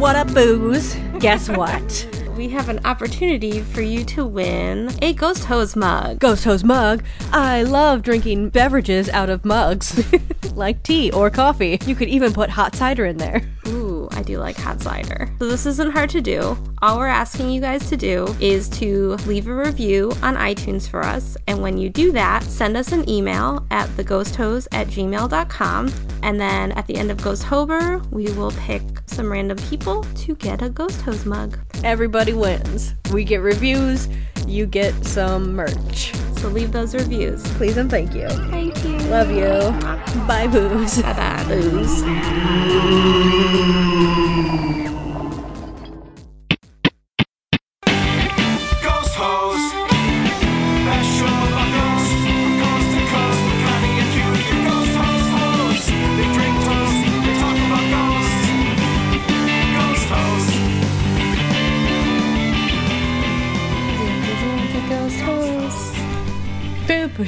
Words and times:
What 0.00 0.16
up, 0.16 0.32
booze? 0.32 0.96
Guess 1.18 1.50
what? 1.50 2.08
We 2.34 2.48
have 2.48 2.70
an 2.70 2.80
opportunity 2.86 3.60
for 3.60 3.82
you 3.82 4.02
to 4.06 4.24
win 4.24 4.90
a 5.02 5.12
Ghost 5.12 5.44
Hos 5.44 5.76
mug. 5.76 6.20
Ghost 6.20 6.42
Hos 6.44 6.64
mug. 6.64 7.04
I 7.32 7.64
love 7.64 8.00
drinking 8.00 8.48
beverages 8.48 9.10
out 9.10 9.28
of 9.28 9.44
mugs, 9.44 10.02
like 10.54 10.82
tea 10.84 11.12
or 11.12 11.28
coffee. 11.28 11.78
You 11.84 11.94
could 11.94 12.08
even 12.08 12.32
put 12.32 12.48
hot 12.48 12.74
cider 12.74 13.04
in 13.04 13.18
there. 13.18 13.42
Ooh, 13.68 14.08
I 14.12 14.22
do 14.22 14.38
like 14.38 14.56
hot 14.56 14.80
cider. 14.80 15.28
So 15.38 15.46
this 15.48 15.66
isn't 15.66 15.92
hard 15.92 16.08
to 16.10 16.22
do. 16.22 16.56
All 16.80 16.96
we're 16.96 17.06
asking 17.06 17.50
you 17.50 17.60
guys 17.60 17.90
to 17.90 17.96
do 17.98 18.34
is 18.40 18.70
to 18.70 19.16
leave 19.26 19.48
a 19.48 19.54
review 19.54 20.12
on 20.22 20.34
iTunes 20.34 20.88
for 20.88 21.02
us. 21.02 21.36
And 21.46 21.60
when 21.60 21.76
you 21.76 21.90
do 21.90 22.10
that, 22.12 22.42
send 22.44 22.74
us 22.74 22.92
an 22.92 23.06
email 23.06 23.66
at 23.70 23.90
theghosthos 23.90 24.66
at 24.72 24.86
gmail.com. 24.86 25.92
And 26.22 26.40
then 26.40 26.72
at 26.72 26.86
the 26.86 26.96
end 26.96 27.10
of 27.10 27.22
Ghost 27.22 27.44
Hober, 27.44 28.04
we 28.10 28.30
will 28.32 28.52
pick 28.52 28.82
some 29.06 29.30
random 29.30 29.58
people 29.68 30.02
to 30.04 30.34
get 30.36 30.62
a 30.62 30.68
Ghost 30.68 31.00
Hos 31.02 31.24
mug. 31.24 31.58
Everybody 31.82 32.32
wins. 32.32 32.94
We 33.12 33.24
get 33.24 33.40
reviews, 33.40 34.08
you 34.46 34.66
get 34.66 34.94
some 35.04 35.54
merch. 35.54 36.12
So 36.40 36.48
leave 36.48 36.72
those 36.72 36.94
reviews. 36.94 37.42
Please 37.54 37.76
and 37.76 37.90
thank 37.90 38.14
you. 38.14 38.28
Thank 38.28 38.82
you. 38.84 38.98
Love 39.10 39.30
you. 39.30 39.72
Bye, 40.26 40.46
booze. 40.46 41.02
Bye-bye, 41.02 41.44
booze. 41.48 42.02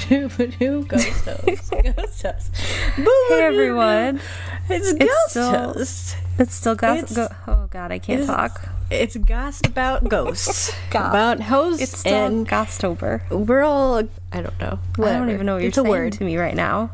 Ghost 0.08 1.24
Hos. 1.24 1.70
Ghost 1.70 2.22
Hos. 2.22 2.50
Hey 2.96 3.40
everyone. 3.42 4.20
It's 4.68 4.92
Ghost 4.92 5.30
still- 5.30 5.50
Hose. 5.72 6.16
It's 6.38 6.54
still 6.54 6.74
Ghost. 6.74 7.12
It's- 7.12 7.28
Go- 7.28 7.34
oh 7.46 7.66
god, 7.70 7.92
I 7.92 7.98
can't 7.98 8.22
It's- 8.22 8.34
talk. 8.36 8.68
It's 8.90 9.16
gossip 9.16 9.66
about 9.68 10.04
ghosts. 10.08 10.72
Goss. 10.90 11.08
About 11.10 11.40
hosts 11.40 11.82
It's 11.82 11.98
still 11.98 12.26
and 12.26 12.48
Ghostober. 12.48 13.28
we're 13.30 13.62
all 13.62 13.96
I 14.32 14.42
don't 14.42 14.58
know. 14.60 14.78
I 14.98 15.12
don't 15.12 15.30
even 15.30 15.46
know 15.46 15.54
what 15.54 15.62
you're 15.62 15.68
it's 15.68 15.78
a 15.78 15.82
saying 15.82 15.90
word. 15.90 16.12
to 16.14 16.24
me 16.24 16.36
right 16.36 16.54
now. 16.54 16.90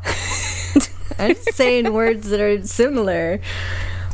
I'm 1.17 1.35
saying 1.35 1.91
words 1.91 2.29
that 2.29 2.39
are 2.39 2.65
similar. 2.65 3.41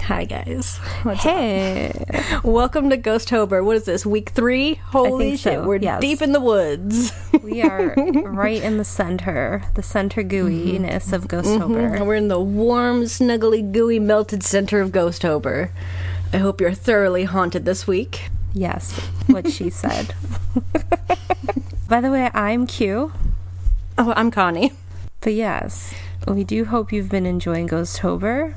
Hi 0.05 0.25
guys. 0.25 0.77
What's 1.01 1.23
Hey, 1.23 1.91
up? 2.13 2.43
Welcome 2.43 2.91
to 2.91 2.97
Ghosttober. 2.97 3.65
What 3.65 3.75
is 3.75 3.85
this? 3.85 4.05
Week 4.05 4.29
three? 4.29 4.75
Holy 4.75 5.31
shit! 5.31 5.53
so, 5.53 5.65
We're 5.65 5.77
yes. 5.77 5.99
deep 5.99 6.21
in 6.21 6.31
the 6.31 6.39
woods. 6.39 7.11
we 7.41 7.63
are 7.63 7.95
right 7.97 8.61
in 8.61 8.77
the 8.77 8.83
center, 8.83 9.63
the 9.73 9.81
center 9.81 10.21
gooiness 10.21 11.11
of 11.11 11.23
Ghostober. 11.27 11.59
Mm-hmm. 11.59 11.95
And 11.95 12.07
we're 12.07 12.15
in 12.15 12.27
the 12.27 12.39
warm, 12.39 13.03
snuggly, 13.05 13.71
gooey, 13.71 13.97
melted 13.97 14.43
center 14.43 14.79
of 14.79 14.91
Ghost 14.91 15.23
Ghostober. 15.23 15.71
I 16.31 16.37
hope 16.37 16.61
you're 16.61 16.73
thoroughly 16.73 17.23
haunted 17.23 17.65
this 17.65 17.87
week. 17.87 18.29
Yes, 18.53 18.99
what 19.25 19.49
she 19.51 19.71
said. 19.71 20.13
By 21.89 21.99
the 22.01 22.11
way, 22.11 22.29
I'm 22.31 22.67
Q. 22.67 23.11
Oh, 23.97 24.13
I'm 24.15 24.29
Connie. 24.29 24.71
But 25.21 25.33
yes, 25.33 25.95
we 26.27 26.43
do 26.43 26.65
hope 26.65 26.91
you've 26.93 27.09
been 27.09 27.25
enjoying 27.25 27.67
Ghosttober. 27.67 28.53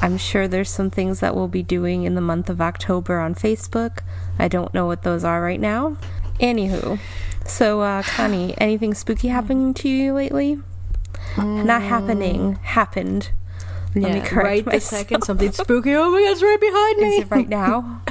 I'm 0.00 0.18
sure 0.18 0.46
there's 0.48 0.70
some 0.70 0.90
things 0.90 1.20
that 1.20 1.34
we'll 1.34 1.48
be 1.48 1.62
doing 1.62 2.04
in 2.04 2.14
the 2.14 2.20
month 2.20 2.50
of 2.50 2.60
October 2.60 3.20
on 3.20 3.34
Facebook. 3.34 4.00
I 4.38 4.48
don't 4.48 4.74
know 4.74 4.86
what 4.86 5.02
those 5.02 5.24
are 5.24 5.40
right 5.42 5.60
now. 5.60 5.96
Anywho, 6.40 6.98
so 7.46 7.80
uh, 7.80 8.02
Connie, 8.06 8.54
anything 8.58 8.94
spooky 8.94 9.28
happening 9.28 9.72
to 9.74 9.88
you 9.88 10.12
lately? 10.12 10.60
Not 11.36 11.82
happening, 11.82 12.56
happened. 12.56 13.30
Let 13.94 14.12
me 14.12 14.20
correct 14.20 14.34
right 14.34 14.66
myself. 14.66 15.00
second, 15.00 15.22
something 15.22 15.52
spooky. 15.52 15.94
Oh 15.94 16.10
my 16.10 16.20
god, 16.20 16.32
it's 16.32 16.42
right 16.42 16.60
behind 16.60 16.98
me. 16.98 17.08
Is 17.16 17.24
it 17.24 17.30
right 17.30 17.48
now? 17.48 18.02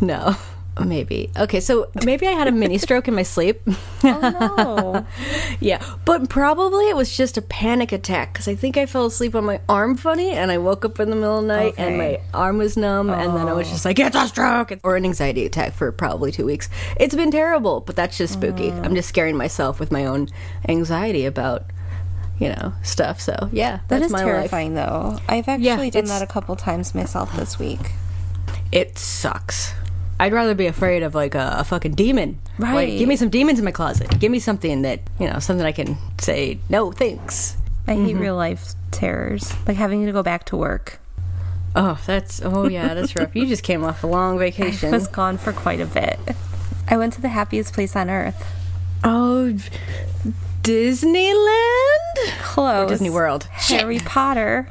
No, 0.00 0.36
maybe. 0.84 1.30
Okay, 1.36 1.60
so 1.60 1.90
maybe 2.04 2.26
I 2.26 2.32
had 2.32 2.48
a 2.48 2.52
mini 2.52 2.78
stroke 2.78 3.08
in 3.08 3.14
my 3.14 3.22
sleep. 3.22 3.60
Oh 4.04 5.04
Yeah, 5.60 5.82
but 6.04 6.28
probably 6.28 6.88
it 6.88 6.94
was 6.96 7.16
just 7.16 7.36
a 7.36 7.42
panic 7.42 7.90
attack 7.90 8.32
because 8.32 8.46
I 8.46 8.54
think 8.54 8.76
I 8.76 8.86
fell 8.86 9.06
asleep 9.06 9.34
on 9.34 9.44
my 9.44 9.60
arm 9.68 9.96
funny 9.96 10.30
and 10.30 10.52
I 10.52 10.58
woke 10.58 10.84
up 10.84 11.00
in 11.00 11.10
the 11.10 11.16
middle 11.16 11.38
of 11.38 11.42
the 11.42 11.48
night 11.48 11.74
and 11.78 11.98
my 11.98 12.20
arm 12.32 12.58
was 12.58 12.76
numb 12.76 13.10
and 13.10 13.36
then 13.36 13.48
I 13.48 13.52
was 13.52 13.68
just 13.68 13.84
like, 13.84 13.98
it's 13.98 14.16
a 14.16 14.28
stroke 14.28 14.72
or 14.84 14.96
an 14.96 15.04
anxiety 15.04 15.44
attack 15.44 15.72
for 15.74 15.90
probably 15.90 16.30
two 16.30 16.46
weeks. 16.46 16.68
It's 16.98 17.14
been 17.14 17.30
terrible, 17.32 17.80
but 17.80 17.96
that's 17.96 18.16
just 18.16 18.34
spooky. 18.34 18.70
Mm. 18.70 18.84
I'm 18.84 18.94
just 18.94 19.08
scaring 19.08 19.36
myself 19.36 19.80
with 19.80 19.90
my 19.90 20.06
own 20.06 20.28
anxiety 20.68 21.26
about, 21.26 21.64
you 22.38 22.48
know, 22.50 22.72
stuff. 22.82 23.20
So 23.20 23.48
yeah, 23.52 23.80
That 23.88 24.02
is 24.02 24.12
terrifying, 24.12 24.74
though. 24.74 25.18
I've 25.28 25.48
actually 25.48 25.86
Yeah, 25.86 25.90
done 25.90 26.04
that 26.06 26.22
a 26.22 26.26
couple 26.26 26.54
times 26.56 26.94
myself 26.94 27.34
this 27.36 27.58
week. 27.58 27.92
It 28.70 28.98
sucks. 28.98 29.74
I'd 30.20 30.32
rather 30.32 30.54
be 30.54 30.66
afraid 30.66 31.02
of 31.04 31.14
like 31.14 31.34
a, 31.34 31.56
a 31.58 31.64
fucking 31.64 31.94
demon. 31.94 32.40
Like, 32.58 32.72
Right. 32.74 32.98
give 32.98 33.08
me 33.08 33.16
some 33.16 33.28
demons 33.30 33.58
in 33.58 33.64
my 33.64 33.70
closet. 33.70 34.18
Give 34.18 34.32
me 34.32 34.40
something 34.40 34.82
that, 34.82 35.00
you 35.20 35.30
know, 35.30 35.38
something 35.38 35.64
I 35.64 35.72
can 35.72 35.96
say, 36.18 36.58
no, 36.68 36.90
thanks. 36.92 37.56
I 37.86 37.94
hate 37.94 38.00
Mm-hmm. 38.14 38.18
real 38.20 38.36
life 38.36 38.74
terrors, 38.90 39.52
like 39.66 39.76
having 39.76 40.04
to 40.06 40.12
go 40.12 40.22
back 40.22 40.44
to 40.46 40.56
work. 40.56 40.98
Oh, 41.76 41.98
that's 42.06 42.42
oh 42.44 42.66
yeah, 42.68 42.94
that's 42.94 43.14
rough. 43.14 43.36
You 43.36 43.46
just 43.46 43.62
came 43.62 43.84
off 43.84 44.02
a 44.02 44.06
long 44.08 44.38
vacation. 44.38 44.88
I 44.92 44.96
was 44.96 45.06
gone 45.06 45.38
for 45.38 45.52
quite 45.52 45.80
a 45.80 45.86
bit. 45.86 46.18
I 46.88 46.96
went 46.96 47.12
to 47.14 47.20
the 47.20 47.28
happiest 47.28 47.72
place 47.74 47.94
on 47.94 48.10
earth. 48.10 48.44
Oh, 49.04 49.54
Disneyland? 50.62 52.38
Close. 52.40 52.88
Disney 52.90 53.10
World. 53.10 53.44
Harry 53.52 53.98
Potter. 54.00 54.68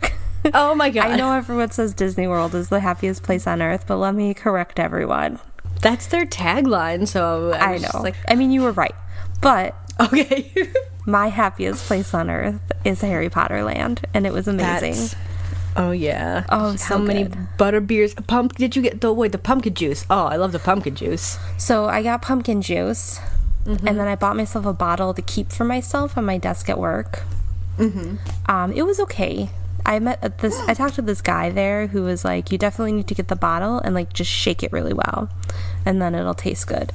Oh 0.54 0.76
my 0.76 0.90
god. 0.90 1.12
I 1.12 1.16
know 1.16 1.34
everyone 1.34 1.72
says 1.72 1.94
Disney 1.94 2.28
World 2.28 2.56
is 2.56 2.70
the 2.70 2.80
happiest 2.80 3.24
place 3.24 3.48
on 3.48 3.62
earth, 3.62 3.86
but 3.88 3.98
let 3.98 4.16
me 4.16 4.34
correct 4.34 4.80
everyone. 4.80 5.40
That's 5.82 6.08
their 6.08 6.26
tagline, 6.26 7.08
so 7.08 7.52
I, 7.54 7.76
I 7.76 7.78
know. 7.78 8.02
like, 8.02 8.16
I 8.28 8.36
mean, 8.36 8.52
you 8.52 8.62
were 8.62 8.72
right. 8.72 8.96
But 9.42 9.76
okay. 10.00 10.52
my 11.06 11.28
happiest 11.28 11.86
place 11.86 12.14
on 12.14 12.30
earth 12.30 12.60
is 12.84 13.02
Harry 13.02 13.30
Potter 13.30 13.64
Land, 13.64 14.06
and 14.14 14.26
it 14.26 14.34
was 14.34 14.48
amazing. 14.48 14.94
That's- 14.94 15.16
Oh 15.80 15.92
yeah. 15.92 16.44
Oh, 16.50 16.72
How 16.72 16.76
so 16.76 16.98
many 16.98 17.30
butter 17.60 17.80
beers? 17.80 18.16
Pump? 18.16 18.56
Did 18.56 18.76
you 18.76 18.82
get 18.82 19.02
the 19.02 19.14
wait 19.14 19.32
the 19.32 19.38
pumpkin 19.38 19.76
juice? 19.76 20.08
Oh, 20.10 20.26
I 20.26 20.36
love 20.38 20.52
the 20.52 20.58
pumpkin 20.58 20.96
juice. 20.96 21.38
So 21.60 21.86
I 21.86 22.02
got 22.02 22.22
pumpkin 22.24 22.64
juice, 22.64 23.20
Mm-hmm. 23.66 23.86
and 23.88 24.00
then 24.00 24.08
I 24.08 24.16
bought 24.16 24.36
myself 24.38 24.66
a 24.66 24.74
bottle 24.74 25.14
to 25.14 25.22
keep 25.22 25.52
for 25.52 25.66
myself 25.66 26.18
on 26.18 26.26
my 26.26 26.38
desk 26.40 26.68
at 26.70 26.80
work. 26.80 27.24
Mm-hmm. 27.78 28.16
Um, 28.50 28.72
it 28.74 28.84
was 28.88 29.00
okay. 29.02 29.50
I 29.88 30.00
met 30.00 30.38
this. 30.40 30.60
I 30.68 30.74
talked 30.76 30.96
to 30.96 31.02
this 31.02 31.22
guy 31.22 31.50
there 31.50 31.88
who 31.88 32.04
was 32.04 32.24
like, 32.26 32.52
"You 32.52 32.58
definitely 32.58 32.92
need 32.92 33.08
to 33.08 33.16
get 33.16 33.30
the 33.30 33.36
bottle 33.36 33.80
and 33.80 33.96
like 33.96 34.14
just 34.14 34.30
shake 34.30 34.62
it 34.62 34.72
really 34.72 34.94
well, 34.94 35.30
and 35.86 36.02
then 36.02 36.14
it'll 36.14 36.34
taste 36.36 36.68
good." 36.68 36.92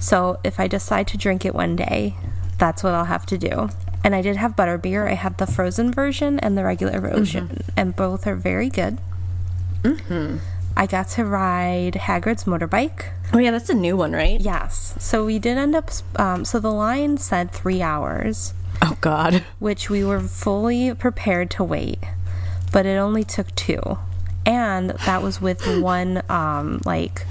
So 0.00 0.38
if 0.44 0.58
I 0.60 0.66
decide 0.66 1.06
to 1.08 1.16
drink 1.16 1.44
it 1.44 1.54
one 1.54 1.76
day, 1.76 2.16
that's 2.58 2.82
what 2.82 2.94
I'll 2.94 3.04
have 3.06 3.24
to 3.26 3.38
do. 3.38 3.70
And 4.04 4.14
I 4.14 4.20
did 4.20 4.36
have 4.36 4.56
butterbeer. 4.56 5.08
I 5.08 5.14
had 5.14 5.38
the 5.38 5.46
frozen 5.46 5.92
version 5.92 6.40
and 6.40 6.58
the 6.58 6.64
regular 6.64 6.98
version, 7.00 7.62
and 7.76 7.94
both 7.94 8.26
are 8.26 8.34
very 8.34 8.68
good. 8.68 8.98
Hmm. 9.86 10.38
I 10.76 10.86
got 10.86 11.08
to 11.10 11.24
ride 11.24 11.94
Hagrid's 11.94 12.44
motorbike. 12.44 13.10
Oh 13.32 13.38
yeah, 13.38 13.50
that's 13.50 13.68
a 13.70 13.74
new 13.74 13.96
one, 13.96 14.12
right? 14.12 14.40
Yes. 14.40 14.94
So 14.98 15.24
we 15.26 15.38
did 15.38 15.58
end 15.58 15.74
up. 15.76 15.90
Um, 16.16 16.44
so 16.44 16.58
the 16.58 16.72
line 16.72 17.18
said 17.18 17.50
three 17.52 17.82
hours, 17.82 18.54
Oh 18.80 18.96
god. 19.00 19.44
which 19.58 19.88
we 19.90 20.02
were 20.02 20.20
fully 20.20 20.94
prepared 20.94 21.50
to 21.52 21.64
wait, 21.64 21.98
but 22.72 22.86
it 22.86 22.96
only 22.96 23.24
took 23.24 23.54
two, 23.54 23.98
and 24.44 24.90
that 24.90 25.22
was 25.22 25.40
with 25.40 25.66
one 25.80 26.22
um, 26.28 26.80
like. 26.84 27.26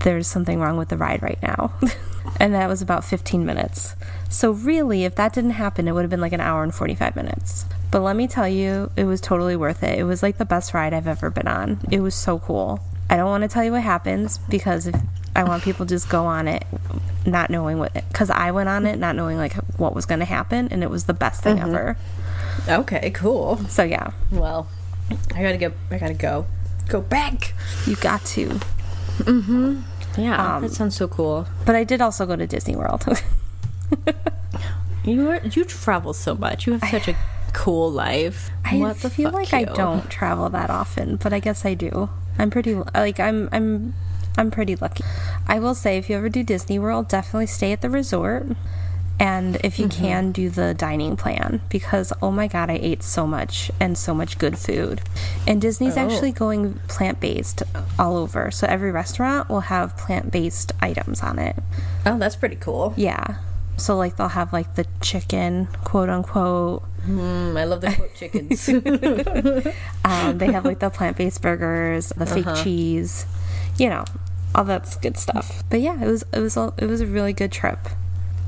There's 0.00 0.28
something 0.28 0.60
wrong 0.60 0.76
with 0.76 0.88
the 0.88 0.96
ride 0.96 1.22
right 1.22 1.38
now, 1.42 1.72
and 2.40 2.54
that 2.54 2.68
was 2.68 2.80
about 2.80 3.04
15 3.04 3.44
minutes. 3.44 3.96
So 4.28 4.52
really, 4.52 5.04
if 5.04 5.16
that 5.16 5.32
didn't 5.32 5.52
happen, 5.52 5.88
it 5.88 5.92
would 5.92 6.02
have 6.02 6.10
been 6.10 6.20
like 6.20 6.32
an 6.32 6.40
hour 6.40 6.62
and 6.62 6.72
45 6.72 7.16
minutes. 7.16 7.64
But 7.90 8.00
let 8.00 8.14
me 8.14 8.28
tell 8.28 8.48
you, 8.48 8.90
it 8.96 9.04
was 9.04 9.20
totally 9.20 9.56
worth 9.56 9.82
it. 9.82 9.98
It 9.98 10.04
was 10.04 10.22
like 10.22 10.36
the 10.36 10.44
best 10.44 10.74
ride 10.74 10.92
I've 10.92 11.08
ever 11.08 11.30
been 11.30 11.48
on. 11.48 11.80
It 11.90 12.00
was 12.00 12.14
so 12.14 12.38
cool. 12.38 12.80
I 13.08 13.16
don't 13.16 13.26
want 13.26 13.42
to 13.42 13.48
tell 13.48 13.64
you 13.64 13.72
what 13.72 13.82
happens 13.82 14.38
because 14.38 14.86
if 14.86 14.96
I 15.34 15.44
want 15.44 15.62
people 15.62 15.86
to 15.86 15.94
just 15.94 16.08
go 16.08 16.26
on 16.26 16.48
it 16.48 16.64
not 17.24 17.50
knowing 17.50 17.78
what 17.78 17.92
because 17.92 18.30
I 18.30 18.50
went 18.52 18.68
on 18.68 18.86
it 18.86 18.98
not 18.98 19.16
knowing 19.16 19.36
like 19.36 19.52
what 19.78 19.94
was 19.94 20.06
going 20.06 20.20
to 20.20 20.24
happen 20.24 20.68
and 20.70 20.82
it 20.82 20.90
was 20.90 21.04
the 21.04 21.14
best 21.14 21.42
thing 21.42 21.58
ever. 21.60 21.96
Okay, 22.68 23.10
cool. 23.10 23.58
So 23.68 23.82
yeah, 23.82 24.10
Well, 24.32 24.68
I 25.34 25.42
gotta 25.42 25.58
go. 25.58 25.72
I 25.90 25.98
gotta 25.98 26.14
go. 26.14 26.46
Go 26.88 27.00
back. 27.00 27.52
you 27.86 27.96
got 27.96 28.24
to. 28.36 28.48
Mm-hmm. 29.18 29.80
Yeah, 30.20 30.56
Um, 30.56 30.62
that 30.62 30.72
sounds 30.72 30.96
so 30.96 31.08
cool. 31.08 31.46
But 31.64 31.74
I 31.76 31.84
did 31.84 32.00
also 32.00 32.26
go 32.26 32.36
to 32.36 32.46
Disney 32.46 32.76
World. 32.76 33.04
You 35.04 35.30
are, 35.30 35.40
you 35.44 35.62
travel 35.64 36.12
so 36.12 36.34
much. 36.34 36.66
You 36.66 36.72
have 36.72 36.90
such 36.90 37.06
a 37.06 37.14
cool 37.52 37.92
life. 37.92 38.50
I 38.64 38.78
what 38.78 38.96
feel 38.96 39.30
like 39.30 39.54
I 39.54 39.62
don't 39.62 40.10
travel 40.10 40.48
that 40.48 40.68
often, 40.68 41.14
but 41.14 41.32
I 41.32 41.38
guess 41.38 41.64
I 41.64 41.74
do. 41.74 42.10
I'm 42.40 42.50
pretty 42.50 42.74
like 42.74 43.20
I'm 43.20 43.48
I'm 43.52 43.94
I'm 44.36 44.50
pretty 44.50 44.74
lucky. 44.74 45.04
I 45.46 45.60
will 45.60 45.76
say 45.76 45.96
if 45.96 46.10
you 46.10 46.16
ever 46.16 46.28
do 46.28 46.42
Disney 46.42 46.80
World, 46.80 47.06
definitely 47.08 47.46
stay 47.46 47.70
at 47.70 47.82
the 47.82 47.88
resort. 47.90 48.46
And 49.18 49.56
if 49.64 49.78
you 49.78 49.88
can 49.88 50.30
do 50.32 50.50
the 50.50 50.74
dining 50.74 51.16
plan 51.16 51.62
because 51.70 52.12
oh 52.20 52.30
my 52.30 52.48
god, 52.48 52.68
I 52.70 52.74
ate 52.82 53.02
so 53.02 53.26
much 53.26 53.70
and 53.80 53.96
so 53.96 54.12
much 54.14 54.36
good 54.38 54.58
food. 54.58 55.00
And 55.46 55.60
Disney's 55.60 55.96
Oh. 55.96 56.00
actually 56.00 56.32
going 56.32 56.74
plant-based 56.88 57.62
all 57.98 58.16
over. 58.18 58.50
So 58.50 58.66
every 58.66 58.90
restaurant 58.92 59.48
will 59.48 59.60
have 59.60 59.96
plant-based 59.96 60.72
items 60.82 61.22
on 61.22 61.38
it. 61.38 61.56
Oh, 62.04 62.18
that's 62.18 62.36
pretty 62.36 62.56
cool. 62.56 62.92
Yeah. 62.96 63.36
So 63.78 63.96
like 63.96 64.16
they'll 64.16 64.28
have 64.28 64.52
like 64.52 64.74
the 64.74 64.86
chicken, 65.00 65.68
quote 65.84 66.08
unquote, 66.10 66.82
Mm, 67.06 67.56
I 67.56 67.64
love 67.64 67.80
the 67.82 67.92
quote 67.92 68.14
chickens. 68.16 68.68
Um, 70.04 70.38
they 70.38 70.46
have 70.52 70.64
like 70.64 70.78
the 70.80 70.90
plant 70.90 71.16
based 71.16 71.40
burgers, 71.42 72.10
the 72.16 72.26
fake 72.26 72.46
cheese, 72.62 73.26
you 73.78 73.88
know, 73.88 74.04
all 74.54 74.64
that's 74.64 74.96
good 74.96 75.16
stuff. 75.16 75.62
But 75.70 75.80
yeah, 75.80 76.00
it 76.02 76.06
was 76.06 76.24
it 76.32 76.38
was 76.40 76.56
a, 76.56 76.72
it 76.78 76.86
was 76.86 77.00
a 77.00 77.06
really 77.06 77.32
good 77.32 77.50
trip. 77.52 77.78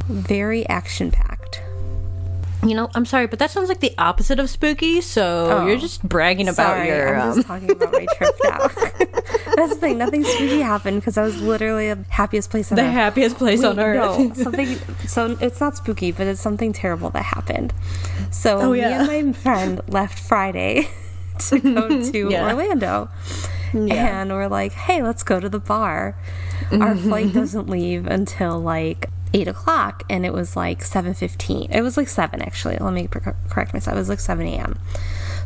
Very 0.09 0.67
action 0.69 1.11
packed. 1.11 1.63
you 2.65 2.75
know, 2.75 2.91
I'm 2.97 3.07
sorry, 3.07 3.29
but 3.29 3.39
that 3.39 3.53
sounds 3.53 3.69
like 3.69 3.79
the 3.79 3.95
opposite 3.99 4.41
of 4.41 4.51
spooky. 4.51 5.01
So 5.01 5.23
Oh. 5.63 5.67
you're 5.67 5.77
just 5.79 6.03
bragging 6.03 6.49
about 6.49 6.57
Sorry, 6.75 6.89
your. 6.89 7.15
I'm 7.17 7.29
Um, 7.31 7.35
just 7.37 7.47
talking 7.47 7.71
about 7.71 7.93
my 7.93 8.05
trip 8.17 8.35
now. 8.45 8.59
That's 9.55 9.75
the 9.75 9.79
thing. 9.81 9.99
Nothing 9.99 10.25
spooky 10.25 10.61
happened 10.61 11.01
because 11.01 11.17
I 11.17 11.23
was 11.23 11.41
literally 11.41 11.93
the 11.95 12.05
happiest 12.09 12.51
place 12.51 12.73
on 12.73 12.77
the 12.77 12.83
earth. 12.83 12.93
happiest 12.93 13.37
place 13.39 13.63
on 13.63 13.79
earth. 13.79 14.19
No, 14.19 14.33
something. 14.35 14.77
So 15.07 15.37
it's 15.41 15.61
not 15.61 15.77
spooky, 15.77 16.11
but 16.11 16.27
it's 16.27 16.41
something 16.41 16.73
terrible 16.73 17.11
that 17.11 17.23
happened. 17.23 17.73
So 18.33 18.59
Oh, 18.61 18.73
me 18.73 18.81
and 18.81 19.07
my 19.07 19.33
friend 19.35 19.81
left 19.87 20.19
Friday 20.19 20.89
to 21.49 21.61
go 21.61 22.03
to 22.11 22.29
Yeah. 22.31 22.45
Orlando, 22.49 23.09
Yeah. 23.73 24.21
and 24.23 24.33
we're 24.33 24.49
like, 24.49 24.73
"Hey, 24.73 25.01
let's 25.03 25.23
go 25.23 25.39
to 25.39 25.49
the 25.49 25.61
bar." 25.61 26.17
Our 26.73 26.97
flight 26.97 27.33
doesn't 27.33 27.69
leave 27.69 28.07
until 28.09 28.59
like 28.59 29.09
eight 29.35 29.49
o'clock, 29.49 30.03
and 30.09 30.25
it 30.27 30.33
was 30.33 30.57
like 30.57 30.83
seven 30.83 31.15
fifteen. 31.15 31.71
It 31.71 31.83
was 31.83 31.97
like 31.97 32.09
seven 32.09 32.43
actually. 32.43 32.77
Let 32.79 32.93
me 32.93 33.07
correct 33.09 33.73
myself. 33.73 33.97
It 33.97 33.99
was 33.99 34.09
like 34.09 34.21
seven 34.21 34.47
a.m. 34.47 34.79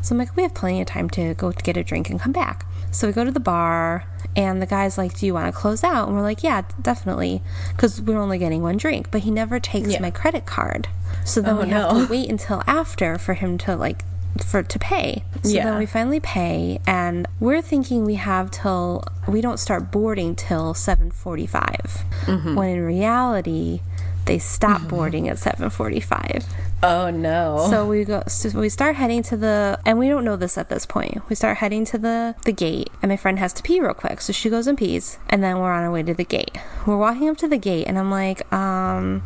So 0.03 0.15
I'm 0.15 0.19
like, 0.19 0.35
we 0.37 0.43
have 0.43 0.55
plenty 0.55 0.81
of 0.81 0.87
time 0.89 1.09
to 1.11 1.35
go 1.35 1.53
to 1.53 1.63
get 1.63 1.77
a 1.77 1.85
drink 1.85 2.11
and 2.11 2.19
come 2.21 2.33
back. 2.33 2.67
So 2.91 3.07
we 3.07 3.13
go 3.13 3.25
to 3.25 3.31
the 3.31 3.41
bar, 3.41 4.05
and 4.37 4.61
the 4.61 4.67
guy's 4.67 4.99
like, 4.99 5.19
Do 5.19 5.27
you 5.27 5.35
want 5.35 5.47
to 5.47 5.59
close 5.59 5.83
out? 5.85 6.09
And 6.09 6.17
we're 6.17 6.23
like, 6.23 6.43
Yeah, 6.43 6.63
definitely. 6.81 7.43
Because 7.71 8.01
we're 8.03 8.19
only 8.19 8.39
getting 8.39 8.63
one 8.63 8.77
drink. 8.77 9.11
But 9.11 9.23
he 9.23 9.31
never 9.31 9.61
takes 9.61 9.89
Yeah. 9.89 10.01
my 10.01 10.11
credit 10.11 10.45
card. 10.47 10.89
So 11.25 11.41
then 11.41 11.57
Oh, 11.57 11.63
we 11.63 11.69
have 11.71 12.07
to 12.07 12.07
wait 12.11 12.29
until 12.31 12.63
after 12.67 13.17
for 13.19 13.35
him 13.35 13.57
to 13.59 13.77
like, 13.77 14.05
for 14.45 14.63
to 14.63 14.79
pay. 14.79 15.25
So 15.43 15.51
Yeah. 15.51 15.65
then 15.65 15.79
we 15.79 15.87
finally 15.87 16.21
pay, 16.21 16.81
and 16.87 17.27
we're 17.41 17.63
thinking 17.63 18.05
we 18.05 18.15
have 18.15 18.51
till 18.51 19.05
we 19.27 19.41
don't 19.41 19.59
start 19.59 19.91
boarding 19.91 20.35
till 20.35 20.75
7:45. 20.75 22.05
Mm-hmm. 22.27 22.55
When 22.55 22.69
in 22.71 22.83
reality, 22.85 23.81
they 24.25 24.39
stop 24.39 24.83
boarding 24.89 25.29
at 25.29 25.37
7:45. 25.39 26.45
oh 26.85 27.11
no. 27.11 27.67
So 27.71 27.87
we 27.87 28.05
go. 28.05 28.23
So 28.27 28.49
we 28.59 28.69
start 28.69 28.97
heading 28.97 29.23
to 29.25 29.37
the, 29.37 29.79
and 29.85 29.99
we 29.99 30.09
don't 30.09 30.25
know 30.25 30.37
this 30.37 30.57
at 30.59 30.69
this 30.69 30.87
point. 30.87 31.23
We 31.29 31.35
start 31.35 31.59
heading 31.59 31.85
to 31.87 31.99
the 31.99 32.35
the 32.45 32.53
gate, 32.53 32.91
and 33.03 33.11
my 33.11 33.17
friend 33.17 33.39
has 33.39 33.53
to 33.55 33.63
pee 33.63 33.81
real 33.81 33.95
quick, 33.95 34.21
so 34.21 34.33
she 34.33 34.49
goes 34.51 34.67
and 34.67 34.79
pees, 34.79 35.19
and 35.29 35.43
then 35.43 35.59
we're 35.59 35.73
on 35.73 35.83
our 35.83 35.91
way 35.91 36.03
to 36.05 36.15
the 36.15 36.25
gate. 36.25 36.57
We're 36.87 36.97
walking 36.97 37.29
up 37.29 37.37
to 37.39 37.49
the 37.49 37.59
gate, 37.59 37.87
and 37.89 37.99
I'm 37.99 38.11
like, 38.11 38.41
um, 38.53 39.23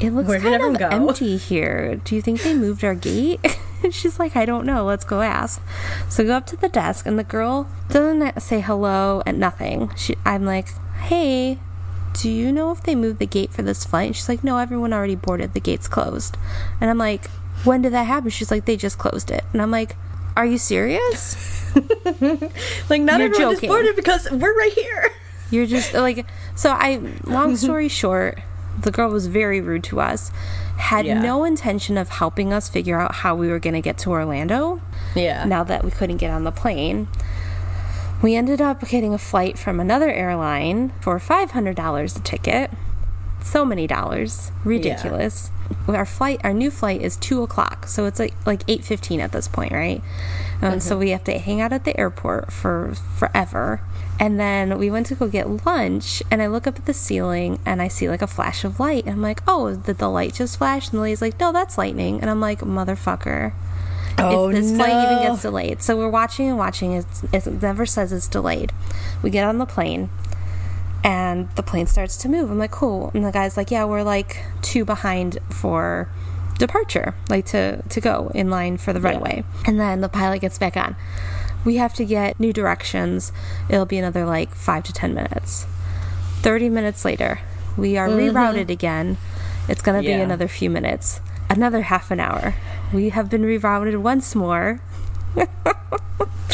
it 0.00 0.10
looks 0.12 0.28
Where 0.28 0.40
kind 0.40 0.62
of 0.62 0.78
go? 0.78 0.88
empty 0.88 1.36
here. 1.36 1.96
Do 1.96 2.14
you 2.14 2.22
think 2.22 2.42
they 2.42 2.54
moved 2.54 2.84
our 2.84 2.94
gate? 2.94 3.40
She's 3.90 4.18
like, 4.18 4.36
I 4.36 4.44
don't 4.44 4.66
know. 4.66 4.84
Let's 4.84 5.04
go 5.04 5.22
ask. 5.22 5.62
So 6.08 6.22
I 6.22 6.26
go 6.26 6.36
up 6.36 6.46
to 6.46 6.56
the 6.56 6.68
desk, 6.68 7.06
and 7.06 7.18
the 7.18 7.24
girl 7.24 7.68
doesn't 7.88 8.40
say 8.40 8.60
hello 8.60 9.22
and 9.26 9.38
nothing. 9.38 9.90
She, 9.96 10.16
I'm 10.24 10.44
like, 10.44 10.68
hey, 11.02 11.58
do 12.12 12.30
you 12.30 12.52
know 12.52 12.70
if 12.72 12.82
they 12.82 12.94
moved 12.94 13.18
the 13.18 13.26
gate 13.26 13.52
for 13.52 13.62
this 13.62 13.84
flight? 13.84 14.08
And 14.08 14.16
she's 14.16 14.28
like, 14.28 14.44
no, 14.44 14.58
everyone 14.58 14.92
already 14.92 15.14
boarded. 15.14 15.54
The 15.54 15.60
gate's 15.60 15.88
closed. 15.88 16.36
And 16.80 16.90
I'm 16.90 16.98
like, 16.98 17.28
when 17.64 17.82
did 17.82 17.92
that 17.92 18.04
happen? 18.06 18.30
She's 18.30 18.50
like, 18.50 18.64
they 18.64 18.76
just 18.76 18.98
closed 18.98 19.30
it. 19.30 19.44
And 19.52 19.62
I'm 19.62 19.70
like, 19.70 19.96
are 20.36 20.46
you 20.46 20.58
serious? 20.58 21.74
like 22.90 23.02
not 23.02 23.20
You're 23.20 23.28
everyone 23.28 23.54
joking. 23.54 23.68
boarded 23.68 23.96
because 23.96 24.30
we're 24.30 24.56
right 24.56 24.72
here. 24.72 25.10
You're 25.50 25.66
just 25.66 25.94
like, 25.94 26.26
so 26.54 26.70
I, 26.70 27.00
long 27.24 27.56
story 27.56 27.88
short, 27.88 28.40
the 28.82 28.90
girl 28.90 29.10
was 29.10 29.26
very 29.26 29.60
rude 29.60 29.84
to 29.84 30.00
us, 30.00 30.30
had 30.76 31.06
Yeah. 31.06 31.20
no 31.20 31.44
intention 31.44 31.96
of 31.98 32.08
helping 32.08 32.52
us 32.52 32.68
figure 32.68 33.00
out 33.00 33.16
how 33.16 33.34
we 33.34 33.48
were 33.48 33.58
going 33.58 33.74
to 33.74 33.80
get 33.80 33.98
to 33.98 34.10
Orlando. 34.10 34.80
Yeah. 35.14 35.44
now 35.44 35.64
that 35.64 35.84
we 35.84 35.90
couldn't 35.90 36.18
get 36.18 36.30
on 36.30 36.44
the 36.44 36.52
plane. 36.52 37.08
We 38.22 38.34
ended 38.36 38.60
up 38.60 38.86
getting 38.86 39.14
a 39.14 39.18
flight 39.18 39.58
from 39.58 39.80
another 39.80 40.10
airline 40.10 40.92
for 41.00 41.18
$500 41.18 42.16
a 42.16 42.20
ticket. 42.20 42.70
So 43.42 43.64
many 43.64 43.86
dollars. 43.86 44.52
Ridiculous. 44.64 45.50
Our 45.88 46.04
flight, 46.04 46.40
our 46.44 46.52
new 46.52 46.70
flight 46.70 47.00
is 47.00 47.16
2 47.16 47.42
o'clock. 47.42 47.86
So 47.88 48.04
it's 48.04 48.18
like, 48.18 48.34
like 48.44 48.66
8.15 48.66 49.20
at 49.20 49.32
this 49.32 49.48
point, 49.48 49.72
right? 49.72 50.02
Um, 50.60 50.80
So 50.80 50.98
we 50.98 51.10
have 51.10 51.24
to 51.24 51.38
hang 51.38 51.60
out 51.62 51.72
at 51.72 51.84
the 51.84 51.98
airport 51.98 52.52
for 52.52 52.92
forever. 53.16 53.80
And 54.20 54.38
then 54.38 54.78
we 54.78 54.90
went 54.90 55.06
to 55.06 55.16
go 55.16 55.26
get 55.26 55.64
lunch, 55.64 56.22
and 56.30 56.40
I 56.42 56.46
look 56.46 56.66
up 56.66 56.76
at 56.76 56.84
the 56.84 56.94
ceiling 56.94 57.58
and 57.64 57.80
I 57.80 57.88
see 57.88 58.08
like 58.08 58.20
a 58.20 58.26
flash 58.28 58.64
of 58.64 58.78
light. 58.78 59.04
And 59.06 59.14
I'm 59.14 59.22
like, 59.22 59.40
oh, 59.48 59.74
did 59.74 59.96
the 59.98 60.10
light 60.10 60.34
just 60.34 60.58
flash? 60.58 60.90
And 60.90 60.98
the 60.98 61.02
lady's 61.02 61.22
like, 61.22 61.40
no, 61.40 61.52
that's 61.52 61.78
lightning. 61.78 62.20
And 62.20 62.28
I'm 62.28 62.40
like, 62.40 62.60
motherfucker 62.60 63.54
Oh, 64.18 64.48
if 64.48 64.56
this 64.56 64.74
flight 64.74 65.04
even 65.04 65.22
gets 65.22 65.42
delayed. 65.42 65.82
So 65.82 65.96
we're 65.96 66.10
watching 66.10 66.48
and 66.48 66.58
watching. 66.58 66.92
It's, 66.92 67.24
it 67.32 67.62
never 67.62 67.86
says 67.86 68.12
it's 68.12 68.28
delayed. 68.28 68.72
We 69.22 69.30
get 69.30 69.44
on 69.44 69.58
the 69.58 69.66
plane, 69.66 70.10
and 71.02 71.48
the 71.56 71.62
plane 71.62 71.86
starts 71.86 72.16
to 72.18 72.28
move. 72.28 72.50
I'm 72.50 72.58
like, 72.58 72.70
cool. 72.70 73.10
And 73.14 73.24
the 73.24 73.32
guy's 73.32 73.56
like, 73.56 73.70
yeah, 73.70 73.84
we're 73.84 74.02
like 74.02 74.44
two 74.62 74.84
behind 74.84 75.38
for 75.48 76.08
departure, 76.58 77.14
like 77.28 77.46
to 77.46 77.82
to 77.88 78.00
go 78.00 78.30
in 78.34 78.50
line 78.50 78.76
for 78.76 78.92
the 78.92 79.00
runway. 79.00 79.44
And 79.66 79.80
then 79.80 80.00
the 80.00 80.08
pilot 80.08 80.40
gets 80.40 80.58
back 80.58 80.76
on. 80.76 80.96
We 81.64 81.76
have 81.76 81.94
to 81.94 82.04
get 82.04 82.40
new 82.40 82.52
directions. 82.52 83.32
It'll 83.68 83.86
be 83.86 83.98
another 83.98 84.24
like 84.24 84.54
five 84.54 84.84
to 84.84 84.92
ten 84.92 85.14
minutes. 85.14 85.66
Thirty 86.40 86.68
minutes 86.68 87.04
later, 87.04 87.40
we 87.76 87.96
are 87.96 88.08
mm-hmm. 88.08 88.36
rerouted 88.36 88.70
again. 88.70 89.18
It's 89.68 89.82
gonna 89.82 90.02
be 90.02 90.12
another 90.12 90.48
few 90.48 90.70
minutes. 90.70 91.20
Another 91.48 91.82
half 91.82 92.10
an 92.10 92.20
hour. 92.20 92.54
We 92.92 93.10
have 93.10 93.28
been 93.28 93.42
rerouted 93.42 94.00
once 94.00 94.34
more. 94.34 94.80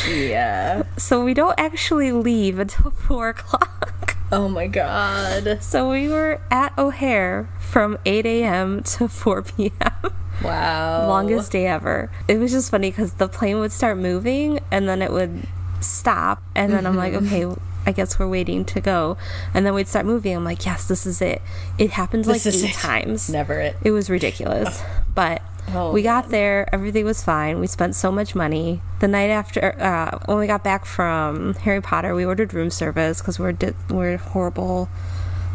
Yeah. 0.09 0.85
So 0.97 1.25
we 1.25 1.35
don't 1.35 1.59
actually 1.59 2.13
leave 2.13 2.59
until 2.59 2.91
four 3.07 3.31
o'clock. 3.31 4.17
Oh 4.33 4.49
my 4.49 4.67
god. 4.67 5.63
So 5.63 5.91
we 5.91 6.09
were 6.09 6.41
at 6.51 6.77
O'Hare 6.79 7.49
from 7.61 7.99
8 8.05 8.27
a.m. 8.27 8.83
to 8.83 9.09
4 9.09 9.43
p.m. 9.43 10.13
Wow. 10.43 11.09
Longest 11.09 11.53
day 11.53 11.67
ever. 11.67 12.11
It 12.29 12.39
was 12.39 12.53
just 12.53 12.71
funny 12.71 12.91
because 12.91 13.15
the 13.15 13.29
plane 13.29 13.59
would 13.61 13.73
start 13.73 13.97
moving 13.99 14.61
and 14.71 14.89
then 14.89 15.03
it 15.03 15.13
would 15.13 15.47
stop. 15.81 16.43
And 16.55 16.73
then 16.73 16.87
I'm 16.87 16.97
like, 16.97 17.13
Mm-hmm. 17.15 17.27
okay, 17.53 17.61
I 17.87 17.93
guess 17.93 18.19
we're 18.19 18.29
waiting 18.29 18.65
to 18.67 18.81
go. 18.81 19.17
And 19.55 19.65
then 19.65 19.73
we'd 19.75 19.89
start 19.89 20.07
moving. 20.07 20.35
I'm 20.37 20.45
like, 20.45 20.67
yes, 20.67 20.89
this 20.89 21.07
is 21.07 21.23
it. 21.23 21.41
It 21.79 21.91
happened 21.91 22.27
like 22.27 22.45
eight 22.45 22.65
it. 22.65 22.73
times. 22.75 23.31
Never 23.31 23.61
it. 23.61 23.77
It 23.83 23.93
was 23.93 24.11
ridiculous. 24.11 24.83
But 25.15 25.43
Oh, 25.75 25.91
we 25.91 26.03
got 26.03 26.29
there, 26.29 26.73
everything 26.73 27.05
was 27.05 27.25
fine. 27.25 27.59
We 27.59 27.67
spent 27.67 27.97
so 27.97 28.13
much 28.13 28.37
money. 28.37 28.81
The 29.01 29.09
night 29.09 29.31
after, 29.31 29.75
uh, 29.83 30.17
when 30.27 30.39
we 30.39 30.47
got 30.47 30.63
back 30.63 30.85
from 30.85 31.55
Harry 31.55 31.81
Potter, 31.81 32.15
we 32.15 32.25
ordered 32.25 32.55
room 32.55 32.71
service 32.71 33.21
because 33.21 33.41
we're 33.41 33.51
di- 33.51 33.75
we're 33.91 34.17
horrible, 34.17 34.89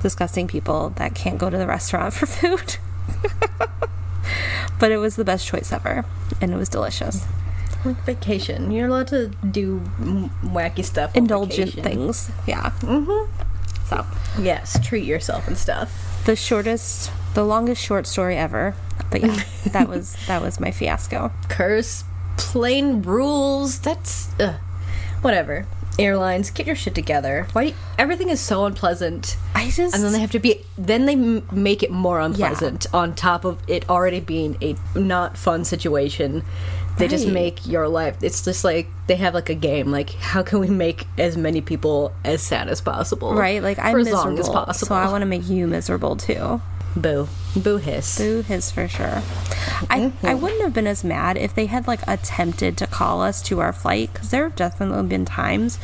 disgusting 0.01 0.49
people 0.49 0.89
that 0.97 1.15
can't 1.15 1.37
go 1.37 1.49
to 1.49 1.57
the 1.57 1.65
restaurant 1.65 2.13
for 2.15 2.25
food. 2.25 2.75
but 4.79 4.91
it 4.91 4.97
was 4.97 5.15
the 5.15 5.25
best 5.25 5.45
choice 5.47 5.71
ever, 5.71 6.05
and 6.41 6.51
it 6.51 6.57
was 6.57 6.69
delicious. 6.69 7.25
Like 7.83 7.97
vacation. 8.05 8.69
You're 8.71 8.87
allowed 8.87 9.07
to 9.07 9.29
do 9.49 9.79
wacky 10.43 10.85
stuff. 10.85 11.15
Indulgent 11.15 11.71
vacation. 11.73 11.83
things, 11.83 12.31
yeah. 12.45 12.69
Mm-hmm. 12.81 13.31
So 13.87 14.05
Yes, 14.41 14.77
treat 14.85 15.03
yourself 15.03 15.47
and 15.47 15.57
stuff. 15.57 16.21
the 16.25 16.35
shortest, 16.35 17.11
the 17.33 17.43
longest 17.43 17.81
short 17.83 18.05
story 18.07 18.37
ever. 18.37 18.75
But 19.09 19.21
yeah, 19.21 19.41
that 19.71 19.89
was 19.89 20.15
that 20.27 20.41
was 20.41 20.59
my 20.59 20.69
fiasco. 20.71 21.31
Curse, 21.49 22.03
plain 22.37 23.01
rules. 23.01 23.79
That's 23.79 24.29
ugh. 24.39 24.55
whatever. 25.21 25.65
Airlines, 25.99 26.49
get 26.51 26.65
your 26.65 26.75
shit 26.75 26.95
together. 26.95 27.47
Why? 27.53 27.73
Everything 27.97 28.29
is 28.29 28.39
so 28.39 28.65
unpleasant, 28.65 29.37
I 29.53 29.69
just 29.69 29.93
and 29.93 30.03
then 30.03 30.11
they 30.13 30.19
have 30.19 30.31
to 30.31 30.39
be. 30.39 30.61
Then 30.77 31.05
they 31.05 31.13
m- 31.13 31.47
make 31.51 31.83
it 31.83 31.91
more 31.91 32.19
unpleasant 32.19 32.87
on 32.93 33.13
top 33.15 33.45
of 33.45 33.59
it 33.67 33.89
already 33.89 34.19
being 34.19 34.57
a 34.61 34.75
not 34.97 35.37
fun 35.37 35.65
situation. 35.65 36.43
They 36.97 37.07
just 37.07 37.27
make 37.27 37.65
your 37.65 37.87
life. 37.87 38.17
It's 38.21 38.43
just 38.43 38.63
like 38.63 38.87
they 39.07 39.15
have 39.15 39.33
like 39.33 39.49
a 39.49 39.55
game. 39.55 39.91
Like, 39.91 40.11
how 40.11 40.43
can 40.43 40.59
we 40.59 40.67
make 40.69 41.07
as 41.17 41.35
many 41.37 41.61
people 41.61 42.13
as 42.23 42.41
sad 42.41 42.67
as 42.67 42.81
possible? 42.81 43.33
right 43.33 43.63
like 43.63 43.79
i'm 43.79 43.95
as 43.95 44.05
miserable 44.05 44.23
long 44.23 44.39
as 44.39 44.49
possible. 44.49 44.87
so 44.87 44.95
i 44.95 45.07
want 45.09 45.21
to 45.21 45.25
make 45.25 45.47
you 45.49 45.67
miserable 45.67 46.15
too 46.15 46.61
Boo. 46.95 47.27
Boo 47.55 47.77
hiss. 47.77 48.17
Boo 48.17 48.41
hiss 48.41 48.71
for 48.71 48.87
sure. 48.87 49.21
I, 49.89 49.99
mm-hmm. 49.99 50.25
I 50.25 50.33
wouldn't 50.33 50.61
have 50.61 50.73
been 50.73 50.87
as 50.87 51.03
mad 51.03 51.37
if 51.37 51.55
they 51.55 51.65
had 51.67 51.87
like 51.87 52.01
attempted 52.07 52.77
to 52.77 52.87
call 52.87 53.21
us 53.21 53.41
to 53.43 53.59
our 53.59 53.73
flight 53.73 54.11
because 54.13 54.29
there 54.29 54.43
have 54.43 54.55
definitely 54.55 55.07
been 55.07 55.25
times 55.25 55.77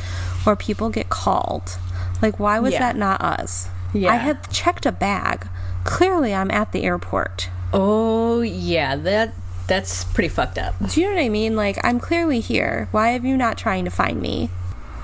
where 0.44 0.56
people 0.56 0.90
get 0.90 1.08
called. 1.08 1.78
Like, 2.20 2.38
why 2.38 2.58
was 2.58 2.72
Yeah. 2.74 2.80
that 2.80 2.96
not 2.96 3.20
us? 3.22 3.68
Yeah. 3.94 4.12
I 4.12 4.16
had 4.16 4.50
checked 4.50 4.84
a 4.86 4.92
bag. 4.92 5.48
Clearly, 5.84 6.34
I'm 6.34 6.50
at 6.50 6.72
the 6.72 6.84
airport. 6.84 7.48
Oh 7.72 8.40
yeah, 8.40 8.96
that 8.96 9.32
that's 9.66 10.04
pretty 10.04 10.28
fucked 10.28 10.58
up. 10.58 10.74
Do 10.88 11.00
you 11.00 11.08
know 11.08 11.14
what 11.14 11.22
I 11.22 11.28
mean? 11.28 11.56
Like, 11.56 11.78
I'm 11.84 12.00
clearly 12.00 12.40
here. 12.40 12.88
Why 12.90 13.10
have 13.10 13.24
you 13.24 13.36
not 13.36 13.56
trying 13.58 13.84
to 13.84 13.90
find 13.90 14.20
me? 14.20 14.50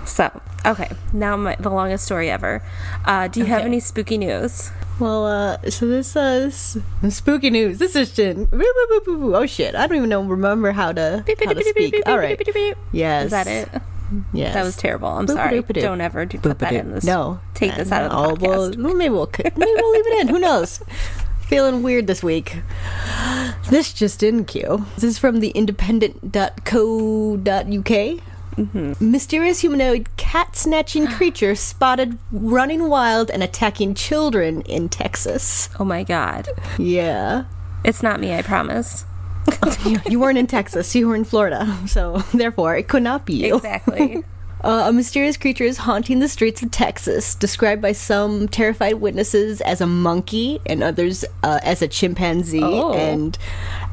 So, 0.06 0.30
okay, 0.66 0.90
now 1.12 1.36
my, 1.36 1.56
the 1.56 1.70
longest 1.70 2.04
story 2.04 2.30
ever. 2.30 2.62
Uh, 3.04 3.28
do 3.28 3.40
you 3.40 3.46
have 3.46 3.62
any 3.62 3.80
spooky 3.80 4.18
news? 4.18 4.70
Well, 5.00 5.26
uh, 5.26 5.70
so 5.70 5.86
this 5.88 6.14
uh, 6.14 6.44
s- 6.48 6.76
spooky 7.10 7.50
news. 7.50 7.78
This 7.78 7.96
is 7.96 8.12
Jin. 8.12 8.48
Oh 8.52 9.46
shit! 9.46 9.74
I 9.74 9.86
don't 9.86 9.96
even 9.96 10.08
know 10.08 10.22
remember 10.22 10.70
how 10.72 10.92
to 10.92 11.24
how 11.46 11.52
to 11.54 11.58
speak. 11.70 11.94
All 12.06 12.18
right. 12.18 12.40
Yes. 12.92 13.24
Is 13.26 13.30
that 13.32 13.46
it? 13.48 13.68
Yes. 14.32 14.54
That 14.54 14.62
was 14.64 14.76
terrible. 14.76 15.08
I'm 15.08 15.26
sorry. 15.34 15.50
Don't 15.82 16.00
ever 16.00 16.24
do 16.26 16.38
put 16.38 16.60
that 16.60 16.72
in 16.72 16.92
this. 16.92 17.04
No. 17.04 17.40
Take 17.54 17.74
this 17.74 17.90
out 17.90 18.04
of 18.04 18.10
the 18.10 18.16
Oh, 18.16 18.36
well, 18.78 18.94
maybe 18.94 19.10
we'll 19.12 19.28
maybe 19.36 19.50
we'll 19.56 19.92
leave 19.92 20.06
it 20.06 20.20
in. 20.20 20.28
Who 20.28 20.38
knows? 20.38 20.80
Feeling 21.48 21.82
weird 21.82 22.06
this 22.06 22.22
week. 22.22 22.58
This 23.70 23.92
just 23.92 24.22
in 24.22 24.44
Q. 24.44 24.86
This 24.94 25.04
is 25.04 25.18
from 25.18 25.40
the 25.40 25.48
independent.co.uk. 25.50 28.20
Mm-hmm. 28.56 29.10
Mysterious 29.10 29.60
humanoid 29.60 30.08
cat 30.16 30.56
snatching 30.56 31.06
creature 31.16 31.54
spotted 31.54 32.18
running 32.32 32.88
wild 32.88 33.30
and 33.30 33.42
attacking 33.42 33.94
children 33.94 34.62
in 34.62 34.88
Texas. 34.88 35.68
Oh 35.78 35.84
my 35.84 36.04
god. 36.04 36.48
Yeah. 36.78 37.44
It's 37.84 38.02
not 38.02 38.20
me, 38.20 38.34
I 38.34 38.42
promise. 38.42 39.04
you, 40.08 40.18
weren't 40.18 40.38
in 40.38 40.46
Texas, 40.46 40.94
you 40.94 41.06
were 41.08 41.14
in 41.16 41.24
Florida. 41.24 41.78
So, 41.86 42.18
therefore, 42.32 42.76
it 42.76 42.88
could 42.88 43.02
not 43.02 43.26
be 43.26 43.34
you. 43.34 43.56
Exactly. 43.56 44.24
Uh, 44.64 44.84
a 44.88 44.92
mysterious 44.94 45.36
creature 45.36 45.64
is 45.64 45.76
haunting 45.76 46.20
the 46.20 46.28
streets 46.28 46.62
of 46.62 46.70
Texas, 46.70 47.34
described 47.34 47.82
by 47.82 47.92
some 47.92 48.48
terrified 48.48 48.94
witnesses 48.94 49.60
as 49.60 49.82
a 49.82 49.86
monkey 49.86 50.58
and 50.64 50.82
others 50.82 51.22
uh, 51.42 51.60
as 51.62 51.82
a 51.82 51.86
chimpanzee 51.88 52.62
Oh. 52.62 52.94
and 52.94 53.36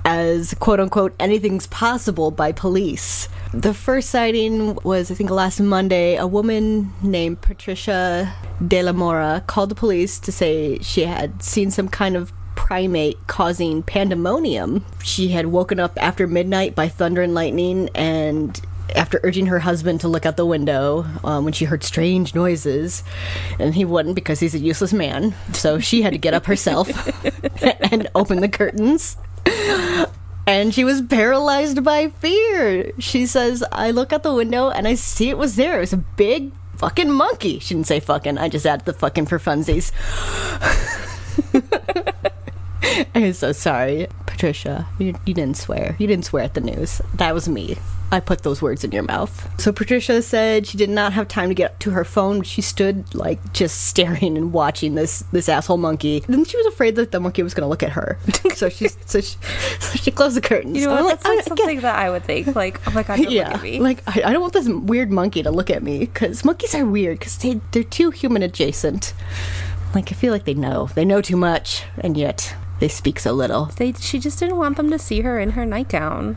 as 0.05 0.53
quote 0.55 0.79
unquote 0.79 1.13
anything's 1.19 1.67
possible 1.67 2.31
by 2.31 2.51
police. 2.51 3.29
The 3.53 3.73
first 3.73 4.09
sighting 4.09 4.75
was, 4.83 5.11
I 5.11 5.15
think, 5.15 5.29
last 5.29 5.59
Monday. 5.59 6.15
A 6.15 6.27
woman 6.27 6.93
named 7.01 7.41
Patricia 7.41 8.33
De 8.65 8.81
La 8.81 8.93
Mora 8.93 9.43
called 9.45 9.69
the 9.69 9.75
police 9.75 10.19
to 10.19 10.31
say 10.31 10.79
she 10.79 11.05
had 11.05 11.43
seen 11.43 11.71
some 11.71 11.89
kind 11.89 12.15
of 12.15 12.31
primate 12.55 13.17
causing 13.27 13.83
pandemonium. 13.83 14.85
She 15.03 15.29
had 15.29 15.47
woken 15.47 15.79
up 15.79 15.97
after 15.97 16.27
midnight 16.27 16.75
by 16.75 16.87
thunder 16.87 17.21
and 17.21 17.33
lightning 17.33 17.89
and 17.95 18.59
after 18.95 19.19
urging 19.23 19.47
her 19.47 19.59
husband 19.59 20.01
to 20.01 20.07
look 20.07 20.25
out 20.25 20.37
the 20.37 20.45
window 20.45 21.05
um, 21.23 21.43
when 21.43 21.53
she 21.53 21.65
heard 21.65 21.83
strange 21.83 22.35
noises 22.35 23.03
and 23.59 23.73
he 23.73 23.85
wouldn't 23.85 24.15
because 24.15 24.39
he's 24.39 24.53
a 24.53 24.59
useless 24.59 24.91
man 24.91 25.33
so 25.53 25.79
she 25.79 26.01
had 26.01 26.11
to 26.11 26.17
get 26.17 26.33
up 26.33 26.45
herself 26.45 26.89
and 27.91 28.09
open 28.15 28.41
the 28.41 28.49
curtains 28.49 29.15
and 30.47 30.73
she 30.73 30.83
was 30.83 31.01
paralyzed 31.01 31.83
by 31.83 32.09
fear. 32.09 32.91
She 32.99 33.25
says 33.25 33.63
i 33.71 33.91
look 33.91 34.13
out 34.13 34.23
the 34.23 34.33
window 34.33 34.69
and 34.69 34.87
i 34.87 34.95
see 34.95 35.29
it 35.29 35.37
was 35.37 35.55
there. 35.55 35.77
It 35.77 35.81
was 35.81 35.93
a 35.93 35.97
big 35.97 36.51
fucking 36.77 37.11
monkey. 37.11 37.59
She 37.59 37.73
didn't 37.75 37.87
say 37.87 37.99
fucking. 37.99 38.37
I 38.37 38.49
just 38.49 38.65
added 38.65 38.85
the 38.85 38.93
fucking 38.93 39.27
for 39.27 39.39
funsies. 39.39 39.91
I'm 43.15 43.33
so 43.33 43.51
sorry, 43.51 44.07
Patricia. 44.31 44.87
You, 44.97 45.13
you 45.25 45.33
didn't 45.33 45.57
swear. 45.57 45.95
You 45.99 46.07
didn't 46.07 46.25
swear 46.25 46.43
at 46.43 46.53
the 46.53 46.61
news. 46.61 47.01
That 47.15 47.33
was 47.33 47.47
me. 47.49 47.77
I 48.13 48.19
put 48.19 48.43
those 48.43 48.61
words 48.61 48.83
in 48.83 48.91
your 48.91 49.03
mouth. 49.03 49.49
So 49.59 49.71
Patricia 49.71 50.21
said 50.21 50.67
she 50.67 50.77
did 50.77 50.89
not 50.89 51.13
have 51.13 51.29
time 51.29 51.47
to 51.47 51.55
get 51.55 51.79
to 51.81 51.91
her 51.91 52.03
phone. 52.03 52.41
She 52.41 52.61
stood 52.61 53.15
like 53.15 53.53
just 53.53 53.85
staring 53.87 54.35
and 54.37 54.51
watching 54.51 54.95
this 54.95 55.23
this 55.31 55.47
asshole 55.47 55.77
monkey. 55.77 56.23
Then 56.27 56.43
she 56.43 56.57
was 56.57 56.65
afraid 56.65 56.95
that 56.97 57.11
the 57.11 57.19
monkey 57.21 57.41
was 57.43 57.53
going 57.53 57.63
to 57.63 57.69
look 57.69 57.83
at 57.83 57.91
her. 57.91 58.17
so 58.55 58.67
she 58.67 58.89
so 59.05 59.21
she, 59.21 59.37
so 59.79 59.97
she 59.97 60.11
closed 60.11 60.35
the 60.35 60.41
curtains. 60.41 60.77
You 60.77 60.87
know 60.87 61.03
what? 61.03 61.23
That's 61.23 61.25
like 61.25 61.39
I- 61.39 61.41
something 61.43 61.69
again, 61.69 61.81
that 61.83 61.99
I 61.99 62.09
would 62.09 62.23
think. 62.23 62.53
Like, 62.55 62.85
oh 62.87 62.91
my 62.91 63.03
god, 63.03 63.17
don't 63.17 63.31
yeah, 63.31 63.47
look 63.47 63.57
at 63.57 63.63
me. 63.63 63.79
like 63.79 64.03
I, 64.07 64.23
I 64.25 64.33
don't 64.33 64.41
want 64.41 64.53
this 64.53 64.67
weird 64.67 65.09
monkey 65.11 65.43
to 65.43 65.51
look 65.51 65.69
at 65.69 65.81
me 65.83 65.99
because 65.99 66.43
monkeys 66.43 66.75
are 66.75 66.85
weird 66.85 67.19
because 67.19 67.37
they 67.37 67.61
they're 67.71 67.83
too 67.83 68.11
human 68.11 68.43
adjacent. 68.43 69.13
Like 69.95 70.11
I 70.11 70.15
feel 70.15 70.33
like 70.33 70.43
they 70.45 70.53
know 70.53 70.89
they 70.95 71.05
know 71.05 71.21
too 71.21 71.37
much 71.37 71.83
and 71.99 72.17
yet 72.17 72.55
they 72.81 72.87
speak 72.87 73.19
so 73.19 73.31
little. 73.31 73.65
they, 73.77 73.93
she 73.93 74.19
just 74.19 74.39
didn't 74.39 74.57
want 74.57 74.75
them 74.75 74.89
to 74.89 74.97
see 74.97 75.21
her 75.21 75.39
in 75.39 75.51
her 75.51 75.65
nightgown. 75.65 76.35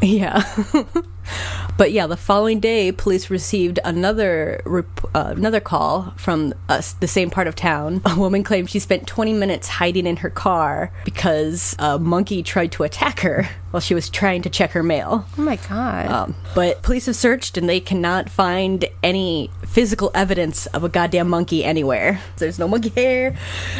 Yeah. 0.00 0.42
but 1.76 1.92
yeah, 1.92 2.06
the 2.06 2.16
following 2.16 2.60
day, 2.60 2.92
police 2.92 3.30
received 3.30 3.78
another 3.84 4.62
rep- 4.64 5.04
uh, 5.14 5.34
another 5.36 5.60
call 5.60 6.14
from 6.16 6.54
us, 6.68 6.92
the 6.94 7.08
same 7.08 7.30
part 7.30 7.46
of 7.46 7.54
town. 7.54 8.00
A 8.06 8.14
woman 8.16 8.42
claimed 8.44 8.70
she 8.70 8.78
spent 8.78 9.06
20 9.06 9.32
minutes 9.32 9.68
hiding 9.68 10.06
in 10.06 10.18
her 10.18 10.30
car 10.30 10.92
because 11.04 11.74
a 11.78 11.98
monkey 11.98 12.42
tried 12.42 12.72
to 12.72 12.84
attack 12.84 13.20
her 13.20 13.48
while 13.72 13.80
she 13.80 13.94
was 13.94 14.08
trying 14.08 14.42
to 14.42 14.50
check 14.50 14.70
her 14.70 14.82
mail. 14.82 15.26
Oh 15.36 15.42
my 15.42 15.56
god. 15.56 16.06
Um, 16.06 16.34
but 16.54 16.82
police 16.82 17.06
have 17.06 17.16
searched 17.16 17.58
and 17.58 17.68
they 17.68 17.80
cannot 17.80 18.30
find 18.30 18.84
any 19.02 19.50
physical 19.72 20.10
evidence 20.14 20.66
of 20.66 20.84
a 20.84 20.88
goddamn 20.88 21.28
monkey 21.28 21.64
anywhere. 21.64 22.20
There's 22.36 22.58
no 22.58 22.68
monkey 22.68 22.90
hair, 22.90 23.36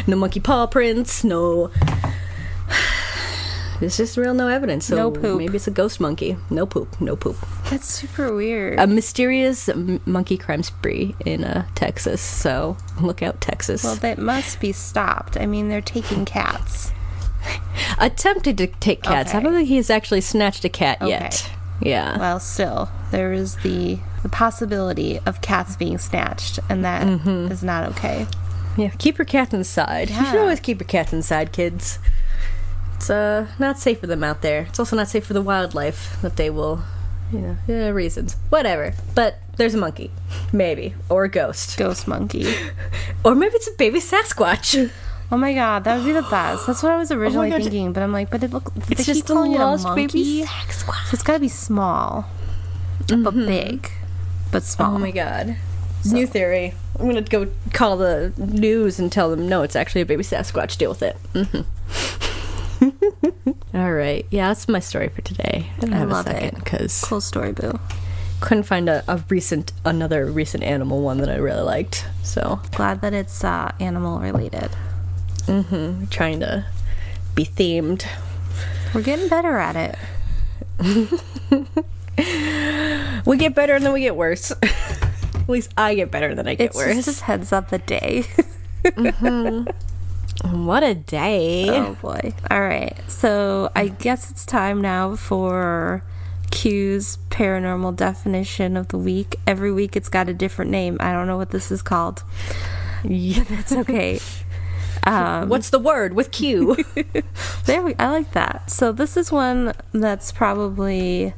no 0.07 0.15
monkey 0.15 0.39
paw 0.39 0.65
prints, 0.67 1.23
no. 1.23 1.69
There's 3.79 3.97
just 3.97 4.15
real 4.17 4.33
no 4.33 4.47
evidence. 4.47 4.85
So 4.85 4.95
No 4.95 5.11
poop. 5.11 5.39
Maybe 5.39 5.55
it's 5.57 5.67
a 5.67 5.71
ghost 5.71 5.99
monkey. 5.99 6.37
No 6.49 6.65
poop. 6.65 7.01
No 7.01 7.15
poop. 7.17 7.35
That's 7.69 7.85
super 7.87 8.33
weird. 8.33 8.79
A 8.79 8.87
mysterious 8.87 9.67
m- 9.67 9.99
monkey 10.05 10.37
crime 10.37 10.63
spree 10.63 11.15
in 11.25 11.43
uh, 11.43 11.65
Texas. 11.75 12.21
So 12.21 12.77
look 13.01 13.21
out, 13.21 13.41
Texas. 13.41 13.83
well, 13.83 13.95
that 13.95 14.19
must 14.19 14.61
be 14.61 14.71
stopped. 14.71 15.35
I 15.37 15.47
mean, 15.47 15.67
they're 15.67 15.81
taking 15.81 16.23
cats. 16.23 16.91
Attempted 17.99 18.57
to 18.59 18.67
take 18.67 19.01
cats. 19.03 19.33
I 19.33 19.41
don't 19.41 19.53
think 19.53 19.67
he's 19.67 19.89
actually 19.89 20.21
snatched 20.21 20.63
a 20.63 20.69
cat 20.69 21.01
Okay. 21.01 21.09
yet. 21.09 21.51
Yeah. 21.81 22.17
Well, 22.17 22.39
still, 22.39 22.89
there 23.11 23.33
is 23.33 23.57
the 23.57 23.97
the 24.23 24.29
possibility 24.29 25.19
of 25.25 25.41
cats 25.41 25.75
being 25.75 25.97
snatched, 25.97 26.59
and 26.69 26.83
that 26.83 27.03
is 27.07 27.19
Mm-hmm. 27.19 27.65
not 27.65 27.89
okay. 27.91 28.25
Yeah, 28.77 28.89
keep 28.97 29.17
your 29.19 29.25
cat 29.25 29.53
inside. 29.53 30.09
You 30.09 30.25
should 30.25 30.39
always 30.39 30.59
keep 30.59 30.79
your 30.79 30.87
cats 30.87 31.13
inside, 31.13 31.51
kids. 31.51 31.99
It's 32.95 33.09
uh 33.09 33.47
not 33.59 33.77
safe 33.77 33.99
for 33.99 34.07
them 34.07 34.23
out 34.23 34.41
there. 34.41 34.61
It's 34.69 34.79
also 34.79 34.95
not 34.95 35.09
safe 35.09 35.25
for 35.25 35.33
the 35.33 35.41
wildlife 35.41 36.19
that 36.21 36.37
they 36.37 36.49
will, 36.49 36.81
you 37.31 37.39
know, 37.39 37.57
yeah, 37.67 37.89
reasons. 37.89 38.35
Whatever. 38.49 38.93
But 39.13 39.39
there's 39.57 39.75
a 39.75 39.77
monkey, 39.77 40.09
maybe, 40.51 40.95
or 41.09 41.25
a 41.25 41.29
ghost, 41.29 41.77
Ghost 41.77 42.07
monkey. 42.07 42.47
or 43.23 43.35
maybe 43.35 43.53
it's 43.55 43.67
a 43.67 43.73
baby 43.77 43.99
Sasquatch. 43.99 44.89
Oh 45.31 45.37
my 45.37 45.53
god, 45.53 45.83
that 45.83 45.97
would 45.97 46.05
be 46.05 46.11
the 46.13 46.21
best. 46.23 46.65
That's 46.65 46.81
what 46.81 46.91
I 46.93 46.97
was 46.97 47.11
originally 47.19 47.49
God. 47.49 47.61
thinking, 47.61 47.91
but 47.93 48.01
I'm 48.03 48.13
like, 48.13 48.29
but 48.31 48.41
it 48.43 48.51
look. 48.51 48.71
It's 48.89 49.05
just 49.05 49.29
a 49.29 49.33
calling 49.33 49.53
it 49.53 49.59
lost 49.59 49.83
monkey. 49.83 50.05
baby 50.07 50.41
So 50.43 50.47
Sasquatch. 50.47 51.13
it's 51.13 51.23
got 51.23 51.33
to 51.33 51.39
be 51.39 51.49
small, 51.49 52.25
but 53.07 53.31
big, 53.35 53.91
but 54.53 54.63
small. 54.63 54.95
Oh 54.95 54.99
my 54.99 55.11
god. 55.11 55.57
New 56.05 56.25
theory. 56.27 56.73
I'm 56.99 57.07
gonna 57.07 57.21
go 57.21 57.47
call 57.73 57.97
the 57.97 58.33
news 58.37 58.99
and 58.99 59.11
tell 59.11 59.29
them 59.29 59.47
no, 59.49 59.63
it's 59.63 59.75
actually 59.75 60.01
a 60.01 60.05
baby 60.05 60.23
Sasquatch. 60.23 60.77
Deal 60.77 60.89
with 60.89 61.01
it. 61.03 61.15
hmm 61.33 61.61
All 63.73 63.93
right. 63.93 64.25
Yeah, 64.29 64.49
that's 64.49 64.67
my 64.67 64.79
story 64.79 65.07
for 65.09 65.21
today. 65.21 65.69
I, 65.77 65.79
don't 65.79 65.93
I 65.93 65.97
have 65.97 66.09
love 66.09 66.27
a 66.27 66.31
second 66.31 66.47
it. 66.57 66.63
because 66.63 67.01
Cool 67.03 67.21
story, 67.21 67.53
boo. 67.53 67.79
couldn't 68.41 68.63
find 68.63 68.89
a, 68.89 69.03
a 69.07 69.23
recent 69.29 69.71
another 69.85 70.25
recent 70.25 70.63
animal 70.63 71.01
one 71.01 71.17
that 71.19 71.29
I 71.29 71.35
really 71.37 71.63
liked. 71.63 72.05
So 72.23 72.59
Glad 72.75 72.99
that 73.01 73.13
it's 73.13 73.43
uh, 73.43 73.71
animal 73.79 74.19
related. 74.19 74.71
mm-hmm, 75.47 76.05
trying 76.07 76.41
to 76.41 76.65
be 77.35 77.45
themed. 77.45 78.05
We're 78.93 79.01
getting 79.01 79.29
better 79.29 79.57
at 79.57 79.75
it. 79.75 79.97
We 83.25 83.37
get 83.37 83.55
better 83.55 83.73
and 83.75 83.85
then 83.85 83.93
we 83.93 84.01
get 84.01 84.15
worse. 84.15 84.51
At 84.61 85.49
least 85.49 85.73
I 85.77 85.95
get 85.95 86.11
better 86.11 86.33
than 86.35 86.47
I 86.47 86.55
get 86.55 86.67
It's 86.67 86.75
worse. 86.75 87.05
just 87.05 87.21
a 87.21 87.25
heads 87.25 87.51
up 87.51 87.69
the 87.69 87.79
day. 87.79 88.23
what 90.51 90.83
a 90.83 90.95
day. 90.95 91.69
oh 91.69 91.95
boy. 92.01 92.33
All 92.49 92.61
right. 92.61 92.97
So 93.07 93.69
I 93.75 93.87
guess 93.89 94.29
it's 94.31 94.45
time 94.45 94.81
now 94.81 95.15
for 95.15 96.03
Q's 96.51 97.17
paranormal 97.29 97.95
definition 97.95 98.77
of 98.77 98.89
the 98.89 98.97
week. 98.97 99.35
Every 99.47 99.71
week 99.71 99.95
it's 99.95 100.09
got 100.09 100.29
a 100.29 100.33
different 100.33 100.71
name. 100.71 100.97
I 100.99 101.11
don't 101.11 101.27
know 101.27 101.37
what 101.37 101.51
this 101.51 101.71
is 101.71 101.81
called. 101.81 102.23
Yeah. 103.03 103.43
that's 103.49 103.71
okay. 103.71 104.19
Um, 105.05 105.49
What's 105.49 105.69
the 105.69 105.79
word 105.79 106.13
with 106.13 106.31
Q? 106.31 106.77
There 107.65 107.81
we 107.81 107.95
I 107.99 108.09
like 108.09 108.31
that. 108.31 108.69
So 108.71 108.93
this 108.93 109.17
is 109.17 109.31
one 109.31 109.73
that's 109.91 110.31
probably 110.31 111.33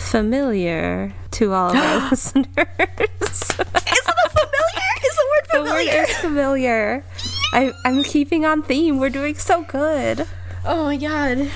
familiar 0.00 1.12
to 1.32 1.52
all 1.52 1.70
of 1.70 1.76
our 1.76 2.10
listeners. 2.10 2.46
Is 2.56 3.50
it 3.52 3.60
a 3.60 4.28
familiar? 4.28 4.90
Is 5.04 5.16
the 5.16 5.26
word 5.30 5.46
familiar? 5.50 5.92
the 5.92 5.98
word 5.98 5.98
familiar? 5.98 6.02
is 6.02 6.16
familiar. 6.18 7.04
I, 7.52 7.72
I'm 7.84 8.02
keeping 8.02 8.44
on 8.44 8.62
theme. 8.62 8.98
We're 8.98 9.10
doing 9.10 9.34
so 9.36 9.64
good. 9.64 10.26
Oh 10.64 10.84
my 10.84 10.96
god. 10.96 11.50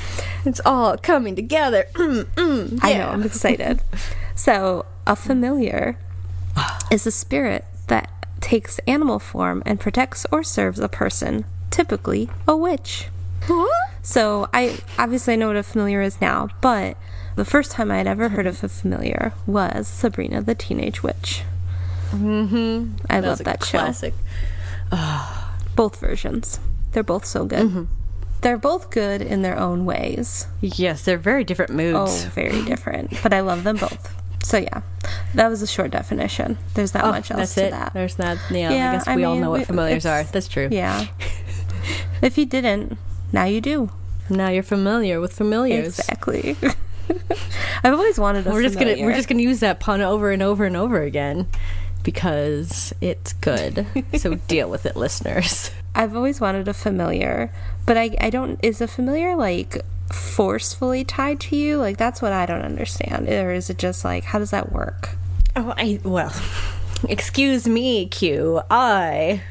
It's 0.45 0.61
all 0.65 0.97
coming 0.99 1.35
together. 1.37 1.87
Mm, 1.95 2.25
mm, 2.35 2.79
I 2.83 2.95
know. 2.95 3.09
I'm 3.09 3.23
excited. 3.23 3.81
so, 4.35 4.85
a 5.07 5.17
familiar 5.17 5.97
is 6.91 7.07
a 7.07 7.11
spirit 7.11 7.65
that 7.87 8.11
takes 8.41 8.79
animal 8.81 9.19
form 9.19 9.63
and 9.65 9.81
protects 9.81 10.27
or 10.31 10.43
serves 10.43 10.79
a 10.79 10.89
person, 10.89 11.45
typically 11.71 12.29
a 12.47 12.57
witch. 12.57 13.09
So, 14.06 14.49
I 14.52 14.78
obviously 14.99 15.32
I 15.32 15.37
know 15.37 15.46
what 15.49 15.56
a 15.56 15.62
familiar 15.62 16.02
is 16.02 16.20
now, 16.20 16.50
but 16.61 16.96
the 17.37 17.44
first 17.44 17.70
time 17.73 17.90
I 17.90 17.96
had 17.96 18.06
ever 18.06 18.28
heard 18.28 18.46
of 18.46 18.62
a 18.62 18.68
familiar 18.68 19.32
was 19.46 19.88
Sabrina 19.88 20.42
the 20.42 20.54
Teenage 20.54 21.02
Witch. 21.02 21.42
Mm-hmm. 22.11 22.96
I 23.11 23.20
That 23.23 23.26
love 23.28 23.38
that 23.38 23.64
show. 23.64 23.78
classic. 23.78 24.14
Both 25.75 25.99
versions. 26.00 26.61
They're 26.92 27.02
both 27.02 27.25
so 27.25 27.44
good. 27.46 27.88
They're 28.42 28.58
both 28.58 28.90
good 28.90 29.23
in 29.23 29.40
their 29.42 29.58
own 29.58 29.84
ways. 29.87 30.46
Yes, 30.61 31.04
they're 31.04 31.16
very 31.18 31.42
different 31.42 31.73
moods. 31.73 32.25
Oh, 32.26 32.28
very 32.28 32.62
different. 32.62 33.11
But 33.23 33.32
I 33.32 33.40
love 33.40 33.64
them 33.64 33.76
both. 33.78 34.14
So 34.44 34.58
yeah, 34.58 34.82
that 35.34 35.49
was 35.49 35.62
a 35.62 35.66
short 35.66 35.90
definition. 35.90 36.58
There's 36.75 36.92
not 36.92 37.04
Oh, 37.04 37.11
much 37.11 37.30
else 37.30 37.54
to 37.54 37.64
it. 37.64 37.70
that. 37.70 37.94
There's 37.94 38.18
not. 38.18 38.37
Yeah, 38.50 38.70
Yeah, 38.70 38.90
I 38.90 38.94
guess 38.96 39.08
I 39.08 39.16
we 39.16 39.25
all 39.25 39.37
know 39.37 39.50
what 39.50 39.66
familiars 39.66 40.04
are. 40.04 40.25
That's 40.25 40.46
true. 40.46 40.68
Yeah. 40.70 41.06
if 42.23 42.37
you 42.37 42.44
didn't, 42.44 42.99
now 43.35 43.45
you 43.45 43.61
do. 43.61 43.91
Now 44.31 44.49
you're 44.49 44.62
familiar 44.62 45.21
with 45.21 45.33
familiars. 45.35 45.99
Exactly. 45.99 46.57
I've 47.85 47.93
always 47.93 48.19
wanted 48.19 48.47
a 48.47 48.50
We're 48.50 48.62
just 48.62 48.76
gonna 48.76 48.93
familiar. 48.93 49.07
we're 49.07 49.17
just 49.17 49.29
gonna 49.29 49.43
use 49.43 49.61
that 49.61 49.81
pun 49.81 50.00
over 50.00 50.31
and 50.31 50.43
over 50.43 50.64
and 50.64 50.76
over 50.76 51.03
again 51.03 51.47
because 52.03 52.95
it's 53.00 53.33
good. 53.35 53.87
so 54.17 54.35
deal 54.49 54.71
with 54.71 54.87
it, 54.87 54.97
listeners. 54.97 55.71
I've 55.95 56.17
always 56.17 56.41
wanted 56.41 56.69
a 56.69 56.75
familiar, 56.75 57.53
but 57.85 57.99
I 57.99 58.17
I 58.21 58.31
don't. 58.31 58.59
Is 58.62 58.81
a 58.81 58.87
familiar 58.87 59.37
like 59.37 59.83
forcefully 60.12 61.05
tied 61.05 61.41
to 61.41 61.57
you? 61.57 61.79
Like 61.79 61.99
that's 61.99 62.23
what 62.23 62.33
I 62.33 62.47
don't 62.47 62.62
understand. 62.62 63.29
Or 63.29 63.53
is 63.53 63.69
it 63.69 63.79
just 63.79 64.05
like 64.05 64.25
how 64.25 64.38
does 64.38 64.50
that 64.53 64.73
work? 64.73 65.17
Oh, 65.57 65.75
I 65.76 66.00
well, 66.05 66.33
excuse 67.09 67.69
me, 67.69 68.07
Q. 68.07 68.62
I 68.71 69.43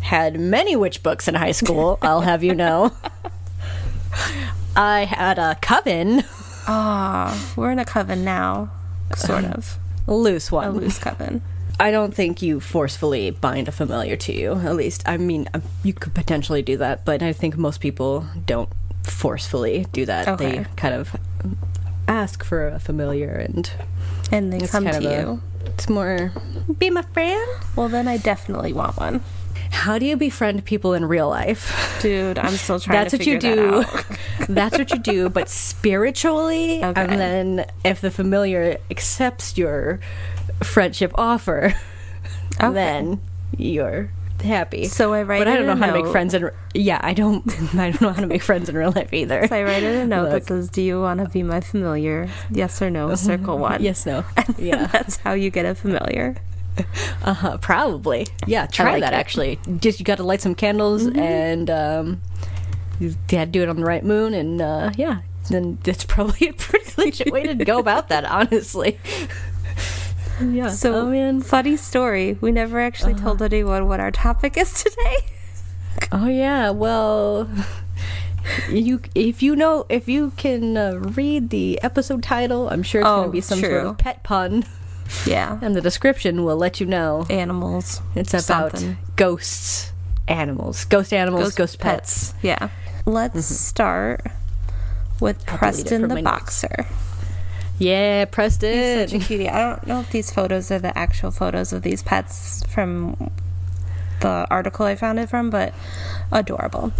had 0.00 0.38
many 0.40 0.76
witch 0.76 1.02
books 1.02 1.28
in 1.28 1.34
high 1.34 1.52
school. 1.52 1.98
I'll 2.02 2.22
have 2.22 2.42
you 2.42 2.54
know. 2.54 2.92
I 4.76 5.04
had 5.04 5.38
a 5.38 5.56
coven, 5.60 6.24
Ah, 6.66 7.52
we're 7.56 7.70
in 7.70 7.78
a 7.78 7.84
coven 7.84 8.24
now, 8.24 8.70
sort 9.16 9.44
of 9.44 9.78
a 10.06 10.14
loose 10.14 10.50
a 10.50 10.54
one. 10.54 10.76
loose 10.78 10.98
coven. 10.98 11.42
I 11.78 11.90
don't 11.90 12.14
think 12.14 12.42
you 12.42 12.60
forcefully 12.60 13.30
bind 13.30 13.66
a 13.68 13.72
familiar 13.72 14.16
to 14.16 14.32
you. 14.32 14.52
At 14.54 14.76
least, 14.76 15.02
I 15.06 15.16
mean, 15.16 15.48
um, 15.54 15.62
you 15.82 15.92
could 15.94 16.14
potentially 16.14 16.60
do 16.62 16.76
that, 16.76 17.04
but 17.04 17.22
I 17.22 17.32
think 17.32 17.56
most 17.56 17.80
people 17.80 18.26
don't 18.46 18.68
forcefully 19.04 19.86
do 19.92 20.04
that. 20.06 20.28
Okay. 20.28 20.58
They 20.58 20.66
kind 20.76 20.94
of 20.94 21.16
ask 22.06 22.44
for 22.44 22.68
a 22.68 22.78
familiar, 22.78 23.30
and 23.30 23.70
And 24.30 24.52
they 24.52 24.66
come 24.66 24.84
to 24.84 24.98
a- 24.98 25.00
you. 25.22 25.42
It's 25.66 25.88
more 25.88 26.32
be 26.78 26.90
my 26.90 27.02
friend. 27.02 27.48
Well, 27.76 27.88
then 27.88 28.06
I 28.08 28.18
definitely 28.18 28.72
want 28.72 28.96
one. 28.98 29.22
How 29.70 29.98
do 29.98 30.04
you 30.06 30.16
befriend 30.16 30.64
people 30.64 30.94
in 30.94 31.04
real 31.06 31.28
life? 31.28 31.98
Dude, 32.02 32.38
I'm 32.38 32.54
still 32.56 32.78
trying 32.80 32.98
That's 33.04 33.12
what 33.14 33.26
you 33.26 33.38
do. 33.38 33.82
that. 33.82 34.18
That's 34.48 34.76
what 34.78 34.90
you 34.90 34.98
do, 34.98 35.28
but 35.30 35.48
spiritually, 35.48 36.84
Okay. 36.84 37.00
and 37.00 37.12
then 37.20 37.66
if 37.84 38.00
the 38.00 38.10
familiar 38.10 38.78
accepts 38.90 39.56
your 39.56 40.00
friendship 40.62 41.12
offer, 41.14 41.74
Okay. 42.60 42.72
then 42.74 43.20
you're 43.56 44.10
happy. 44.42 44.84
So 44.86 45.12
I 45.14 45.22
write 45.22 45.38
but 45.38 45.48
I 45.48 45.56
don't 45.56 45.66
know 45.66 45.76
how 45.76 45.86
to 45.92 46.02
make 46.02 46.10
friends 46.10 46.34
in. 46.34 46.50
Yeah, 46.74 46.98
I 47.02 47.14
don't. 47.14 47.44
I 47.74 47.90
don't 47.90 48.00
know 48.02 48.12
how 48.12 48.20
to 48.20 48.26
make 48.26 48.42
friends 48.42 48.68
in 48.68 48.76
real 48.76 48.92
life 48.92 49.12
either. 49.12 49.46
So 49.46 49.56
I 49.56 49.62
write 49.62 49.82
in 49.82 49.94
a 49.96 50.06
note 50.06 50.24
Look. 50.30 50.32
that 50.32 50.46
says, 50.48 50.68
"Do 50.68 50.82
you 50.82 51.00
want 51.00 51.20
to 51.20 51.28
be 51.28 51.42
my 51.42 51.60
familiar? 51.60 52.28
Yes 52.50 52.82
or 52.82 52.90
no?" 52.90 53.14
Circle 53.14 53.58
one. 53.58 53.82
Yes, 53.82 54.04
no. 54.04 54.24
And 54.36 54.58
Yeah. 54.58 54.86
that's 54.86 55.16
how 55.18 55.32
you 55.32 55.50
get 55.50 55.64
a 55.64 55.74
familiar. 55.74 56.36
Uh 57.22 57.34
huh. 57.34 57.58
Probably. 57.58 58.26
Yeah. 58.46 58.66
Try 58.66 58.92
like 58.92 59.02
that 59.02 59.12
it. 59.12 59.16
actually. 59.16 59.58
Just 59.78 59.98
you 60.00 60.04
got 60.04 60.16
to 60.16 60.22
light 60.24 60.40
some 60.40 60.54
candles 60.54 61.06
and 61.06 61.68
um, 61.68 62.22
you 62.98 63.14
had 63.28 63.52
to 63.52 63.58
do 63.58 63.62
it 63.62 63.68
on 63.68 63.76
the 63.76 63.84
right 63.84 64.02
moon, 64.04 64.32
and 64.32 64.60
uh, 64.62 64.90
yeah, 64.96 65.18
then 65.50 65.78
that's 65.82 66.04
probably 66.08 66.48
a 66.48 66.52
pretty 66.54 66.92
legit 66.96 67.30
way 67.32 67.42
to 67.42 67.54
go 67.54 67.78
about 67.78 68.08
that. 68.08 68.24
Honestly. 68.30 68.98
yeah. 70.40 70.68
So, 70.70 70.94
oh 70.94 71.10
man. 71.10 71.42
funny 71.42 71.76
story. 71.76 72.38
We 72.40 72.52
never 72.52 72.80
actually 72.80 73.12
Uh-huh. 73.14 73.24
told 73.24 73.42
anyone 73.42 73.86
what 73.86 74.00
our 74.00 74.10
topic 74.10 74.56
is 74.56 74.72
today. 74.82 75.16
Oh 76.12 76.26
yeah. 76.28 76.70
Well. 76.70 77.48
You, 78.70 79.02
if 79.14 79.42
you 79.42 79.54
know, 79.54 79.84
if 79.90 80.08
you 80.08 80.32
can 80.38 80.76
uh, 80.76 80.94
read 80.94 81.50
the 81.50 81.78
episode 81.82 82.22
title, 82.22 82.70
I'm 82.70 82.82
sure 82.82 83.02
it's 83.02 83.06
going 83.06 83.20
Oh, 83.24 83.26
to 83.26 83.30
be 83.32 83.40
some 83.42 83.60
sort 83.60 83.84
of 83.86 83.98
pet 83.98 84.22
pun, 84.22 84.64
Yeah. 85.26 85.58
and 85.62 85.74
the 85.74 85.80
description 85.80 86.44
will 86.44 86.56
let 86.56 86.80
you 86.80 86.86
know. 86.86 87.26
Animals. 87.30 88.02
It's 88.14 88.32
about 88.32 88.72
something. 88.72 88.98
ghosts, 89.16 89.92
animals, 90.28 90.84
ghost 90.86 91.12
animals, 91.12 91.54
ghost, 91.54 91.78
pets. 91.78 92.34
Yeah. 92.42 92.68
Let's 93.06 93.34
mm-hmm. 93.34 93.40
start 93.40 94.26
with 95.20 95.40
it 95.40 95.46
Preston 95.46 96.08
the 96.08 96.22
boxer. 96.22 96.86
Yeah, 97.78 98.26
Preston. 98.26 98.74
He's 98.74 99.10
such 99.10 99.22
a 99.22 99.24
cutie. 99.24 99.48
I 99.48 99.70
don't 99.70 99.86
know 99.86 100.00
if 100.00 100.10
these 100.10 100.30
photos 100.30 100.70
are 100.70 100.78
the 100.78 100.96
actual 100.96 101.30
photos 101.30 101.72
of 101.72 101.82
these 101.82 102.02
pets 102.02 102.62
from 102.68 103.30
the 104.20 104.46
article 104.50 104.84
I 104.84 104.96
found 104.96 105.18
it 105.18 105.30
from, 105.30 105.48
but 105.48 105.74
adorable. 106.30 106.92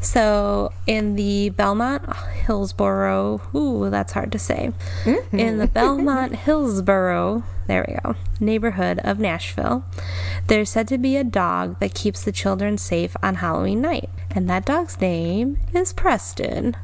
So 0.00 0.72
in 0.86 1.16
the 1.16 1.50
Belmont 1.50 2.04
Hillsboro, 2.46 3.40
ooh, 3.54 3.90
that's 3.90 4.12
hard 4.12 4.32
to 4.32 4.38
say. 4.38 4.72
Mm-hmm. 5.04 5.38
In 5.38 5.58
the 5.58 5.66
Belmont 5.74 6.36
Hillsboro, 6.36 7.42
there 7.66 7.84
we 7.86 7.94
go, 8.02 8.16
neighborhood 8.40 9.00
of 9.04 9.18
Nashville, 9.18 9.84
there's 10.46 10.70
said 10.70 10.88
to 10.88 10.98
be 10.98 11.16
a 11.16 11.24
dog 11.24 11.78
that 11.80 11.94
keeps 11.94 12.24
the 12.24 12.32
children 12.32 12.78
safe 12.78 13.16
on 13.22 13.36
Halloween 13.36 13.80
night, 13.80 14.08
and 14.30 14.48
that 14.48 14.64
dog's 14.64 15.00
name 15.00 15.58
is 15.74 15.92
Preston. 15.92 16.76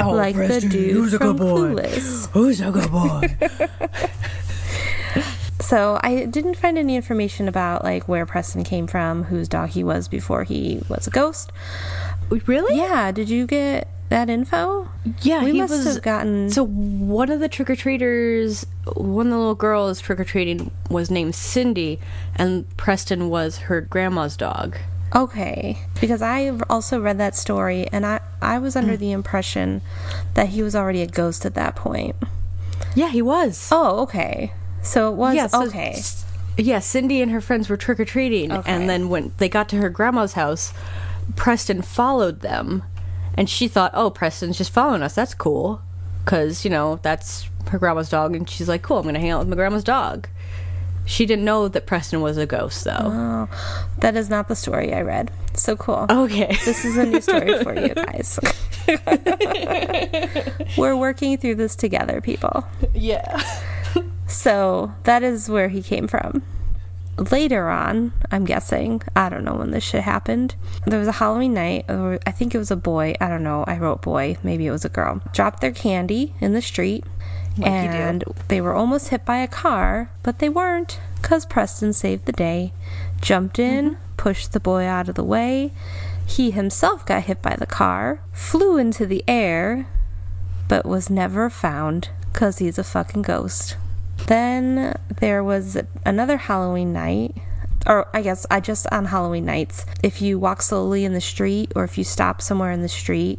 Oh, 0.00 0.10
like 0.12 0.36
the 0.36 0.60
dude 0.60 1.12
from 1.12 1.38
Clueless. 1.38 2.30
Who's 2.30 2.60
a 2.60 2.70
good 2.70 2.90
boy? 2.90 3.36
So 5.62 5.98
I 6.02 6.26
didn't 6.26 6.56
find 6.56 6.76
any 6.76 6.96
information 6.96 7.46
about 7.46 7.84
like 7.84 8.08
where 8.08 8.26
Preston 8.26 8.64
came 8.64 8.86
from, 8.86 9.22
whose 9.24 9.48
dog 9.48 9.70
he 9.70 9.84
was 9.84 10.08
before 10.08 10.42
he 10.42 10.82
was 10.88 11.06
a 11.06 11.10
ghost. 11.10 11.52
Oh, 12.30 12.40
really? 12.46 12.76
Yeah, 12.76 13.12
did 13.12 13.28
you 13.28 13.46
get 13.46 13.88
that 14.08 14.28
info? 14.30 14.88
Yeah, 15.22 15.44
we 15.44 15.52
he 15.52 15.60
must 15.60 15.72
was- 15.72 15.94
have 15.94 16.02
gotten. 16.02 16.50
So 16.50 16.64
one 16.64 17.30
of 17.30 17.40
the 17.40 17.48
trick 17.48 17.70
or 17.70 17.76
treaters, 17.76 18.66
one 18.94 19.26
of 19.26 19.32
the 19.32 19.38
little 19.38 19.54
girls 19.54 20.00
trick 20.00 20.20
or 20.20 20.24
treating 20.24 20.70
was 20.90 21.10
named 21.10 21.34
Cindy, 21.34 21.98
and 22.36 22.64
Preston 22.76 23.28
was 23.28 23.58
her 23.58 23.80
grandma's 23.80 24.36
dog. 24.36 24.76
okay, 25.14 25.78
because 26.00 26.22
I 26.22 26.50
also 26.70 26.98
read 27.00 27.18
that 27.18 27.36
story, 27.36 27.86
and 27.92 28.06
I 28.06 28.20
I 28.40 28.58
was 28.58 28.76
under 28.76 28.94
mm. 28.94 28.98
the 28.98 29.12
impression 29.12 29.82
that 30.34 30.48
he 30.50 30.62
was 30.62 30.74
already 30.74 31.02
a 31.02 31.06
ghost 31.06 31.44
at 31.44 31.54
that 31.54 31.76
point. 31.76 32.16
Yeah, 32.94 33.08
he 33.10 33.22
was. 33.22 33.68
Oh, 33.70 34.00
okay. 34.02 34.52
So 34.82 35.10
it 35.12 35.16
was 35.16 35.34
yeah, 35.34 35.46
so- 35.48 35.66
okay. 35.66 36.00
Yeah, 36.58 36.80
Cindy 36.80 37.22
and 37.22 37.30
her 37.30 37.40
friends 37.40 37.70
were 37.70 37.78
trick 37.78 37.98
or 37.98 38.04
treating, 38.04 38.52
Okay. 38.52 38.70
and 38.70 38.88
then 38.88 39.08
when 39.08 39.32
they 39.38 39.48
got 39.48 39.70
to 39.70 39.76
her 39.76 39.88
grandma's 39.88 40.34
house, 40.34 40.74
Preston 41.36 41.82
followed 41.82 42.40
them, 42.40 42.82
and 43.34 43.48
she 43.48 43.68
thought, 43.68 43.92
"Oh, 43.94 44.10
Preston's 44.10 44.58
just 44.58 44.70
following 44.72 45.02
us. 45.02 45.14
That's 45.14 45.34
cool, 45.34 45.80
because 46.24 46.64
you 46.64 46.70
know 46.70 46.98
that's 47.02 47.48
her 47.70 47.78
grandma's 47.78 48.08
dog." 48.10 48.34
And 48.36 48.48
she's 48.48 48.68
like, 48.68 48.82
"Cool, 48.82 48.98
I'm 48.98 49.04
gonna 49.04 49.18
hang 49.20 49.30
out 49.30 49.40
with 49.40 49.48
my 49.48 49.56
grandma's 49.56 49.84
dog." 49.84 50.28
She 51.04 51.26
didn't 51.26 51.44
know 51.44 51.66
that 51.66 51.84
Preston 51.86 52.20
was 52.20 52.36
a 52.36 52.46
ghost, 52.46 52.84
though. 52.84 52.92
Oh, 52.92 53.48
that 53.98 54.14
is 54.14 54.30
not 54.30 54.46
the 54.46 54.54
story 54.54 54.94
I 54.94 55.00
read. 55.02 55.32
So 55.54 55.74
cool. 55.76 56.06
okay. 56.08 56.56
This 56.64 56.84
is 56.84 56.96
a 56.96 57.04
new 57.04 57.20
story 57.20 57.60
for 57.64 57.74
you 57.74 57.92
guys. 57.92 58.38
We're 60.78 60.96
working 60.96 61.36
through 61.38 61.56
this 61.56 61.74
together, 61.76 62.20
people. 62.20 62.64
yeah. 62.94 63.42
So 64.28 64.94
that 65.02 65.22
is 65.22 65.50
where 65.50 65.68
he 65.68 65.82
came 65.82 66.08
from. 66.08 66.42
Later 67.18 67.68
on, 67.68 68.12
I'm 68.30 68.46
guessing, 68.46 69.02
I 69.14 69.28
don't 69.28 69.44
know 69.44 69.56
when 69.56 69.70
this 69.70 69.84
shit 69.84 70.02
happened. 70.02 70.54
There 70.86 70.98
was 70.98 71.08
a 71.08 71.12
Halloween 71.12 71.52
night, 71.54 71.84
or 71.88 72.18
I 72.26 72.30
think 72.30 72.54
it 72.54 72.58
was 72.58 72.70
a 72.70 72.76
boy. 72.76 73.14
I 73.20 73.28
don't 73.28 73.42
know. 73.42 73.64
I 73.66 73.76
wrote 73.76 74.00
boy. 74.00 74.38
Maybe 74.42 74.66
it 74.66 74.70
was 74.70 74.84
a 74.84 74.88
girl. 74.88 75.20
Dropped 75.32 75.60
their 75.60 75.72
candy 75.72 76.34
in 76.40 76.54
the 76.54 76.62
street, 76.62 77.04
Like 77.58 77.68
and 77.68 78.24
they 78.48 78.60
were 78.62 78.74
almost 78.74 79.08
hit 79.08 79.26
by 79.26 79.38
a 79.38 79.48
car, 79.48 80.10
but 80.22 80.38
they 80.38 80.48
weren't 80.48 81.00
because 81.20 81.44
Preston 81.44 81.92
saved 81.92 82.24
the 82.24 82.32
day, 82.32 82.72
jumped 83.20 83.58
in, 83.58 83.98
pushed 84.16 84.52
the 84.52 84.60
boy 84.60 84.84
out 84.86 85.08
of 85.08 85.14
the 85.14 85.24
way. 85.24 85.70
He 86.26 86.50
himself 86.50 87.04
got 87.04 87.24
hit 87.24 87.42
by 87.42 87.56
the 87.56 87.66
car, 87.66 88.20
flew 88.32 88.78
into 88.78 89.04
the 89.06 89.22
air, 89.28 89.86
but 90.66 90.86
was 90.86 91.10
never 91.10 91.50
found 91.50 92.08
because 92.32 92.58
he's 92.58 92.78
a 92.78 92.84
fucking 92.84 93.22
ghost. 93.22 93.76
Then 94.26 94.98
there 95.20 95.42
was 95.44 95.78
another 96.04 96.36
Halloween 96.36 96.92
night 96.92 97.36
or 97.86 98.08
I 98.14 98.22
guess 98.22 98.46
I 98.50 98.60
just 98.60 98.86
on 98.92 99.06
Halloween 99.06 99.44
nights, 99.44 99.84
if 100.02 100.22
you 100.22 100.38
walk 100.38 100.62
slowly 100.62 101.04
in 101.04 101.14
the 101.14 101.20
street 101.20 101.72
or 101.74 101.84
if 101.84 101.98
you 101.98 102.04
stop 102.04 102.40
somewhere 102.40 102.70
in 102.70 102.82
the 102.82 102.88
street, 102.88 103.38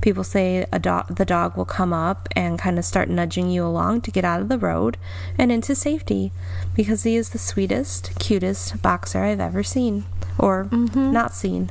people 0.00 0.24
say 0.24 0.66
a 0.72 0.78
dog 0.78 1.16
the 1.16 1.24
dog 1.24 1.56
will 1.56 1.64
come 1.64 1.92
up 1.92 2.28
and 2.36 2.58
kind 2.58 2.78
of 2.78 2.84
start 2.84 3.08
nudging 3.08 3.50
you 3.50 3.64
along 3.64 4.02
to 4.02 4.10
get 4.10 4.24
out 4.24 4.40
of 4.40 4.48
the 4.48 4.58
road 4.58 4.96
and 5.36 5.50
into 5.50 5.74
safety 5.74 6.32
because 6.74 7.02
he 7.02 7.16
is 7.16 7.30
the 7.30 7.38
sweetest, 7.38 8.18
cutest 8.18 8.80
boxer 8.82 9.24
I've 9.24 9.40
ever 9.40 9.62
seen 9.62 10.04
or 10.38 10.66
mm-hmm. 10.66 11.12
not 11.12 11.34
seen. 11.34 11.70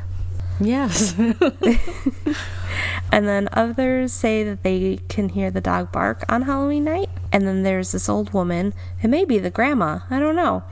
Yes. 0.60 1.16
And 3.12 3.28
then 3.28 3.50
others 3.54 4.14
say 4.14 4.44
that 4.44 4.64
they 4.64 5.00
can 5.10 5.30
hear 5.30 5.50
the 5.50 5.62
dog 5.62 5.92
bark 5.92 6.24
on 6.30 6.44
Halloween 6.44 6.84
night. 6.84 7.10
And 7.32 7.48
then 7.48 7.64
there's 7.64 7.92
this 7.92 8.10
old 8.10 8.34
woman, 8.34 8.74
it 9.02 9.08
may 9.08 9.26
be 9.26 9.40
the 9.40 9.50
grandma, 9.50 10.00
I 10.10 10.20
don't 10.20 10.36
know. 10.36 10.64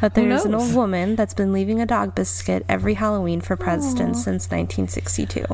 But 0.00 0.14
there's 0.14 0.44
an 0.44 0.54
old 0.54 0.74
woman 0.74 1.16
that's 1.16 1.34
been 1.34 1.52
leaving 1.52 1.80
a 1.80 1.86
dog 1.86 2.14
biscuit 2.14 2.64
every 2.68 2.94
Halloween 2.94 3.40
for 3.40 3.56
Preston 3.56 4.14
since 4.14 4.50
1962. 4.50 5.44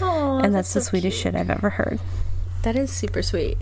Aw, 0.00 0.38
and 0.38 0.54
that's, 0.54 0.72
the 0.72 0.80
so 0.80 0.90
sweetest 0.90 1.18
shit 1.18 1.34
I've 1.34 1.50
ever 1.50 1.70
heard. 1.70 2.00
That 2.62 2.76
is 2.76 2.90
super 2.90 3.22
sweet. 3.22 3.58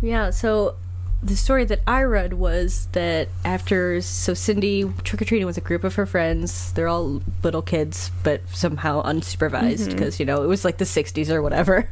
Yeah, 0.00 0.30
so 0.30 0.76
the 1.22 1.36
story 1.36 1.64
that 1.64 1.80
I 1.86 2.02
read 2.02 2.34
was 2.34 2.88
that 2.92 3.28
after 3.44 4.00
so 4.00 4.34
Cindy 4.34 4.84
trick 5.02 5.22
or 5.22 5.24
treating 5.24 5.46
with 5.46 5.56
a 5.56 5.62
group 5.62 5.82
of 5.82 5.94
her 5.94 6.06
friends, 6.06 6.72
they're 6.72 6.88
all 6.88 7.22
little 7.42 7.62
kids, 7.62 8.10
but 8.22 8.42
somehow 8.52 9.02
unsupervised 9.02 9.90
because 9.90 10.20
you 10.20 10.26
know 10.26 10.42
it 10.42 10.46
was 10.46 10.64
like 10.64 10.78
the 10.78 10.84
'60s 10.84 11.30
or 11.30 11.42
whatever. 11.42 11.88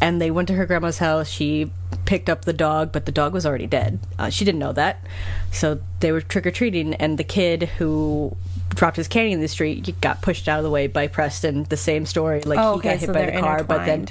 And 0.00 0.20
they 0.20 0.30
went 0.30 0.48
to 0.48 0.54
her 0.54 0.66
grandma's 0.66 0.98
house. 0.98 1.28
She 1.28 1.70
picked 2.04 2.28
up 2.28 2.44
the 2.44 2.52
dog, 2.52 2.92
but 2.92 3.06
the 3.06 3.12
dog 3.12 3.32
was 3.32 3.46
already 3.46 3.66
dead. 3.66 3.98
Uh, 4.18 4.28
she 4.30 4.44
didn't 4.44 4.58
know 4.58 4.72
that, 4.74 5.04
so 5.50 5.80
they 6.00 6.12
were 6.12 6.20
trick 6.20 6.46
or 6.46 6.50
treating, 6.50 6.94
and 6.94 7.18
the 7.18 7.24
kid 7.24 7.62
who 7.78 8.36
dropped 8.70 8.96
his 8.96 9.08
candy 9.08 9.32
in 9.32 9.40
the 9.40 9.48
street 9.48 9.98
got 10.00 10.20
pushed 10.20 10.48
out 10.48 10.58
of 10.58 10.64
the 10.64 10.70
way 10.70 10.86
by 10.86 11.06
Preston. 11.08 11.64
The 11.64 11.76
same 11.78 12.04
story, 12.06 12.42
like 12.42 12.58
Oh, 12.58 12.74
he 12.74 12.78
okay, 12.78 12.90
got 12.90 13.00
hit 13.00 13.06
so 13.06 13.12
by 13.12 13.26
the 13.26 13.40
car, 13.40 13.64
but 13.64 13.86
then. 13.86 14.08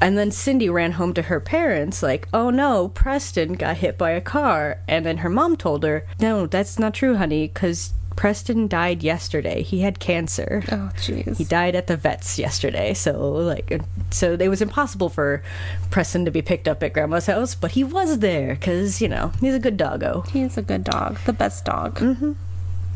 And 0.00 0.18
then 0.18 0.30
Cindy 0.30 0.68
ran 0.68 0.92
home 0.92 1.14
to 1.14 1.22
her 1.22 1.40
parents, 1.40 2.02
like, 2.02 2.28
oh 2.32 2.50
no, 2.50 2.88
Preston 2.88 3.54
got 3.54 3.78
hit 3.78 3.96
by 3.96 4.10
a 4.10 4.20
car. 4.20 4.78
And 4.86 5.06
then 5.06 5.18
her 5.18 5.30
mom 5.30 5.56
told 5.56 5.84
her, 5.84 6.06
no, 6.20 6.46
that's 6.46 6.78
not 6.78 6.94
true, 6.94 7.16
honey, 7.16 7.48
because 7.48 7.92
Preston 8.14 8.66
died 8.66 9.02
yesterday. 9.02 9.62
He 9.62 9.80
had 9.80 9.98
cancer. 9.98 10.62
Oh, 10.72 10.90
jeez. 10.96 11.36
He 11.36 11.44
died 11.44 11.74
at 11.74 11.86
the 11.86 11.96
vet's 11.96 12.38
yesterday. 12.38 12.94
So, 12.94 13.30
like, 13.30 13.80
so 14.10 14.34
it 14.34 14.48
was 14.48 14.62
impossible 14.62 15.08
for 15.08 15.42
Preston 15.90 16.24
to 16.24 16.30
be 16.30 16.42
picked 16.42 16.66
up 16.66 16.82
at 16.82 16.92
grandma's 16.92 17.26
house, 17.26 17.54
but 17.54 17.72
he 17.72 17.84
was 17.84 18.18
there 18.18 18.54
because, 18.54 19.00
you 19.00 19.08
know, 19.08 19.32
he's 19.40 19.54
a 19.54 19.58
good 19.58 19.76
doggo. 19.76 20.22
He's 20.32 20.56
a 20.56 20.62
good 20.62 20.84
dog, 20.84 21.18
the 21.26 21.32
best 21.32 21.64
dog. 21.64 21.98
Mm-hmm. 21.98 22.32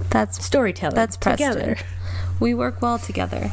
That's 0.09 0.43
Storytelling. 0.45 0.97
that's 0.97 1.17
Preston. 1.17 1.53
Together. 1.53 1.77
We 2.41 2.55
work 2.55 2.81
well 2.81 2.99
together. 2.99 3.53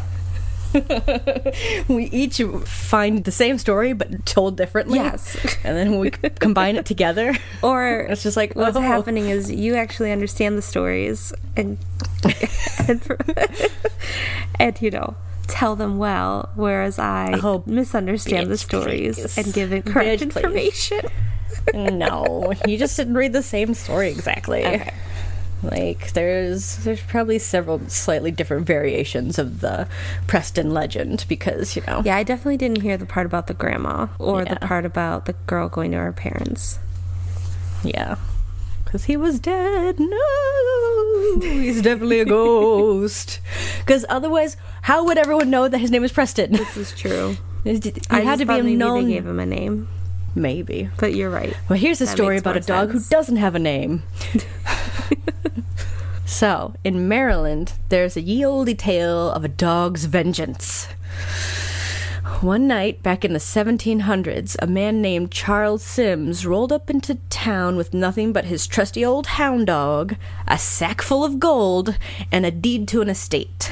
we 1.87 2.05
each 2.05 2.41
find 2.65 3.23
the 3.23 3.31
same 3.31 3.57
story 3.57 3.93
but 3.93 4.25
told 4.25 4.57
differently. 4.57 4.99
Yes. 4.99 5.35
And 5.63 5.75
then 5.75 5.99
we 5.99 6.11
combine 6.11 6.75
it 6.75 6.85
together. 6.85 7.35
Or 7.61 7.99
It's 8.09 8.23
just 8.23 8.37
like, 8.37 8.55
what's 8.55 8.77
oh. 8.77 8.81
happening 8.81 9.27
is 9.29 9.51
you 9.51 9.75
actually 9.75 10.11
understand 10.11 10.57
the 10.57 10.61
stories 10.61 11.33
and 11.55 11.77
and, 12.87 13.01
and 14.59 14.81
you 14.81 14.91
know 14.91 15.15
tell 15.47 15.75
them 15.75 15.97
well, 15.97 16.49
whereas 16.55 16.99
I 16.99 17.39
Oh, 17.41 17.63
misunderstand 17.65 18.49
the 18.49 18.57
stories 18.57 19.17
please. 19.19 19.37
and 19.37 19.53
give 19.53 19.71
incorrect 19.71 20.21
Bitch, 20.21 20.35
information. 20.35 21.01
no, 21.73 22.53
you 22.67 22.77
just 22.77 22.95
didn't 22.97 23.15
read 23.15 23.33
the 23.33 23.43
same 23.43 23.73
story 23.73 24.09
exactly. 24.09 24.65
Okay. 24.65 24.93
Like 25.69 26.13
there's 26.13 26.77
there's 26.77 27.01
probably 27.01 27.39
several 27.39 27.80
slightly 27.89 28.32
different 28.32 28.65
variations 28.65 29.38
of 29.38 29.60
the 29.62 29.88
Preston 30.27 30.71
legend 30.73 31.25
because 31.27 31.75
you 31.75 31.84
know 31.88 32.01
Yeah, 32.06 32.15
I 32.17 32.23
definitely 32.23 32.58
didn't 32.58 32.82
hear 32.82 32.97
the 32.97 33.06
part 33.06 33.25
about 33.25 33.47
the 33.47 33.53
grandma 33.53 34.08
or 34.19 34.45
the 34.45 34.56
part 34.58 34.86
about 34.86 35.25
the 35.25 35.34
girl 35.45 35.69
going 35.69 35.91
to 35.91 35.97
her 35.97 36.13
parents. 36.13 36.80
yeah 37.84 38.15
because 38.86 39.03
he 39.03 39.17
was 39.17 39.38
dead. 39.41 39.99
No, 39.99 41.39
he's 41.41 41.82
definitely 41.82 42.21
a 42.21 42.25
ghost. 42.25 43.41
Because 43.80 44.06
otherwise, 44.08 44.56
how 44.82 45.03
would 45.06 45.17
everyone 45.17 45.49
know 45.49 45.67
that 45.67 45.77
his 45.80 45.91
name 45.91 46.03
is 46.06 46.12
Preston? 46.13 46.51
This 46.53 46.77
is 46.77 46.93
true. 46.93 47.36
It 47.65 48.08
I 48.10 48.21
had 48.21 48.39
to 48.39 48.45
be 48.45 48.53
a 48.53 48.63
maybe 48.63 48.75
known. 48.77 49.03
they 49.06 49.13
gave 49.15 49.25
him 49.27 49.39
a 49.41 49.45
name, 49.45 49.89
Maybe. 50.36 50.89
but 50.97 51.13
you're 51.13 51.30
right. 51.30 51.53
Well, 51.67 51.77
here's 51.77 51.99
a 51.99 52.06
That 52.06 52.12
story 52.15 52.38
about 52.38 52.56
a 52.56 52.62
dog 52.62 52.91
who 52.91 53.01
doesn't 53.10 53.36
have 53.36 53.56
a 53.56 53.60
name. 53.60 54.03
so, 56.25 56.73
in 56.83 57.07
Maryland, 57.07 57.73
there's 57.89 58.17
a 58.17 58.21
ye 58.21 58.45
olde 58.45 58.77
tale 58.77 59.31
of 59.31 59.43
a 59.43 59.49
dog's 59.49 60.05
vengeance. 60.05 60.87
One 62.41 62.67
night, 62.67 63.01
back 63.01 63.25
in 63.25 63.33
the 63.33 63.39
1700s, 63.39 64.57
a 64.59 64.67
man 64.67 65.01
named 65.01 65.31
Charles 65.31 65.81
Sims 65.81 66.45
rolled 66.45 66.71
up 66.71 66.87
into 66.87 67.15
town 67.29 67.77
with 67.77 67.95
nothing 67.95 68.31
but 68.31 68.45
his 68.45 68.67
trusty 68.67 69.03
old 69.03 69.25
hound 69.25 69.65
dog, 69.67 70.17
a 70.47 70.59
sack 70.59 71.01
full 71.01 71.23
of 71.23 71.39
gold, 71.39 71.97
and 72.31 72.45
a 72.45 72.51
deed 72.51 72.87
to 72.89 73.01
an 73.01 73.09
estate. 73.09 73.71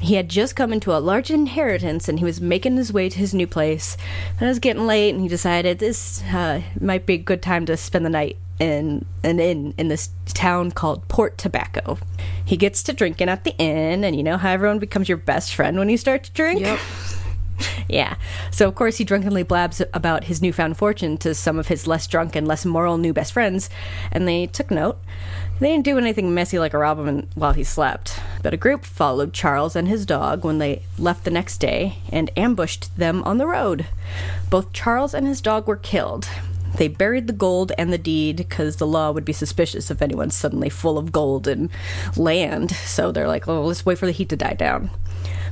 He 0.00 0.14
had 0.14 0.30
just 0.30 0.56
come 0.56 0.72
into 0.72 0.96
a 0.96 1.00
large 1.00 1.30
inheritance 1.30 2.08
and 2.08 2.18
he 2.18 2.24
was 2.24 2.40
making 2.40 2.76
his 2.76 2.92
way 2.94 3.10
to 3.10 3.18
his 3.18 3.34
new 3.34 3.46
place. 3.46 3.98
It 4.40 4.44
was 4.44 4.58
getting 4.58 4.86
late 4.86 5.10
and 5.10 5.20
he 5.20 5.28
decided 5.28 5.78
this 5.78 6.22
uh, 6.22 6.62
might 6.80 7.04
be 7.04 7.14
a 7.14 7.18
good 7.18 7.42
time 7.42 7.66
to 7.66 7.76
spend 7.76 8.06
the 8.06 8.10
night 8.10 8.38
in 8.58 9.04
an 9.22 9.40
inn 9.40 9.74
in 9.76 9.88
this 9.88 10.10
town 10.26 10.70
called 10.70 11.06
Port 11.08 11.38
Tobacco. 11.38 11.98
He 12.44 12.56
gets 12.56 12.82
to 12.84 12.92
drinking 12.92 13.28
at 13.28 13.44
the 13.44 13.56
inn 13.58 14.04
and 14.04 14.16
you 14.16 14.22
know 14.22 14.36
how 14.36 14.50
everyone 14.50 14.78
becomes 14.78 15.08
your 15.08 15.18
best 15.18 15.54
friend 15.54 15.78
when 15.78 15.88
you 15.88 15.96
start 15.96 16.24
to 16.24 16.32
drink? 16.32 16.60
Yep. 16.60 16.78
Yeah. 17.88 18.16
So, 18.50 18.68
of 18.68 18.74
course, 18.74 18.98
he 18.98 19.04
drunkenly 19.04 19.42
blabs 19.42 19.80
about 19.94 20.24
his 20.24 20.42
newfound 20.42 20.76
fortune 20.76 21.16
to 21.18 21.34
some 21.34 21.58
of 21.58 21.68
his 21.68 21.86
less 21.86 22.06
drunk 22.06 22.36
and 22.36 22.46
less 22.46 22.64
moral 22.64 22.98
new 22.98 23.12
best 23.12 23.32
friends, 23.32 23.70
and 24.10 24.26
they 24.26 24.46
took 24.46 24.70
note. 24.70 24.98
They 25.58 25.68
didn't 25.68 25.84
do 25.84 25.96
anything 25.96 26.34
messy 26.34 26.58
like 26.58 26.74
rob 26.74 26.98
him 26.98 27.28
while 27.34 27.54
he 27.54 27.64
slept, 27.64 28.20
but 28.42 28.52
a 28.52 28.58
group 28.58 28.84
followed 28.84 29.32
Charles 29.32 29.74
and 29.74 29.88
his 29.88 30.04
dog 30.04 30.44
when 30.44 30.58
they 30.58 30.82
left 30.98 31.24
the 31.24 31.30
next 31.30 31.58
day 31.58 31.98
and 32.10 32.30
ambushed 32.36 32.94
them 32.98 33.22
on 33.22 33.38
the 33.38 33.46
road. 33.46 33.86
Both 34.50 34.74
Charles 34.74 35.14
and 35.14 35.26
his 35.26 35.40
dog 35.40 35.66
were 35.66 35.76
killed. 35.76 36.28
They 36.76 36.88
buried 36.88 37.26
the 37.26 37.32
gold 37.32 37.72
and 37.78 37.92
the 37.92 37.98
deed 37.98 38.36
because 38.36 38.76
the 38.76 38.86
law 38.86 39.10
would 39.10 39.24
be 39.24 39.32
suspicious 39.32 39.90
if 39.90 40.02
anyone's 40.02 40.34
suddenly 40.34 40.68
full 40.68 40.98
of 40.98 41.12
gold 41.12 41.48
and 41.48 41.70
land. 42.16 42.72
So 42.72 43.12
they're 43.12 43.28
like, 43.28 43.48
oh, 43.48 43.64
let's 43.64 43.86
wait 43.86 43.98
for 43.98 44.06
the 44.06 44.12
heat 44.12 44.28
to 44.30 44.36
die 44.36 44.54
down. 44.54 44.90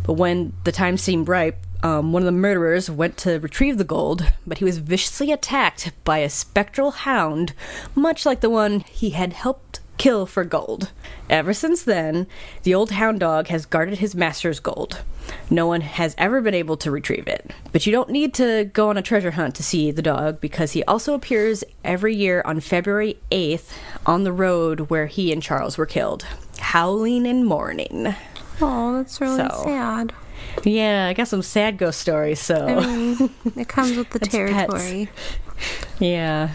But 0.02 0.14
when 0.14 0.52
the 0.64 0.72
time 0.72 0.98
seemed 0.98 1.28
ripe, 1.28 1.58
um, 1.82 2.12
one 2.12 2.22
of 2.22 2.26
the 2.26 2.32
murderers 2.32 2.90
went 2.90 3.16
to 3.18 3.38
retrieve 3.38 3.78
the 3.78 3.84
gold, 3.84 4.32
but 4.46 4.58
he 4.58 4.64
was 4.64 4.78
viciously 4.78 5.32
attacked 5.32 5.92
by 6.04 6.18
a 6.18 6.30
spectral 6.30 6.90
hound, 6.90 7.52
much 7.94 8.24
like 8.24 8.40
the 8.40 8.50
one 8.50 8.80
he 8.80 9.10
had 9.10 9.34
helped 9.34 9.80
kill 9.96 10.26
for 10.26 10.44
gold. 10.44 10.90
Ever 11.30 11.54
since 11.54 11.82
then, 11.82 12.26
the 12.64 12.74
old 12.74 12.90
hound 12.90 13.20
dog 13.20 13.46
has 13.48 13.64
guarded 13.66 13.98
his 13.98 14.14
master's 14.14 14.60
gold. 14.60 15.02
No 15.48 15.66
one 15.66 15.80
has 15.80 16.14
ever 16.18 16.40
been 16.40 16.52
able 16.54 16.76
to 16.78 16.90
retrieve 16.90 17.26
it. 17.28 17.50
But 17.72 17.86
you 17.86 17.92
don't 17.92 18.10
need 18.10 18.34
to 18.34 18.64
go 18.72 18.90
on 18.90 18.96
a 18.98 19.02
treasure 19.02 19.30
hunt 19.32 19.54
to 19.54 19.62
see 19.62 19.90
the 19.90 20.02
dog 20.02 20.40
because 20.40 20.72
he 20.72 20.84
also 20.84 21.14
appears 21.14 21.64
every 21.82 22.14
year 22.14 22.42
on 22.44 22.60
February 22.60 23.18
8th 23.30 23.72
on 24.04 24.24
the 24.24 24.32
road 24.32 24.90
where 24.90 25.06
he 25.06 25.32
and 25.32 25.42
Charles 25.42 25.78
were 25.78 25.86
killed, 25.86 26.26
howling 26.58 27.26
and 27.26 27.46
mourning. 27.46 28.14
Oh, 28.60 28.98
that's 28.98 29.20
really 29.20 29.38
So. 29.48 29.62
sad. 29.64 30.12
Yeah, 30.64 31.06
I 31.08 31.14
got 31.14 31.28
some 31.28 31.42
sad 31.42 31.78
ghost 31.78 32.00
stories, 32.00 32.38
so 32.40 32.66
I 32.68 32.74
mean, 32.86 33.30
it 33.56 33.66
comes 33.68 33.96
with 33.96 34.10
the 34.10 34.18
territory. 34.20 35.08
yeah. 35.98 36.50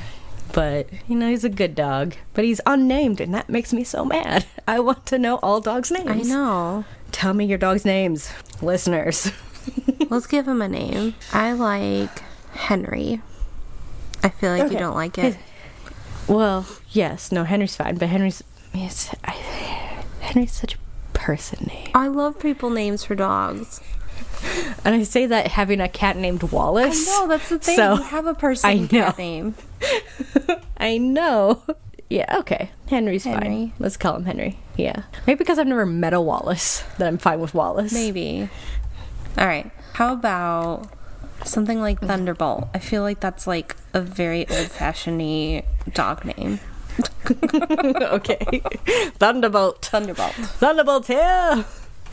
But 0.53 0.89
you 1.07 1.15
know, 1.15 1.29
he's 1.29 1.43
a 1.43 1.49
good 1.49 1.75
dog, 1.75 2.15
but 2.33 2.43
he's 2.43 2.61
unnamed, 2.65 3.21
and 3.21 3.33
that 3.33 3.49
makes 3.49 3.73
me 3.73 3.83
so 3.83 4.03
mad. 4.03 4.45
I 4.67 4.79
want 4.79 5.05
to 5.07 5.19
know 5.19 5.37
all 5.37 5.61
dogs' 5.61 5.91
names. 5.91 6.09
I 6.09 6.33
know. 6.33 6.85
Tell 7.11 7.33
me 7.33 7.45
your 7.45 7.57
dog's 7.57 7.85
names, 7.85 8.31
listeners. 8.61 9.31
Let's 10.09 10.27
give 10.27 10.47
him 10.47 10.61
a 10.61 10.67
name. 10.67 11.15
I 11.33 11.53
like 11.53 12.23
Henry. 12.53 13.21
I 14.23 14.29
feel 14.29 14.51
like 14.51 14.71
you 14.71 14.77
don't 14.77 14.95
like 14.95 15.17
it. 15.17 15.37
Well, 16.27 16.67
yes, 16.91 17.31
no, 17.31 17.43
Henry's 17.43 17.75
fine, 17.75 17.95
but 17.95 18.09
Henry's 18.09 18.43
yes, 18.73 19.15
I, 19.23 19.31
Henry's 20.19 20.51
such 20.51 20.75
a 20.75 20.77
person 21.13 21.67
name, 21.67 21.89
I 21.95 22.07
love 22.07 22.39
people 22.39 22.69
names 22.69 23.03
for 23.03 23.15
dogs. 23.15 23.81
and 24.85 24.95
I 24.95 25.03
say 25.03 25.25
that 25.25 25.47
having 25.47 25.81
a 25.81 25.89
cat 25.89 26.17
named 26.17 26.43
Wallace. 26.43 27.07
I 27.07 27.11
know 27.11 27.27
that's 27.27 27.49
the 27.49 27.59
thing. 27.59 27.75
So, 27.75 27.95
you 27.95 28.03
have 28.03 28.25
a 28.25 28.33
person 28.33 28.69
I 28.69 28.75
know. 28.91 29.13
name. 29.17 29.55
I 30.77 30.97
know. 30.97 31.61
Yeah, 32.09 32.37
okay. 32.39 32.71
Henry's 32.89 33.23
Henry. 33.23 33.45
fine. 33.47 33.73
Let's 33.79 33.97
call 33.97 34.15
him 34.15 34.25
Henry. 34.25 34.57
Yeah. 34.77 35.03
Maybe 35.27 35.37
because 35.37 35.59
I've 35.59 35.67
never 35.67 35.85
met 35.85 36.13
a 36.13 36.21
Wallace 36.21 36.83
that 36.97 37.07
I'm 37.07 37.17
fine 37.17 37.39
with 37.39 37.53
Wallace. 37.53 37.93
Maybe. 37.93 38.49
All 39.37 39.45
right. 39.45 39.69
How 39.93 40.13
about 40.13 40.89
something 41.45 41.79
like 41.81 41.99
Thunderbolt? 41.99 42.69
I 42.73 42.79
feel 42.79 43.03
like 43.03 43.19
that's 43.19 43.45
like 43.45 43.75
a 43.93 44.01
very 44.01 44.47
old-fashioned 44.49 45.63
dog 45.93 46.25
name. 46.25 46.59
okay. 47.31 48.61
Thunderbolt. 49.19 49.85
Thunderbolt. 49.85 50.33
Thunderbolt 50.33 51.07
here 51.07 51.65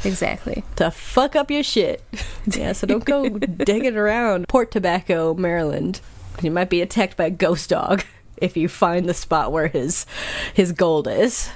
Exactly. 0.05 0.63
to 0.77 0.91
fuck 0.91 1.35
up 1.35 1.51
your 1.51 1.63
shit. 1.63 2.03
Yeah, 2.47 2.73
so 2.73 2.87
don't 2.87 3.05
go 3.05 3.29
digging 3.39 3.97
around 3.97 4.47
Port 4.49 4.71
Tobacco, 4.71 5.35
Maryland. 5.35 6.01
You 6.43 6.51
might 6.51 6.71
be 6.71 6.81
attacked 6.83 7.17
by 7.17 7.27
a 7.27 7.31
ghost 7.31 7.71
dog 7.71 8.05
if 8.37 8.57
you 8.57 8.69
find 8.69 9.09
the 9.09 9.15
spot 9.15 9.53
where 9.53 9.69
his 9.69 10.07
his 10.55 10.73
gold 10.73 11.09
is. 11.09 11.51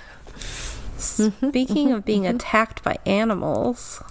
Speaking 0.97 1.93
of 1.93 2.05
being 2.05 2.27
attacked 2.27 2.83
by 2.83 2.97
animals, 3.07 4.03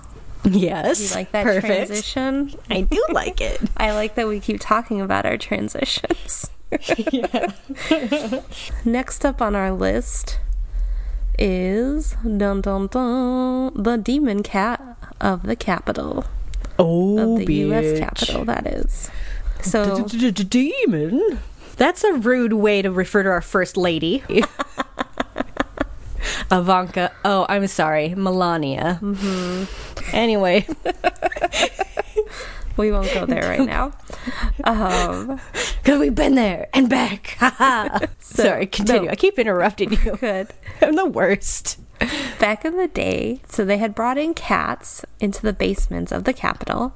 Yes. 0.44 1.02
you 1.12 1.16
like 1.16 1.32
that 1.34 1.44
perfect. 1.44 1.66
transition? 1.88 2.54
I 2.70 2.82
do 2.82 3.04
like 3.12 3.42
it. 3.42 3.62
I 3.78 3.92
like 3.92 4.16
that 4.16 4.28
we 4.28 4.40
keep 4.40 4.60
talking 4.60 5.00
about 5.02 5.26
our 5.26 5.38
transitions. 5.38 6.50
yeah. 7.12 7.52
Next 8.86 9.26
up 9.26 9.42
on 9.42 9.56
our 9.56 9.72
list 9.72 10.40
is 11.38 12.16
dun 12.24 12.62
dun 12.62 12.88
dun 12.88 13.72
the 13.76 13.98
demon 13.98 14.44
cat 14.44 14.82
of 15.22 15.44
the 15.44 15.56
capital 15.56 16.26
Oh, 16.82 17.36
of 17.40 17.46
the 17.46 17.54
U.S. 17.56 18.00
capital. 18.00 18.46
That 18.46 18.66
is. 18.66 19.10
So 19.62 20.06
Demon. 20.06 21.40
That's 21.78 22.04
a 22.04 22.14
rude 22.14 22.54
way 22.54 22.82
to 22.82 22.92
refer 22.92 23.24
to 23.24 23.30
our 23.30 23.42
first 23.42 23.78
lady. 23.78 24.24
Ivanka. 26.52 27.12
Oh, 27.24 27.46
I'm 27.48 27.68
sorry, 27.68 28.16
Melania. 28.16 29.00
Mm-hmm. 29.02 30.16
Anyway, 30.16 30.68
we 32.78 32.92
won't 32.92 33.14
go 33.14 33.26
there 33.26 33.44
right 33.44 33.66
now. 33.66 33.94
Um, 34.64 35.40
because 35.84 36.00
we've 36.00 36.16
been 36.16 36.36
there 36.36 36.68
and 36.74 36.90
back. 36.90 37.38
Haha. 37.40 38.08
sorry, 38.20 38.68
continue. 38.68 39.04
no. 39.04 39.12
I 39.12 39.16
keep 39.16 39.38
interrupting 39.40 39.92
you. 39.94 40.18
good. 40.18 40.50
I'm 40.82 40.96
the 40.96 41.06
worst. 41.06 41.80
Back 42.40 42.66
in 42.66 42.78
the 42.78 42.88
day, 42.88 43.42
so 43.48 43.64
they 43.66 43.78
had 43.78 43.94
brought 43.94 44.18
in 44.18 44.34
cats 44.34 45.06
into 45.20 45.42
the 45.42 45.54
basements 45.54 46.12
of 46.12 46.24
the 46.24 46.34
Capitol 46.34 46.94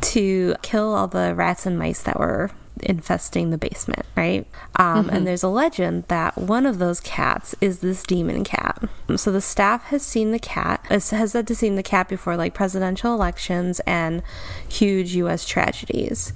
to 0.00 0.54
kill 0.62 0.94
all 0.94 1.08
the 1.08 1.34
rats 1.34 1.66
and 1.66 1.78
mice 1.78 2.02
that 2.02 2.18
were 2.18 2.50
infesting 2.82 3.50
the 3.50 3.58
basement, 3.58 4.04
right? 4.16 4.46
Um, 4.76 5.08
And 5.10 5.26
there's 5.26 5.42
a 5.42 5.48
legend 5.48 6.04
that 6.08 6.36
one 6.36 6.66
of 6.66 6.78
those 6.78 7.00
cats 7.00 7.54
is 7.60 7.78
this 7.78 8.02
demon 8.02 8.44
cat. 8.44 8.82
So 9.16 9.30
the 9.30 9.40
staff 9.40 9.84
has 9.84 10.02
seen 10.02 10.32
the 10.32 10.38
cat, 10.38 10.84
has 10.88 11.04
said 11.04 11.46
to 11.46 11.54
seen 11.54 11.76
the 11.76 11.82
cat 11.82 12.08
before 12.08 12.36
like 12.36 12.54
presidential 12.54 13.14
elections 13.14 13.80
and 13.86 14.22
huge 14.68 15.14
U.S. 15.16 15.46
tragedies. 15.46 16.32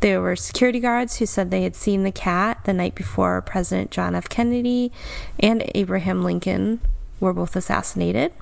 There 0.00 0.20
were 0.22 0.36
security 0.36 0.80
guards 0.80 1.18
who 1.18 1.26
said 1.26 1.50
they 1.50 1.62
had 1.62 1.76
seen 1.76 2.04
the 2.04 2.12
cat 2.12 2.60
the 2.64 2.72
night 2.72 2.94
before 2.94 3.42
President 3.42 3.90
John 3.90 4.14
F. 4.14 4.28
Kennedy 4.28 4.92
and 5.38 5.70
Abraham 5.74 6.22
Lincoln 6.22 6.80
were 7.20 7.32
both 7.32 7.54
assassinated. 7.54 8.32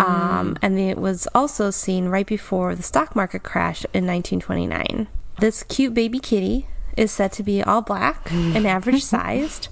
Um, 0.00 0.56
and 0.62 0.78
it 0.78 0.98
was 0.98 1.26
also 1.34 1.70
seen 1.70 2.08
right 2.08 2.26
before 2.26 2.74
the 2.74 2.82
stock 2.82 3.16
market 3.16 3.42
crash 3.42 3.84
in 3.94 4.06
1929. 4.06 5.08
This 5.40 5.62
cute 5.64 5.94
baby 5.94 6.18
kitty 6.18 6.66
is 6.96 7.12
said 7.12 7.32
to 7.32 7.42
be 7.42 7.62
all 7.62 7.80
black 7.80 8.30
and 8.32 8.66
average 8.66 9.04
sized, 9.14 9.68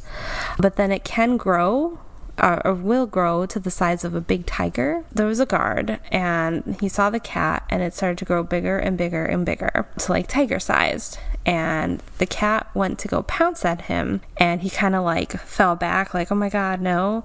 but 0.58 0.76
then 0.76 0.90
it 0.92 1.04
can 1.04 1.36
grow. 1.36 1.98
Uh, 2.38 2.60
or 2.66 2.74
will 2.74 3.06
grow 3.06 3.46
to 3.46 3.58
the 3.58 3.70
size 3.70 4.04
of 4.04 4.14
a 4.14 4.20
big 4.20 4.44
tiger. 4.44 5.06
There 5.10 5.26
was 5.26 5.40
a 5.40 5.46
guard, 5.46 5.98
and 6.12 6.76
he 6.82 6.86
saw 6.86 7.08
the 7.08 7.18
cat, 7.18 7.64
and 7.70 7.82
it 7.82 7.94
started 7.94 8.18
to 8.18 8.26
grow 8.26 8.42
bigger 8.42 8.76
and 8.78 8.98
bigger 8.98 9.24
and 9.24 9.46
bigger, 9.46 9.88
to 9.96 10.12
like 10.12 10.26
tiger 10.26 10.60
sized. 10.60 11.18
And 11.46 12.02
the 12.18 12.26
cat 12.26 12.68
went 12.74 12.98
to 12.98 13.08
go 13.08 13.22
pounce 13.22 13.64
at 13.64 13.82
him, 13.82 14.20
and 14.36 14.60
he 14.60 14.68
kind 14.68 14.94
of 14.94 15.02
like 15.02 15.32
fell 15.40 15.76
back, 15.76 16.12
like, 16.12 16.30
oh 16.30 16.34
my 16.34 16.50
god, 16.50 16.82
no. 16.82 17.24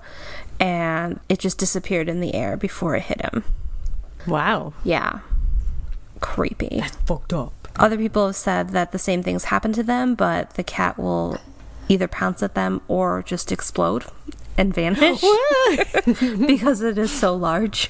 And 0.62 1.19
it 1.28 1.39
just 1.39 1.58
disappeared 1.58 2.08
in 2.08 2.21
the 2.21 2.34
air 2.36 2.56
before 2.56 2.95
it 2.95 3.02
hit 3.04 3.19
him. 3.21 3.43
Wow. 4.28 4.74
Yeah. 4.84 5.19
Creepy. 6.21 6.78
That's 6.80 6.95
fucked 6.97 7.34
up. 7.34 7.67
Other 7.78 7.97
people 7.97 8.28
have 8.28 8.36
said 8.36 8.69
that 8.69 8.91
the 8.91 9.00
same 9.00 9.24
things 9.24 9.45
happen 9.45 9.74
to 9.74 9.82
them, 9.84 10.13
but 10.13 10.52
the 10.54 10.63
cat 10.63 11.00
will 11.00 11.39
either 11.89 12.08
pounce 12.08 12.43
at 12.43 12.54
them 12.54 12.82
or 12.88 13.24
just 13.24 13.52
explode 13.52 14.06
and 14.58 14.74
vanish 14.74 15.21
because 16.45 16.82
it 16.82 16.97
is 16.97 17.12
so 17.12 17.36
large. 17.36 17.89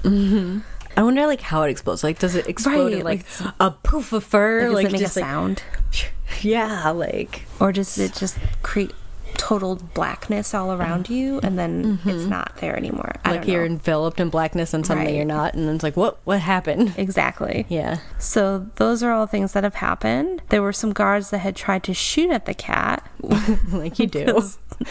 Mm-hmm. 0.00 0.60
I 0.96 1.02
wonder, 1.02 1.26
like, 1.26 1.40
how 1.40 1.62
it 1.62 1.70
explodes. 1.70 2.04
Like, 2.04 2.18
does 2.18 2.34
it 2.34 2.46
explode 2.48 2.92
in, 2.92 3.04
Right, 3.04 3.24
like, 3.24 3.26
a 3.58 3.70
poof 3.70 4.12
of 4.12 4.22
fur? 4.24 4.70
Like, 4.70 4.84
does 4.86 4.92
it 4.92 4.92
make 4.92 5.00
a 5.00 5.04
just, 5.04 5.16
like- 5.16 5.24
sound? 5.24 5.62
yeah, 6.42 6.90
like, 6.90 7.42
Or 7.60 7.72
does 7.72 7.98
it 7.98 8.14
just 8.14 8.36
create 8.62 8.92
total 9.38 9.76
blackness 9.76 10.52
all 10.52 10.72
around 10.72 11.08
you 11.08 11.40
and 11.42 11.58
then 11.58 11.98
it's 12.04 12.22
mm-hmm. 12.22 12.28
not 12.28 12.56
there 12.56 12.76
anymore? 12.76 13.14
I 13.24 13.32
like 13.36 13.48
you're 13.48 13.64
enveloped 13.64 14.20
in 14.20 14.28
blackness 14.28 14.74
and 14.74 14.84
suddenly 14.84 15.12
Right. 15.12 15.16
you're 15.16 15.24
not, 15.24 15.54
and 15.54 15.66
then 15.66 15.76
it's 15.76 15.84
like, 15.84 15.96
what? 15.96 16.18
What 16.24 16.40
happened? 16.40 16.92
Exactly. 16.98 17.64
Yeah. 17.68 18.00
So 18.18 18.66
those 18.76 19.02
are 19.02 19.12
all 19.12 19.26
things 19.26 19.52
that 19.52 19.64
have 19.64 19.76
happened. 19.76 20.42
There 20.50 20.62
were 20.62 20.72
some 20.72 20.92
guards 20.92 21.30
that 21.30 21.38
had 21.38 21.56
tried 21.56 21.82
to 21.84 21.94
shoot 21.94 22.30
at 22.30 22.44
the 22.44 22.54
cat. 22.54 23.08
like 23.72 23.98
you 23.98 24.06
do. 24.06 24.42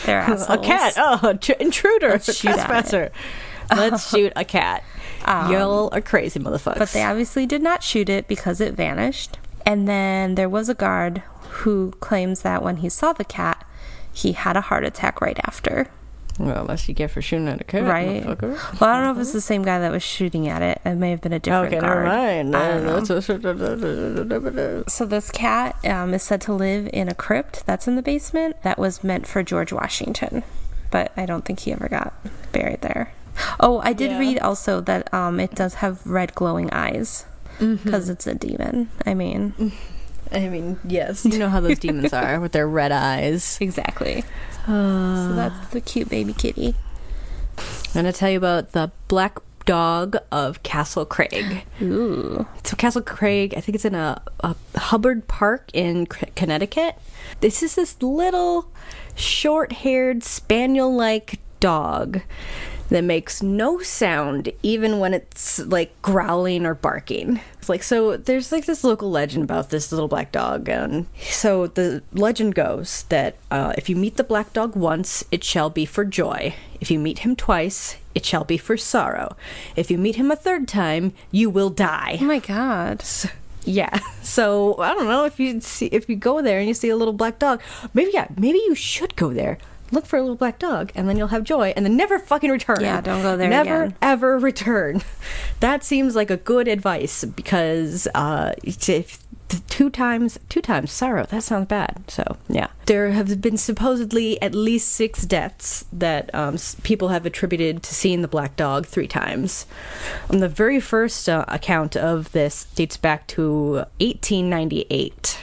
They're 0.05 0.21
a 0.49 0.57
cat. 0.57 0.93
Oh, 0.97 1.33
tr- 1.33 1.51
intruder. 1.53 2.09
Let's 2.09 2.33
shoot 2.35 2.49
at 2.49 2.53
it. 2.53 2.65
trespasser. 2.65 3.11
Let's 3.69 4.09
shoot 4.15 4.33
a 4.35 4.45
cat. 4.45 4.83
Um, 5.25 5.51
Y'all 5.51 5.89
are 5.91 6.01
crazy 6.01 6.39
motherfuckers. 6.39 6.79
But 6.79 6.89
they 6.89 7.03
obviously 7.03 7.45
did 7.45 7.61
not 7.61 7.83
shoot 7.83 8.09
it 8.09 8.27
because 8.27 8.61
it 8.61 8.73
vanished. 8.73 9.37
And 9.65 9.87
then 9.87 10.35
there 10.35 10.47
was 10.47 10.69
a 10.69 10.73
guard 10.73 11.23
who 11.49 11.91
claims 11.99 12.41
that 12.43 12.63
when 12.63 12.77
he 12.77 12.89
saw 12.89 13.11
the 13.11 13.25
cat, 13.25 13.65
he 14.17 14.31
had 14.33 14.57
a 14.57 14.61
heart 14.61 14.83
attack 14.83 15.21
right 15.21 15.39
after. 15.45 15.87
well, 16.39 16.61
unless 16.61 16.87
you 16.87 16.93
get 16.93 17.09
for 17.11 17.21
shooting 17.21 17.47
at 17.47 17.61
a 17.61 17.63
cat, 17.63 17.83
Right. 17.83 18.23
Well, 18.25 18.89
I 18.89 18.93
don't 18.95 19.03
know 19.05 19.11
if 19.11 19.17
it's 19.19 19.31
the 19.33 19.41
same 19.41 19.63
guy 19.63 19.79
that 19.79 19.91
was 19.91 20.03
shooting 20.03 20.47
at 20.47 20.61
it. 20.61 20.79
It 20.85 20.95
may 20.95 21.09
have 21.11 21.21
been 21.21 21.33
a 21.33 21.39
different 21.39 21.73
Okay, 21.73 21.79
guard. 21.81 22.05
mind. 22.05 22.55
I 22.55 22.67
don't 22.67 22.85
know. 22.85 22.99
That's 22.99 23.25
So 24.93 25.05
this 25.05 25.31
cat 25.31 25.75
um, 25.85 26.13
is 26.13 26.23
said 26.23 26.41
to 26.41 26.53
live 26.53 26.89
in 26.93 27.07
a 27.09 27.15
crypt 27.15 27.65
that's 27.65 27.87
in 27.87 27.95
the 27.95 28.01
basement 28.03 28.61
that 28.63 28.77
was 28.77 29.03
meant 29.03 29.25
for 29.27 29.41
George 29.43 29.71
Washington, 29.73 30.43
but 30.91 31.11
I 31.17 31.25
don't 31.25 31.43
think 31.45 31.61
he 31.61 31.71
ever 31.71 31.87
got 31.89 32.13
buried 32.51 32.81
there. 32.81 33.13
Oh, 33.59 33.79
I 33.83 33.93
did 33.93 34.11
Yeah. 34.11 34.19
read 34.19 34.39
also 34.39 34.81
that 34.81 35.13
um, 35.13 35.39
it 35.39 35.53
does 35.55 35.75
have 35.75 36.05
red 36.05 36.33
glowing 36.35 36.69
eyes 36.71 37.25
because 37.59 38.09
it's 38.09 38.27
a 38.27 38.33
demon. 38.35 38.89
I 39.05 39.13
mean, 39.15 39.53
I 40.31 40.49
mean, 40.49 40.79
yes, 40.87 41.25
you 41.25 41.37
know 41.39 41.49
how 41.49 41.59
those 41.59 41.79
demons 41.79 42.13
are 42.13 42.39
with 42.39 42.51
their 42.51 42.67
red 42.67 42.91
eyes. 42.91 43.57
exactly. 43.61 44.23
so 44.65 44.71
uh, 44.73 45.35
that's 45.35 45.69
the 45.69 45.81
cute 45.81 46.09
baby 46.09 46.33
kitty. 46.33 46.75
I'm 47.57 47.93
gonna 47.93 48.13
tell 48.13 48.29
you 48.29 48.37
about 48.37 48.73
the 48.73 48.91
black 49.07 49.39
dog 49.65 50.15
of 50.31 50.63
Castle 50.63 51.05
Craig. 51.05 51.63
Ooh, 51.81 52.47
So 52.63 52.75
Castle 52.77 53.01
Craig, 53.01 53.53
I 53.57 53.59
think 53.61 53.75
it's 53.75 53.85
in 53.85 53.95
a, 53.95 54.21
a 54.41 54.55
Hubbard 54.75 55.27
Park 55.27 55.69
in 55.73 56.07
C- 56.09 56.27
Connecticut. 56.35 56.95
This 57.41 57.61
is 57.63 57.75
this 57.75 58.01
little 58.01 58.71
short-haired 59.15 60.23
spaniel-like 60.23 61.39
dog 61.59 62.21
that 62.89 63.03
makes 63.03 63.43
no 63.43 63.79
sound 63.79 64.51
even 64.63 64.99
when 64.99 65.13
it's 65.13 65.59
like 65.59 65.99
growling 66.01 66.65
or 66.65 66.73
barking. 66.73 67.39
It's 67.59 67.69
like 67.69 67.83
so 67.83 68.17
there's 68.17 68.51
like 68.51 68.65
this 68.65 68.83
local 68.83 69.09
legend 69.09 69.43
about 69.43 69.69
this 69.69 69.91
little 69.91 70.07
black 70.07 70.31
dog 70.31 70.69
and 70.69 71.05
so 71.19 71.67
the 71.67 72.03
legend 72.13 72.55
goes 72.55 73.03
that 73.03 73.35
uh, 73.51 73.73
if 73.77 73.89
you 73.89 73.95
meet 73.95 74.17
the 74.17 74.23
black 74.23 74.53
dog 74.53 74.75
once 74.75 75.23
it 75.31 75.43
shall 75.43 75.69
be 75.69 75.85
for 75.85 76.05
joy. 76.05 76.55
If 76.79 76.91
you 76.91 76.99
meet 76.99 77.19
him 77.19 77.35
twice 77.35 77.97
it 78.15 78.25
shall 78.25 78.43
be 78.43 78.57
for 78.57 78.77
sorrow. 78.77 79.35
If 79.75 79.91
you 79.91 79.97
meet 79.97 80.15
him 80.15 80.31
a 80.31 80.35
third 80.35 80.67
time 80.67 81.13
you 81.31 81.49
will 81.49 81.69
die. 81.69 82.17
oh 82.21 82.25
my 82.25 82.39
god. 82.39 83.03
Yeah. 83.67 83.99
So 84.21 84.77
I 84.79 84.93
don't 84.93 85.07
know 85.07 85.25
if 85.25 85.41
you 85.41 85.59
see 85.59 85.87
if 85.87 86.07
you 86.07 86.15
go 86.15 86.41
there 86.41 86.59
and 86.59 86.67
you 86.69 86.73
see 86.73 86.87
a 86.87 86.95
little 86.95 87.13
black 87.13 87.37
dog, 87.37 87.61
maybe 87.93 88.11
yeah, 88.13 88.27
maybe 88.37 88.59
you 88.59 88.75
should 88.75 89.15
go 89.17 89.33
there. 89.33 89.57
Look 89.91 90.05
for 90.05 90.17
a 90.17 90.21
little 90.21 90.35
black 90.35 90.59
dog, 90.59 90.91
and 90.95 91.07
then 91.07 91.17
you'll 91.17 91.27
have 91.29 91.43
joy, 91.43 91.73
and 91.75 91.85
then 91.85 91.95
never 91.95 92.19
fucking 92.19 92.49
return. 92.51 92.81
Yeah, 92.81 93.01
don't 93.01 93.21
go 93.21 93.37
there 93.37 93.49
Never 93.49 93.83
again. 93.83 93.95
ever 94.01 94.37
return. 94.39 95.01
That 95.59 95.83
seems 95.83 96.15
like 96.15 96.29
a 96.29 96.37
good 96.37 96.67
advice 96.67 97.25
because 97.25 98.07
uh, 98.13 98.53
if 98.63 99.17
two 99.69 99.89
times 99.89 100.37
two 100.49 100.61
times 100.61 100.91
sorrow 100.91 101.25
that 101.25 101.41
sounds 101.41 101.67
bad. 101.67 102.03
So 102.07 102.37
yeah, 102.47 102.67
there 102.85 103.09
have 103.11 103.41
been 103.41 103.57
supposedly 103.57 104.39
at 104.41 104.53
least 104.53 104.89
six 104.89 105.25
deaths 105.25 105.85
that 105.91 106.29
um, 106.35 106.57
people 106.83 107.07
have 107.07 107.25
attributed 107.25 107.81
to 107.83 107.95
seeing 107.95 108.21
the 108.21 108.27
black 108.27 108.55
dog 108.55 108.85
three 108.85 109.07
times. 109.07 109.65
Um, 110.29 110.39
the 110.39 110.49
very 110.49 110.79
first 110.79 111.27
uh, 111.27 111.43
account 111.47 111.95
of 111.97 112.31
this 112.33 112.65
dates 112.75 112.97
back 112.97 113.25
to 113.27 113.85
1898. 113.99 115.39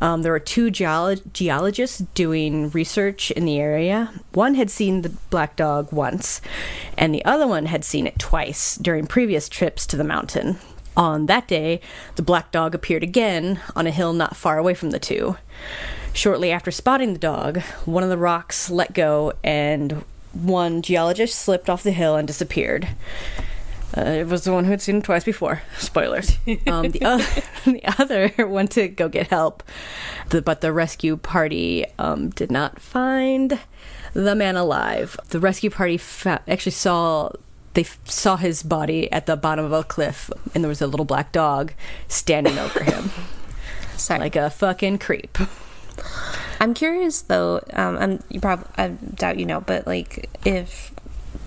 Um, 0.00 0.22
there 0.22 0.32
were 0.32 0.38
two 0.38 0.70
geolo- 0.70 1.20
geologists 1.32 1.98
doing 2.14 2.70
research 2.70 3.30
in 3.30 3.44
the 3.44 3.58
area. 3.58 4.12
One 4.32 4.54
had 4.54 4.70
seen 4.70 5.02
the 5.02 5.10
black 5.30 5.56
dog 5.56 5.92
once, 5.92 6.40
and 6.96 7.14
the 7.14 7.24
other 7.24 7.46
one 7.46 7.66
had 7.66 7.84
seen 7.84 8.06
it 8.06 8.18
twice 8.18 8.76
during 8.76 9.06
previous 9.06 9.48
trips 9.48 9.86
to 9.86 9.96
the 9.96 10.04
mountain. 10.04 10.58
On 10.96 11.26
that 11.26 11.46
day, 11.46 11.80
the 12.14 12.22
black 12.22 12.50
dog 12.50 12.74
appeared 12.74 13.02
again 13.02 13.60
on 13.74 13.86
a 13.86 13.90
hill 13.90 14.12
not 14.12 14.36
far 14.36 14.56
away 14.58 14.74
from 14.74 14.90
the 14.90 14.98
two. 14.98 15.36
Shortly 16.14 16.50
after 16.50 16.70
spotting 16.70 17.12
the 17.12 17.18
dog, 17.18 17.60
one 17.84 18.02
of 18.02 18.08
the 18.08 18.16
rocks 18.16 18.70
let 18.70 18.94
go 18.94 19.34
and 19.44 20.04
one 20.32 20.80
geologist 20.80 21.38
slipped 21.38 21.68
off 21.68 21.82
the 21.82 21.92
hill 21.92 22.16
and 22.16 22.26
disappeared. 22.26 22.88
Uh, 23.96 24.00
it 24.10 24.26
was 24.26 24.44
the 24.44 24.52
one 24.52 24.64
who 24.64 24.70
had 24.70 24.82
seen 24.82 24.96
him 24.96 25.02
twice 25.02 25.24
before. 25.24 25.62
Spoilers. 25.78 26.38
Um, 26.66 26.90
the, 26.90 27.02
other, 27.02 27.24
the 27.64 27.80
other 28.00 28.46
went 28.46 28.72
to 28.72 28.88
go 28.88 29.08
get 29.08 29.28
help, 29.28 29.62
the, 30.30 30.42
but 30.42 30.60
the 30.60 30.72
rescue 30.72 31.16
party 31.16 31.84
um, 31.98 32.30
did 32.30 32.50
not 32.50 32.80
find 32.80 33.58
the 34.12 34.34
man 34.34 34.56
alive. 34.56 35.18
The 35.28 35.38
rescue 35.38 35.70
party 35.70 35.96
fa- 35.96 36.42
actually 36.48 36.72
saw 36.72 37.30
they 37.74 37.82
f- 37.82 37.98
saw 38.04 38.36
his 38.36 38.62
body 38.62 39.10
at 39.12 39.26
the 39.26 39.36
bottom 39.36 39.64
of 39.64 39.72
a 39.72 39.84
cliff, 39.84 40.30
and 40.54 40.64
there 40.64 40.68
was 40.68 40.80
a 40.82 40.86
little 40.86 41.04
black 41.04 41.30
dog 41.30 41.72
standing 42.08 42.58
over 42.58 42.82
him 42.82 43.10
Sorry. 43.96 44.18
like 44.20 44.36
a 44.36 44.50
fucking 44.50 44.98
creep. 44.98 45.38
I'm 46.58 46.74
curious 46.74 47.20
though. 47.22 47.60
Um, 47.74 47.98
I'm 47.98 48.22
you 48.30 48.40
probably 48.40 48.66
I 48.76 48.88
doubt 48.88 49.38
you 49.38 49.46
know, 49.46 49.60
but 49.60 49.86
like 49.86 50.30
if 50.44 50.90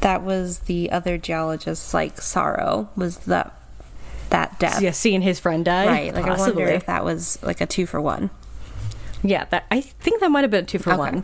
that 0.01 0.21
was 0.23 0.59
the 0.59 0.91
other 0.91 1.17
geologist's 1.17 1.93
like 1.93 2.21
sorrow 2.21 2.89
was 2.95 3.17
that 3.19 3.53
that 4.29 4.59
death, 4.59 4.81
Yeah, 4.81 4.91
seeing 4.91 5.21
his 5.21 5.39
friend 5.39 5.65
die. 5.65 5.85
right? 5.87 6.13
Like 6.13 6.25
I 6.25 6.37
wonder 6.37 6.65
if 6.67 6.85
that 6.85 7.03
was 7.03 7.39
like 7.41 7.61
a 7.61 7.65
two 7.65 7.85
for 7.85 7.99
one. 7.99 8.29
Yeah, 9.23 9.45
that 9.45 9.65
I 9.71 9.81
think 9.81 10.21
that 10.21 10.29
might 10.29 10.41
have 10.41 10.51
been 10.51 10.63
a 10.63 10.67
two 10.67 10.79
for 10.79 10.91
Okay. 10.91 10.97
one. 10.97 11.23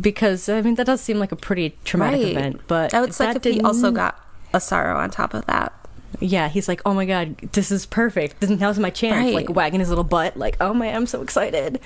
Because 0.00 0.48
I 0.48 0.62
mean 0.62 0.74
that 0.76 0.86
does 0.86 1.00
seem 1.00 1.18
like 1.18 1.32
a 1.32 1.36
pretty 1.36 1.76
traumatic 1.84 2.22
right. 2.22 2.30
event, 2.32 2.60
but 2.66 2.94
I 2.94 3.00
would 3.00 3.10
like 3.10 3.34
that 3.34 3.36
if 3.46 3.54
he 3.54 3.60
also 3.60 3.90
got 3.90 4.18
a 4.52 4.60
sorrow 4.60 4.96
on 4.98 5.10
top 5.10 5.34
of 5.34 5.46
that. 5.46 5.72
Yeah, 6.18 6.48
he's 6.48 6.66
like, 6.68 6.82
oh 6.84 6.92
my 6.92 7.04
god, 7.06 7.36
this 7.52 7.70
is 7.70 7.86
perfect. 7.86 8.40
This 8.40 8.50
now's 8.50 8.78
my 8.78 8.90
chance. 8.90 9.16
Right. 9.16 9.34
Like 9.34 9.48
wagging 9.54 9.78
his 9.80 9.88
little 9.88 10.02
butt, 10.04 10.36
like, 10.36 10.56
oh 10.60 10.74
my, 10.74 10.88
I'm 10.88 11.06
so 11.06 11.22
excited. 11.22 11.78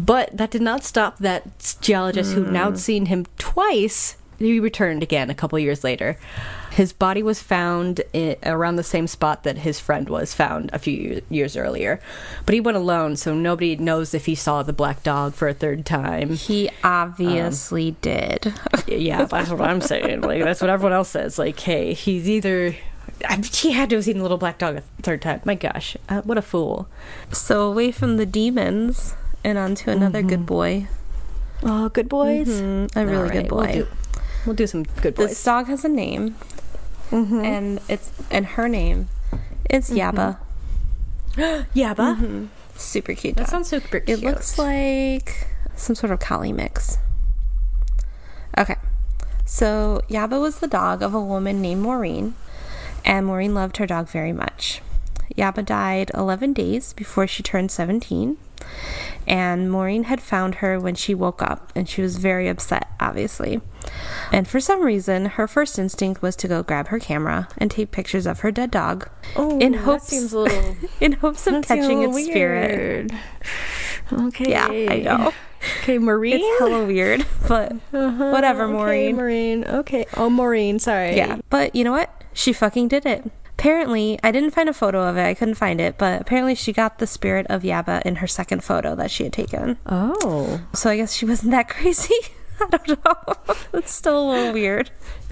But 0.00 0.34
that 0.36 0.50
did 0.50 0.62
not 0.62 0.82
stop 0.82 1.18
that 1.18 1.76
geologist 1.82 2.32
who'd 2.32 2.50
now 2.50 2.70
Hmm. 2.70 2.76
seen 2.76 3.06
him 3.06 3.26
twice. 3.38 4.16
He 4.44 4.60
returned 4.60 5.02
again 5.02 5.30
a 5.30 5.34
couple 5.34 5.58
years 5.58 5.84
later. 5.84 6.16
His 6.70 6.92
body 6.92 7.22
was 7.22 7.40
found 7.40 8.02
i 8.14 8.36
around 8.44 8.76
the 8.76 8.82
same 8.82 9.06
spot 9.06 9.44
that 9.44 9.58
his 9.58 9.78
friend 9.78 10.08
was 10.08 10.34
found 10.34 10.70
a 10.72 10.78
few 10.78 11.22
years 11.30 11.56
earlier. 11.56 12.00
But 12.46 12.54
he 12.54 12.60
went 12.60 12.76
alone, 12.76 13.16
so 13.16 13.34
nobody 13.34 13.76
knows 13.76 14.12
if 14.14 14.26
he 14.26 14.34
saw 14.34 14.62
the 14.62 14.72
black 14.72 15.02
dog 15.02 15.34
for 15.34 15.48
a 15.48 15.54
third 15.54 15.86
time. 15.86 16.30
He 16.30 16.70
obviously 16.82 17.92
did. 18.00 18.52
Yeah, 18.86 19.24
that's 19.24 19.50
what 19.50 19.60
I'm 19.60 19.80
saying. 19.80 20.22
Like 20.22 20.42
that's 20.42 20.60
what 20.60 20.70
everyone 20.70 20.92
else 20.92 21.10
says. 21.10 21.38
Like, 21.38 21.58
hey, 21.58 21.94
he's 21.94 22.28
either 22.28 22.74
I, 23.28 23.36
he 23.36 23.72
had 23.72 23.90
to 23.90 23.96
have 23.96 24.04
seen 24.04 24.18
the 24.18 24.22
little 24.22 24.38
black 24.38 24.58
dog 24.58 24.76
a 24.76 24.80
third 25.02 25.22
time. 25.22 25.40
My 25.44 25.54
gosh, 25.54 25.96
uh, 26.08 26.22
what 26.22 26.38
a 26.38 26.42
fool! 26.42 26.88
so 27.32 27.62
away 27.62 27.90
from 27.90 28.16
the 28.16 28.26
demons 28.26 29.14
and 29.42 29.58
onto 29.58 29.90
another 29.90 30.22
good 30.22 30.46
boy. 30.46 30.88
Oh, 31.62 31.88
good 31.88 32.08
boys. 32.08 32.48
Mm, 32.48 32.94
a 32.96 33.06
really 33.06 33.22
All 33.22 33.30
good 33.30 33.48
boy. 33.48 33.56
We'll 33.56 33.72
do, 33.72 33.88
we'll 34.46 34.54
do 34.56 34.66
some 34.66 34.82
good 35.02 35.14
boys. 35.14 35.28
This 35.30 35.44
dog 35.44 35.66
has 35.68 35.84
a 35.84 35.88
name, 35.88 36.36
Mm-hmm. 37.10 37.44
and 37.44 37.80
it's 37.88 38.10
and 38.30 38.46
her 38.46 38.68
name 38.68 39.08
is 39.70 39.90
Yaba. 39.90 40.38
Yaba. 41.36 42.48
Super 42.76 43.14
cute. 43.14 43.36
That 43.36 43.48
sounds 43.48 43.68
super 43.68 44.00
cute. 44.00 44.18
It 44.18 44.24
looks 44.24 44.58
like 44.58 45.46
some 45.76 45.94
sort 45.94 46.12
of 46.12 46.18
collie 46.20 46.52
mix. 46.52 46.98
Okay. 48.58 48.76
So 49.44 50.00
Yaba 50.08 50.40
was 50.40 50.58
the 50.60 50.66
dog 50.66 51.02
of 51.02 51.14
a 51.14 51.20
woman 51.20 51.60
named 51.60 51.82
Maureen, 51.82 52.34
and 53.04 53.26
Maureen 53.26 53.54
loved 53.54 53.76
her 53.76 53.86
dog 53.86 54.08
very 54.08 54.32
much. 54.32 54.80
Yaba 55.36 55.64
died 55.64 56.10
11 56.14 56.52
days 56.52 56.92
before 56.94 57.26
she 57.26 57.42
turned 57.42 57.70
17, 57.70 58.36
and 59.26 59.70
Maureen 59.70 60.04
had 60.04 60.20
found 60.20 60.56
her 60.56 60.78
when 60.80 60.94
she 60.94 61.14
woke 61.14 61.42
up, 61.42 61.72
and 61.74 61.88
she 61.88 62.02
was 62.02 62.16
very 62.16 62.48
upset, 62.48 62.88
obviously. 63.00 63.60
And 64.32 64.48
for 64.48 64.60
some 64.60 64.82
reason, 64.82 65.26
her 65.26 65.46
first 65.46 65.78
instinct 65.78 66.22
was 66.22 66.36
to 66.36 66.48
go 66.48 66.62
grab 66.62 66.88
her 66.88 66.98
camera 66.98 67.48
and 67.58 67.70
take 67.70 67.90
pictures 67.90 68.26
of 68.26 68.40
her 68.40 68.50
dead 68.50 68.70
dog, 68.70 69.08
Oh, 69.36 69.58
in 69.58 69.72
that 69.72 69.78
hopes 69.82 70.04
seems 70.08 70.32
a 70.32 70.38
little- 70.40 70.76
in 71.00 71.12
hopes 71.12 71.46
of 71.46 71.54
That 71.54 71.66
seems 71.66 71.84
a 71.84 71.88
catching 71.88 72.02
its 72.02 72.24
spirit. 72.24 73.10
Okay. 74.12 74.50
Yeah, 74.50 74.66
I 74.68 75.00
know. 75.00 75.32
Okay, 75.80 75.96
Maureen. 75.98 76.36
It's 76.42 76.58
hella 76.60 76.84
weird, 76.84 77.24
but 77.48 77.72
Uh-huh, 77.92 78.30
whatever, 78.30 78.64
okay, 78.64 78.72
Maureen. 78.72 79.16
Maureen. 79.16 79.64
Okay. 79.64 80.04
Oh, 80.16 80.28
Maureen. 80.28 80.78
Sorry. 80.78 81.16
Yeah, 81.16 81.38
but 81.50 81.74
you 81.74 81.84
know 81.84 81.92
what? 81.92 82.22
She 82.34 82.52
fucking 82.52 82.88
did 82.88 83.06
it. 83.06 83.30
Apparently, 83.64 84.20
I 84.22 84.30
didn't 84.30 84.50
find 84.50 84.68
a 84.68 84.74
photo 84.74 85.08
of 85.08 85.16
it. 85.16 85.24
I 85.24 85.32
couldn't 85.32 85.54
find 85.54 85.80
it, 85.80 85.96
but 85.96 86.20
apparently 86.20 86.54
she 86.54 86.70
got 86.70 86.98
the 86.98 87.06
spirit 87.06 87.46
of 87.48 87.62
Yaba 87.62 88.02
in 88.02 88.16
her 88.16 88.26
second 88.26 88.62
photo 88.62 88.94
that 88.94 89.10
she 89.10 89.24
had 89.24 89.32
taken. 89.32 89.78
Oh. 89.86 90.60
So 90.74 90.90
I 90.90 90.98
guess 90.98 91.14
she 91.14 91.24
wasn't 91.24 91.52
that 91.52 91.68
crazy. 91.70 92.12
I 92.60 92.66
don't 92.68 92.88
know. 93.02 93.54
it's 93.72 93.90
still 93.90 94.20
a 94.20 94.28
little 94.30 94.52
weird. 94.52 94.90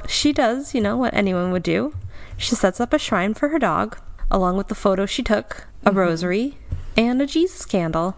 She 0.09 0.33
does, 0.33 0.75
you 0.75 0.81
know, 0.81 0.97
what 0.97 1.12
anyone 1.12 1.51
would 1.51 1.62
do. 1.62 1.95
She 2.38 2.55
sets 2.55 2.81
up 2.81 2.95
a 2.95 2.99
shrine 2.99 3.35
for 3.35 3.51
her 3.51 3.59
dog, 3.59 3.99
along 4.31 4.57
with 4.57 4.68
the 4.68 4.75
photo 4.75 5.05
she 5.05 5.23
took, 5.23 5.66
a 5.85 5.90
mm-hmm. 5.90 5.99
rosary, 5.99 6.57
and 6.97 7.21
a 7.21 7.27
Jesus 7.27 7.66
candle. 7.66 8.16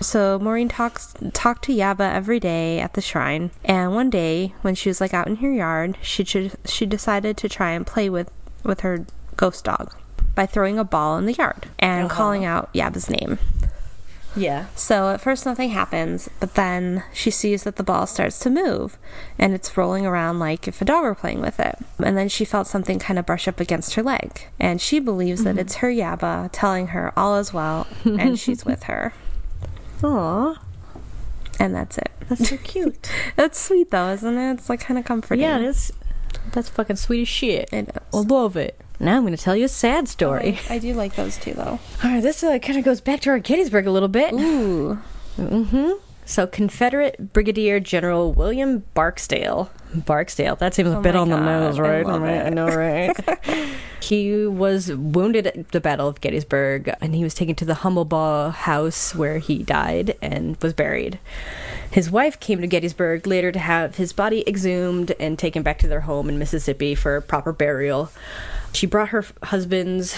So 0.00 0.40
Maureen 0.40 0.68
talks 0.68 1.14
talked 1.32 1.62
to 1.66 1.72
Yaba 1.72 2.12
every 2.12 2.40
day 2.40 2.80
at 2.80 2.94
the 2.94 3.00
shrine, 3.00 3.52
and 3.64 3.94
one 3.94 4.10
day 4.10 4.54
when 4.62 4.74
she 4.74 4.88
was 4.88 5.00
like 5.00 5.14
out 5.14 5.28
in 5.28 5.36
her 5.36 5.52
yard, 5.52 5.96
she 6.02 6.24
she, 6.24 6.50
she 6.64 6.86
decided 6.86 7.36
to 7.36 7.48
try 7.48 7.70
and 7.70 7.86
play 7.86 8.10
with 8.10 8.32
with 8.64 8.80
her 8.80 9.06
ghost 9.38 9.64
dog 9.64 9.94
by 10.34 10.44
throwing 10.44 10.78
a 10.78 10.84
ball 10.84 11.16
in 11.16 11.24
the 11.24 11.32
yard 11.32 11.66
and 11.78 12.06
uh-huh. 12.06 12.14
calling 12.14 12.44
out 12.44 12.72
Yaba's 12.74 13.08
name. 13.08 13.38
Yeah. 14.36 14.66
So 14.74 15.08
at 15.08 15.20
first 15.20 15.46
nothing 15.46 15.70
happens, 15.70 16.28
but 16.38 16.54
then 16.54 17.02
she 17.12 17.30
sees 17.30 17.64
that 17.64 17.76
the 17.76 17.82
ball 17.82 18.06
starts 18.06 18.38
to 18.40 18.50
move 18.50 18.98
and 19.38 19.54
it's 19.54 19.76
rolling 19.76 20.06
around 20.06 20.38
like 20.38 20.68
if 20.68 20.80
a 20.80 20.84
dog 20.84 21.02
were 21.02 21.14
playing 21.14 21.40
with 21.40 21.58
it. 21.58 21.78
And 21.98 22.16
then 22.16 22.28
she 22.28 22.44
felt 22.44 22.66
something 22.66 22.98
kind 22.98 23.18
of 23.18 23.26
brush 23.26 23.48
up 23.48 23.58
against 23.58 23.94
her 23.94 24.02
leg. 24.02 24.46
And 24.60 24.80
she 24.80 25.00
believes 25.00 25.44
that 25.44 25.50
mm-hmm. 25.50 25.60
it's 25.60 25.76
her 25.76 25.88
Yaba 25.88 26.50
telling 26.52 26.88
her 26.88 27.12
all 27.16 27.36
is 27.36 27.52
well 27.52 27.86
and 28.04 28.38
she's 28.44 28.64
with 28.64 28.84
her. 28.84 29.14
Aw. 30.04 30.60
And 31.58 31.74
that's 31.74 31.98
it. 31.98 32.12
That's 32.28 32.50
so 32.50 32.56
cute. 32.62 33.10
That's 33.36 33.58
sweet 33.58 33.90
though, 33.90 34.10
isn't 34.10 34.38
it? 34.38 34.52
It's 34.52 34.68
like 34.68 34.80
kind 34.80 34.98
of 34.98 35.04
comforting. 35.04 35.42
yeah, 35.42 35.58
that's 35.58 35.90
that's 36.52 36.68
fucking 36.68 36.96
sweet 36.96 37.22
as 37.22 37.28
shit. 37.28 37.72
It 37.72 37.90
I 38.12 38.18
love 38.18 38.56
it. 38.56 38.80
Now 39.00 39.16
I'm 39.16 39.22
going 39.22 39.36
to 39.36 39.42
tell 39.42 39.56
you 39.56 39.66
a 39.66 39.68
sad 39.68 40.08
story. 40.08 40.58
I, 40.68 40.74
I 40.74 40.78
do 40.78 40.92
like 40.94 41.14
those 41.14 41.36
too 41.36 41.54
though. 41.54 41.78
All 42.04 42.10
right, 42.10 42.22
this 42.22 42.42
uh, 42.42 42.58
kind 42.58 42.78
of 42.78 42.84
goes 42.84 43.00
back 43.00 43.20
to 43.20 43.30
our 43.30 43.38
Gettysburg 43.38 43.86
a 43.86 43.90
little 43.92 44.08
bit. 44.08 44.32
Ooh. 44.34 44.98
Mm-hmm. 45.36 45.92
So 46.24 46.46
Confederate 46.46 47.32
Brigadier 47.32 47.80
General 47.80 48.32
William 48.32 48.84
Barksdale. 48.92 49.70
Barksdale. 49.94 50.56
That 50.56 50.74
seems 50.74 50.90
a 50.90 50.98
Oh 50.98 51.00
bit 51.00 51.16
on 51.16 51.30
the 51.30 51.36
God, 51.36 51.44
nose, 51.46 51.78
I 51.78 51.82
right? 51.82 52.06
love 52.06 52.20
mean, 52.20 52.30
I 52.30 52.48
know, 52.50 52.66
right? 52.66 53.16
he 54.02 54.46
was 54.46 54.92
wounded 54.92 55.46
at 55.46 55.70
the 55.70 55.80
Battle 55.80 56.06
of 56.06 56.20
Gettysburg, 56.20 56.92
and 57.00 57.14
he 57.14 57.22
was 57.24 57.32
taken 57.34 57.54
to 57.54 57.64
the 57.64 57.72
Hummelbaugh 57.76 58.52
House 58.52 59.14
where 59.14 59.38
he 59.38 59.62
died 59.62 60.18
and 60.20 60.58
was 60.60 60.74
buried. 60.74 61.18
His 61.90 62.10
wife 62.10 62.38
came 62.38 62.60
to 62.60 62.66
Gettysburg 62.66 63.26
later 63.26 63.50
to 63.50 63.58
have 63.58 63.96
his 63.96 64.12
body 64.12 64.46
exhumed 64.46 65.12
and 65.18 65.38
taken 65.38 65.62
back 65.62 65.78
to 65.78 65.88
their 65.88 66.00
home 66.02 66.28
in 66.28 66.38
Mississippi 66.38 66.94
for 66.94 67.22
proper 67.22 67.54
burial. 67.54 68.10
She 68.78 68.86
brought 68.86 69.08
her 69.08 69.24
husband's 69.42 70.14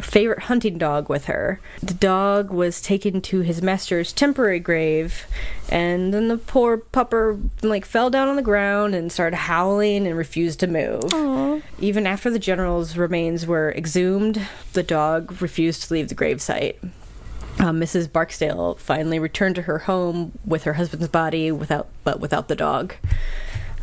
favorite 0.00 0.44
hunting 0.44 0.78
dog 0.78 1.10
with 1.10 1.26
her. 1.26 1.60
The 1.82 1.92
dog 1.92 2.50
was 2.50 2.80
taken 2.80 3.20
to 3.20 3.40
his 3.40 3.60
master's 3.60 4.14
temporary 4.14 4.60
grave, 4.60 5.26
and 5.68 6.14
then 6.14 6.28
the 6.28 6.38
poor 6.38 6.78
pupper 6.78 7.38
like 7.62 7.84
fell 7.84 8.08
down 8.08 8.28
on 8.28 8.36
the 8.36 8.40
ground 8.40 8.94
and 8.94 9.12
started 9.12 9.36
howling 9.36 10.06
and 10.06 10.16
refused 10.16 10.58
to 10.60 10.66
move. 10.66 11.62
Even 11.80 12.06
after 12.06 12.30
the 12.30 12.38
general's 12.38 12.96
remains 12.96 13.46
were 13.46 13.74
exhumed, 13.74 14.40
the 14.72 14.82
dog 14.82 15.42
refused 15.42 15.82
to 15.82 15.92
leave 15.92 16.08
the 16.08 16.14
gravesite. 16.14 16.78
Uh, 17.60 17.72
Mrs. 17.72 18.10
Barksdale 18.10 18.76
finally 18.76 19.18
returned 19.18 19.56
to 19.56 19.62
her 19.62 19.80
home 19.80 20.32
with 20.46 20.62
her 20.62 20.72
husband's 20.72 21.08
body, 21.08 21.52
without 21.52 21.88
but 22.04 22.20
without 22.20 22.48
the 22.48 22.56
dog. 22.56 22.94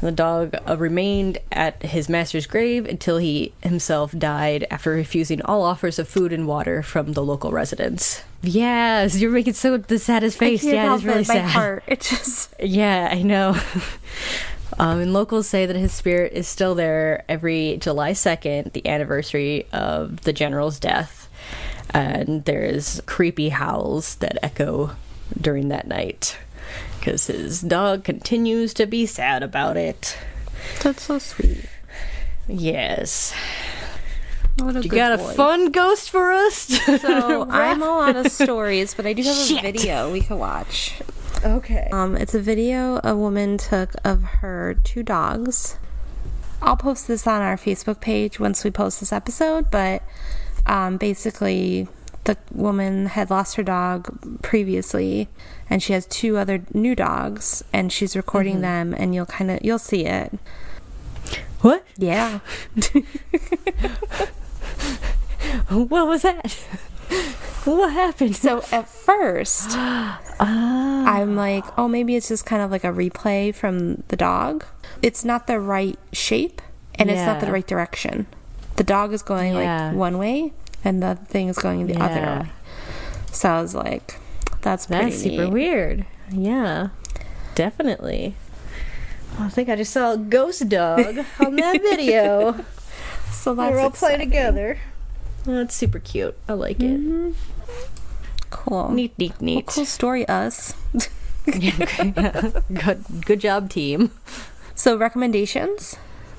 The 0.02 0.12
dog 0.12 0.56
uh, 0.68 0.78
remained 0.78 1.38
at 1.52 1.82
his 1.84 2.10
master's 2.10 2.48
grave 2.48 2.86
until 2.86 3.18
he 3.18 3.54
himself 3.62 4.12
died 4.18 4.68
after 4.70 4.92
refusing 4.92 5.42
all 5.42 5.64
offers 5.64 5.98
of 6.00 6.08
food 6.08 6.34
and 6.34 6.48
water 6.48 6.84
from 6.84 7.14
the 7.14 7.24
local 7.24 7.52
residents. 7.52 8.24
Yes, 8.44 9.20
you're 9.20 9.32
making 9.32 9.54
so 9.54 9.78
the 9.78 9.98
saddest 9.98 10.38
face. 10.38 10.62
I 10.62 10.72
can't 10.72 10.76
Yeah, 10.76 10.96
it's 10.96 11.04
really 11.04 11.22
it. 11.22 11.28
My 11.28 11.34
sad. 11.36 11.50
heart. 11.50 11.84
It 11.88 12.02
just 12.02 12.54
Yeah, 12.60 13.10
I 13.12 13.22
know. 13.24 13.56
um, 14.80 15.00
and 15.00 15.14
locals 15.14 15.48
say 15.48 15.66
that 15.66 15.76
his 15.76 15.94
spirit 15.94 16.34
is 16.34 16.48
still 16.48 16.76
there 16.76 17.24
every 17.30 17.78
July 17.78 18.12
2nd, 18.12 18.74
the 18.74 18.88
anniversary 18.88 19.66
of 19.72 20.22
the 20.22 20.34
general's 20.34 20.80
death. 20.80 21.30
And 21.94 22.44
there's 22.46 23.02
creepy 23.06 23.50
howls 23.50 24.16
that 24.16 24.38
echo 24.44 24.92
during 25.40 25.70
that 25.70 25.88
night 25.88 26.38
because 27.06 27.28
his 27.28 27.62
dog 27.62 28.04
continues 28.04 28.74
to 28.74 28.88
be 28.88 29.06
sad 29.06 29.44
about 29.44 29.78
it. 29.78 30.18
that's 30.82 31.04
so 31.04 31.20
sweet. 31.20 31.70
Yes. 32.48 33.32
What 34.58 34.76
a 34.76 34.82
You 34.82 34.90
got 34.90 35.12
a 35.12 35.20
fun 35.20 35.70
ghost 35.70 36.10
for 36.10 36.32
us? 36.32 36.66
So 37.02 37.48
I'm 37.48 37.84
all 37.84 38.02
out 38.02 38.16
of 38.16 38.32
stories, 38.32 38.96
but 38.96 39.06
I 39.06 39.14
do 39.14 39.22
have 39.22 39.38
a 39.38 39.62
video 39.62 40.12
we 40.12 40.22
could 40.22 40.40
watch. 40.40 41.00
okay. 41.44 41.90
Um, 41.92 42.18
it's 42.18 42.34
a 42.34 42.42
video 42.42 43.00
a 43.04 43.16
woman 43.16 43.60
took 43.60 43.94
of 44.04 44.24
her 44.24 44.76
two 44.84 45.04
dogs. 45.04 45.78
I'll 46.60 46.78
post 46.78 47.08
this 47.08 47.28
on 47.28 47.40
our 47.40 47.56
Facebook 47.58 48.02
page 48.02 48.40
once 48.40 48.64
we 48.64 48.72
post 48.72 49.00
this 49.00 49.14
episode, 49.14 49.70
but 49.70 50.02
um, 50.66 50.98
basically, 50.98 51.88
the 52.24 52.36
woman 52.52 53.06
had 53.06 53.30
lost 53.30 53.58
her 53.58 53.64
dog 53.64 54.42
previously, 54.42 55.30
and 55.70 55.82
she 55.82 55.94
has 55.94 56.06
two 56.06 56.38
other 56.38 56.64
new 56.74 56.96
dogs, 56.96 57.64
and 57.74 57.92
she's 57.92 58.16
recording 58.16 58.56
mm-hmm. 58.56 58.92
them, 58.92 58.96
and 58.98 59.16
you'll 59.16 59.26
kind 59.26 59.52
of 59.52 59.60
you'll 59.64 59.80
see 59.80 60.06
it. 60.06 60.38
What? 61.62 61.84
Yeah, 61.98 62.40
What 65.70 66.08
was 66.08 66.22
that? 66.24 66.52
what 67.66 67.94
happened? 67.94 68.36
So 68.36 68.64
at 68.72 68.88
first, 68.88 69.70
ah. 69.72 70.22
I'm 70.40 71.36
like, 71.36 71.66
oh, 71.78 71.88
maybe 71.88 72.16
it's 72.16 72.28
just 72.28 72.46
kind 72.46 72.62
of 72.62 72.72
like 72.72 72.84
a 72.84 72.92
replay 72.92 73.54
from 73.54 74.04
the 74.08 74.16
dog. 74.16 74.66
It's 75.02 75.26
not 75.26 75.48
the 75.48 75.60
right 75.60 75.98
shape 76.14 76.62
and 76.96 77.10
it's 77.10 77.26
not 77.26 77.42
the 77.42 77.52
right 77.52 77.66
direction. 77.66 78.28
The 78.76 78.84
dog 78.84 79.14
is 79.14 79.22
going 79.22 79.54
Yeah. 79.54 79.88
like 79.88 79.96
one 79.96 80.18
way 80.18 80.54
and 80.84 81.02
the 81.02 81.16
thing 81.16 81.48
is 81.48 81.58
going 81.58 81.88
the 81.88 82.02
other 82.02 82.22
way. 82.22 82.50
So 83.32 83.50
I 83.50 83.62
was 83.62 83.76
like, 83.76 84.20
that's 84.66 84.88
That's 84.88 85.16
super 85.22 85.46
neat. 85.46 85.54
weird. 85.54 86.06
Yeah, 86.32 86.90
definitely. 87.56 88.36
I 89.40 89.48
think 89.50 89.70
I 89.70 89.76
just 89.76 89.94
saw 89.94 90.14
a 90.14 90.18
ghost 90.18 90.68
dog 90.70 91.20
on 91.40 91.56
that 91.56 91.82
video. 91.82 92.66
So 93.32 93.54
that's 93.54 93.72
They're 93.76 93.80
all 93.84 93.92
playing 93.92 94.22
exciting. 94.22 94.30
together. 94.30 94.80
That's 95.46 95.76
super 95.76 96.00
cute. 96.00 96.36
I 96.48 96.54
like 96.54 96.80
it. 96.80 97.00
Mm-hmm. 97.00 97.32
Cool. 98.50 98.92
Neat, 98.92 99.18
neat, 99.20 99.32
Well, 99.34 99.46
neat. 99.46 99.66
cool 99.68 99.86
story, 99.86 100.28
us. 100.28 100.74
good, 101.46 103.04
good 103.26 103.40
job, 103.40 103.70
team. 103.70 104.10
So 104.74 104.98
recommendations? 104.98 105.98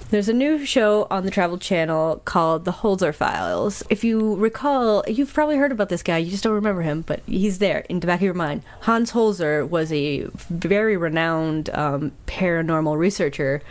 There's 0.08 0.28
a 0.28 0.32
new 0.32 0.64
show 0.64 1.08
on 1.10 1.24
the 1.24 1.32
Travel 1.32 1.58
Channel 1.58 2.22
called 2.24 2.64
The 2.64 2.70
Holzer 2.70 3.12
Files. 3.12 3.82
If 3.90 4.04
you 4.04 4.36
recall, 4.36 5.02
you've 5.08 5.34
probably 5.34 5.56
heard 5.56 5.72
about 5.72 5.88
this 5.88 6.04
guy, 6.04 6.18
you 6.18 6.30
just 6.30 6.44
don't 6.44 6.52
remember 6.52 6.82
him, 6.82 7.02
but 7.02 7.22
he's 7.26 7.58
there 7.58 7.80
in 7.88 7.98
the 7.98 8.06
back 8.06 8.20
of 8.20 8.22
your 8.22 8.32
mind. 8.32 8.62
Hans 8.82 9.10
Holzer 9.10 9.68
was 9.68 9.92
a 9.92 10.28
very 10.48 10.96
renowned 10.96 11.70
um, 11.70 12.12
paranormal 12.28 12.96
researcher 12.96 13.62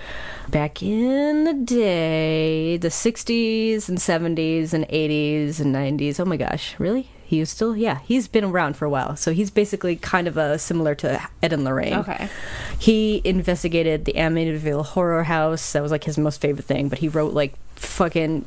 back 0.49 0.83
in 0.83 1.45
the 1.45 1.53
day, 1.53 2.75
the 2.75 2.89
60s 2.89 3.87
and 3.87 3.97
70s 3.97 4.73
and 4.73 4.85
80s 4.89 5.61
and 5.61 5.73
90s. 5.73 6.19
Oh 6.19 6.25
my 6.25 6.35
gosh, 6.35 6.77
really? 6.77 7.09
He 7.25 7.39
was 7.39 7.49
still, 7.49 7.75
yeah, 7.75 7.99
he's 8.05 8.27
been 8.27 8.43
around 8.43 8.77
for 8.77 8.85
a 8.85 8.89
while. 8.89 9.15
So 9.15 9.33
he's 9.33 9.49
basically 9.49 9.95
kind 9.95 10.27
of 10.27 10.37
a 10.37 10.59
similar 10.59 10.93
to 10.95 11.21
Ed 11.41 11.53
and 11.53 11.63
Lorraine. 11.63 11.95
Okay. 11.95 12.29
He 12.77 13.21
investigated 13.23 14.05
the 14.05 14.13
Amityville 14.13 14.85
Horror 14.85 15.23
House. 15.23 15.73
That 15.73 15.81
was 15.81 15.91
like 15.91 16.03
his 16.03 16.17
most 16.17 16.39
favorite 16.39 16.65
thing. 16.65 16.87
But 16.87 16.99
he 16.99 17.07
wrote 17.07 17.33
like 17.33 17.55
fucking 17.75 18.45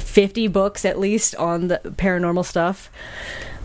fifty 0.00 0.48
books 0.48 0.84
at 0.86 0.98
least 0.98 1.36
on 1.36 1.68
the 1.68 1.80
paranormal 1.84 2.46
stuff. 2.46 2.90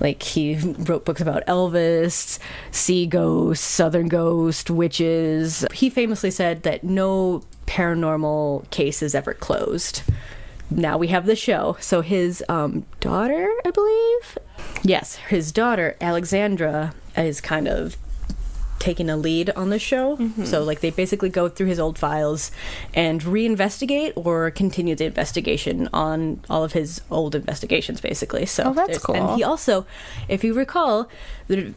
Like 0.01 0.21
he 0.23 0.57
wrote 0.57 1.05
books 1.05 1.21
about 1.21 1.45
Elvis, 1.45 2.39
sea 2.71 3.05
ghosts, 3.05 3.65
southern 3.65 4.07
ghost, 4.07 4.69
witches. 4.69 5.65
He 5.73 5.89
famously 5.89 6.31
said 6.31 6.63
that 6.63 6.83
no 6.83 7.43
paranormal 7.65 8.69
case 8.71 9.01
is 9.01 9.15
ever 9.15 9.33
closed. 9.33 10.03
Now 10.71 10.97
we 10.97 11.07
have 11.07 11.25
the 11.25 11.35
show. 11.35 11.77
So 11.79 12.01
his 12.01 12.43
um, 12.47 12.85
daughter, 12.99 13.51
I 13.65 13.71
believe, 13.71 14.37
yes, 14.83 15.15
his 15.15 15.51
daughter 15.51 15.95
Alexandra 16.01 16.93
is 17.15 17.41
kind 17.41 17.67
of 17.67 17.97
taking 18.79 19.09
a 19.09 19.17
lead 19.17 19.49
on 19.51 19.69
the 19.69 19.77
show. 19.79 20.17
So 20.45 20.63
like 20.63 20.79
they 20.79 20.89
basically 20.89 21.29
go 21.29 21.49
through 21.49 21.67
his 21.67 21.79
old 21.79 21.97
files 21.99 22.49
and 22.93 23.21
reinvestigate 23.21 24.13
or 24.15 24.49
continue 24.51 24.95
the 24.95 25.05
investigation 25.05 25.89
on 25.93 26.39
all 26.49 26.63
of 26.63 26.71
his 26.73 27.01
old 27.11 27.35
investigations 27.35 27.99
basically. 28.01 28.45
So 28.45 28.63
Oh, 28.67 28.73
that's 28.73 28.97
cool. 28.99 29.15
And 29.15 29.35
he 29.37 29.43
also, 29.43 29.85
if 30.27 30.43
you 30.43 30.53
recall, 30.53 31.09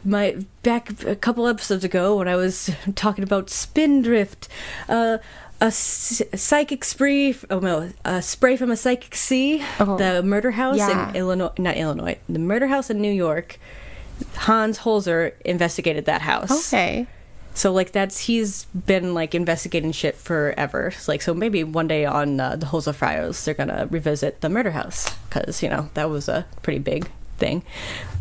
my 0.05 0.37
back 0.63 1.03
a 1.03 1.15
couple 1.15 1.47
episodes 1.47 1.83
ago 1.83 2.17
when 2.17 2.27
I 2.27 2.35
was 2.35 2.69
talking 2.95 3.23
about 3.23 3.49
Spindrift, 3.49 4.47
uh 4.87 5.17
a 5.61 5.71
psychic 5.71 6.83
spree, 6.83 7.35
oh 7.49 7.59
no, 7.59 7.89
a 8.03 8.21
spray 8.21 8.57
from 8.57 8.69
a 8.71 8.75
psychic 8.75 9.15
sea, 9.15 9.63
Oh. 9.79 9.97
the 9.97 10.21
murder 10.21 10.51
house 10.51 10.77
Yeah. 10.77 11.09
in 11.09 11.15
Illinois, 11.15 11.51
not 11.57 11.77
Illinois, 11.77 12.17
the 12.27 12.39
murder 12.39 12.67
house 12.67 12.89
in 12.89 12.99
New 13.01 13.11
York. 13.13 13.57
Hans 14.35 14.79
Holzer 14.79 15.33
investigated 15.45 16.05
that 16.05 16.21
house. 16.21 16.73
Okay. 16.73 17.07
So 17.55 17.71
like 17.71 17.91
that's 17.91 18.19
he's 18.19 18.65
been 18.65 19.13
like 19.13 19.35
investigating 19.35 19.91
shit 19.91 20.15
forever. 20.15 20.87
It's 20.87 21.07
like 21.07 21.21
so 21.21 21.33
maybe 21.33 21.63
one 21.63 21.87
day 21.87 22.05
on 22.05 22.39
uh, 22.39 22.55
the 22.55 22.65
Holzer 22.65 22.95
Files 22.95 23.43
they're 23.45 23.53
gonna 23.53 23.87
revisit 23.89 24.41
the 24.41 24.49
murder 24.49 24.71
house 24.71 25.15
because 25.29 25.61
you 25.61 25.69
know 25.69 25.89
that 25.93 26.09
was 26.09 26.27
a 26.27 26.45
pretty 26.63 26.79
big 26.79 27.09
thing. 27.37 27.63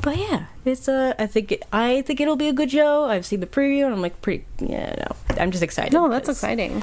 But 0.03 0.19
yeah, 0.19 0.47
it's 0.65 0.87
uh 0.87 1.15
I 1.19 1.27
think 1.27 1.53
it, 1.53 1.65
I 1.73 2.03
think 2.03 2.21
it'll 2.21 2.37
be 2.37 2.49
a 2.49 2.53
good 2.53 2.71
show. 2.71 3.05
I've 3.05 3.25
seen 3.25 3.41
the 3.41 3.47
preview 3.47 3.87
and 3.87 3.95
I'm 3.95 4.03
like 4.03 4.21
pretty 4.21 4.45
yeah 4.59 4.95
no 4.99 5.17
I'm 5.41 5.51
just 5.51 5.63
excited. 5.63 5.93
No, 5.95 6.09
that's 6.09 6.29
exciting. 6.29 6.83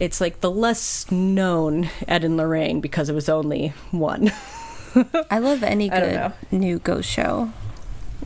It's 0.00 0.20
like 0.20 0.40
the 0.40 0.50
less 0.50 1.10
known 1.10 1.90
Ed 2.08 2.24
and 2.24 2.36
Lorraine 2.36 2.80
because 2.80 3.08
it 3.08 3.14
was 3.14 3.28
only 3.28 3.68
one. 3.92 4.32
I 5.30 5.38
love 5.38 5.62
any 5.62 5.88
good 5.88 6.32
new 6.50 6.80
ghost 6.80 7.08
show. 7.08 7.52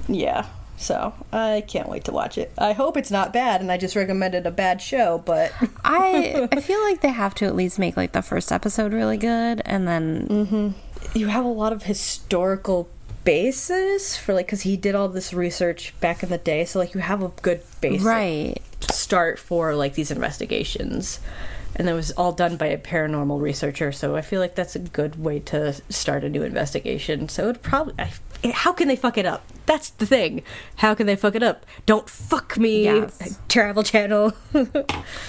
Yeah. 0.08 0.46
So 0.76 1.14
I 1.32 1.64
can't 1.66 1.88
wait 1.88 2.04
to 2.04 2.12
watch 2.12 2.36
it. 2.36 2.52
I 2.58 2.72
hope 2.72 2.96
it's 2.96 3.10
not 3.10 3.32
bad, 3.32 3.60
and 3.60 3.70
I 3.70 3.76
just 3.76 3.94
recommended 3.94 4.46
a 4.46 4.50
bad 4.50 4.82
show, 4.82 5.22
but 5.24 5.52
I 5.84 6.48
I 6.50 6.60
feel 6.60 6.82
like 6.82 7.00
they 7.00 7.12
have 7.12 7.34
to 7.36 7.46
at 7.46 7.54
least 7.54 7.78
make 7.78 7.96
like 7.96 8.12
the 8.12 8.22
first 8.22 8.50
episode 8.50 8.92
really 8.92 9.16
good, 9.16 9.62
and 9.64 9.86
then 9.86 10.26
mm-hmm. 10.28 11.18
you 11.18 11.28
have 11.28 11.44
a 11.44 11.48
lot 11.48 11.72
of 11.72 11.84
historical 11.84 12.88
basis 13.24 14.16
for 14.16 14.34
like 14.34 14.46
because 14.46 14.62
he 14.62 14.76
did 14.76 14.94
all 14.94 15.08
this 15.08 15.32
research 15.32 15.98
back 16.00 16.22
in 16.22 16.28
the 16.28 16.38
day, 16.38 16.64
so 16.64 16.78
like 16.78 16.94
you 16.94 17.00
have 17.00 17.22
a 17.22 17.28
good 17.42 17.62
base 17.80 18.02
right. 18.02 18.60
start 18.90 19.38
for 19.38 19.74
like 19.74 19.94
these 19.94 20.10
investigations. 20.10 21.20
And 21.76 21.88
that 21.88 21.94
was 21.94 22.12
all 22.12 22.30
done 22.30 22.56
by 22.56 22.66
a 22.66 22.78
paranormal 22.78 23.40
researcher, 23.40 23.90
so 23.90 24.14
I 24.14 24.20
feel 24.20 24.38
like 24.40 24.54
that's 24.54 24.76
a 24.76 24.78
good 24.78 25.20
way 25.20 25.40
to 25.40 25.72
start 25.88 26.22
a 26.22 26.28
new 26.28 26.44
investigation. 26.44 27.28
So 27.28 27.48
it 27.48 27.62
probably, 27.62 27.94
I, 27.98 28.12
how 28.50 28.72
can 28.72 28.86
they 28.86 28.94
fuck 28.94 29.18
it 29.18 29.26
up? 29.26 29.44
That's 29.66 29.90
the 29.90 30.04
thing. 30.06 30.42
How 30.76 30.94
can 30.94 31.06
they 31.06 31.16
fuck 31.16 31.34
it 31.34 31.42
up? 31.42 31.64
Don't 31.86 32.08
fuck 32.08 32.58
me, 32.58 32.84
Yes. 32.84 33.38
Travel 33.48 33.82
Channel. 33.82 34.32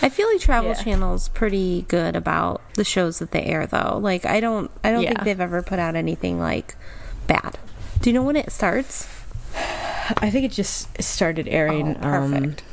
I 0.01 0.09
feel 0.09 0.27
like 0.31 0.41
Travel 0.41 0.71
Yeah. 0.71 0.83
Channel's 0.83 1.29
pretty 1.29 1.83
good 1.83 2.15
about 2.15 2.61
the 2.73 2.83
shows 2.83 3.19
that 3.19 3.31
they 3.31 3.43
air, 3.43 3.65
though. 3.65 3.97
Like 4.01 4.25
I 4.25 4.39
don't 4.39 4.69
I 4.83 4.91
don't 4.91 5.05
think 5.05 5.23
they've 5.23 5.39
ever 5.39 5.61
put 5.61 5.79
out 5.79 5.95
anything 5.95 6.39
like 6.39 6.75
bad. 7.27 7.57
Do 8.01 8.09
you 8.09 8.13
know 8.13 8.23
when 8.23 8.35
it 8.35 8.51
starts? 8.51 9.07
I 10.17 10.29
think 10.29 10.43
it 10.45 10.51
just 10.51 11.01
started 11.01 11.47
airing. 11.47 11.95
Oh, 11.97 11.99
perfect. 12.01 12.61
Um, 12.61 12.65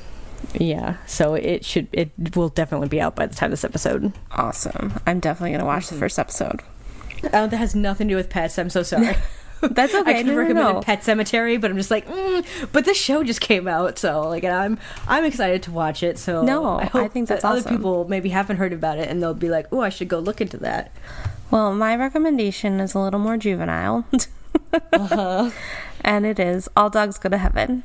yeah, 0.61 0.97
so 1.07 1.35
it 1.35 1.65
should 1.65 1.87
it 1.93 2.11
will 2.35 2.49
definitely 2.49 2.89
be 2.89 3.01
out 3.01 3.15
by 3.15 3.27
the 3.27 3.35
time 3.37 3.51
this 3.53 3.65
episode. 3.65 4.13
Awesome. 4.33 4.95
I'm 5.07 5.21
definitely 5.21 5.53
gonna 5.53 5.65
watch 5.65 5.89
the 5.89 5.95
first 5.95 6.19
episode. 6.19 6.61
Oh, 7.33 7.47
that 7.47 7.57
has 7.57 7.77
nothing 7.77 8.09
to 8.09 8.13
do 8.15 8.17
with 8.17 8.29
pets. 8.29 8.59
I'm 8.59 8.69
so 8.69 8.83
sorry. 8.83 9.15
That's 9.71 9.95
okay. 9.95 10.11
I 10.11 10.15
okay. 10.15 10.23
could 10.25 10.27
no, 10.33 10.37
recommend 10.37 10.75
no. 10.75 10.81
Pet 10.83 11.01
Sematary, 11.03 11.61
but 11.61 11.71
I'm 11.71 11.77
just 11.77 11.91
like, 11.91 12.07
mm, 12.09 12.45
but 12.73 12.85
this 12.85 12.97
show 12.99 13.23
just 13.23 13.41
came 13.41 13.69
out, 13.69 13.99
so 13.99 14.29
like, 14.29 14.43
and 14.45 14.53
I'm 14.53 14.79
I'm 15.07 15.25
excited 15.25 15.63
to 15.65 15.71
watch 15.71 16.03
it. 16.03 16.19
So 16.19 16.43
No, 16.43 16.65
I, 16.79 16.91
I 16.95 17.09
think 17.09 17.29
that's 17.29 17.43
that 17.43 17.49
other 17.53 17.63
people 17.69 18.07
maybe 18.09 18.31
haven't 18.31 18.57
heard 18.57 18.73
about 18.73 18.99
it, 18.99 19.09
and 19.09 19.23
they'll 19.23 19.35
be 19.35 19.49
like, 19.49 19.67
oh, 19.73 19.81
I 19.81 19.89
should 19.89 20.09
go 20.09 20.19
look 20.19 20.41
into 20.41 20.57
that. 20.59 20.93
Well, 21.51 21.73
my 21.75 21.95
recommendation 21.97 22.81
is 22.81 22.95
a 22.95 22.99
little 22.99 23.21
more 23.21 23.37
juvenile. 23.37 24.05
Uh-huh. 24.93 25.51
and 26.03 26.27
it 26.27 26.39
is 26.39 26.69
All 26.77 26.91
Dogs 26.91 27.17
Go 27.19 27.29
to 27.31 27.39
Heaven. 27.39 27.85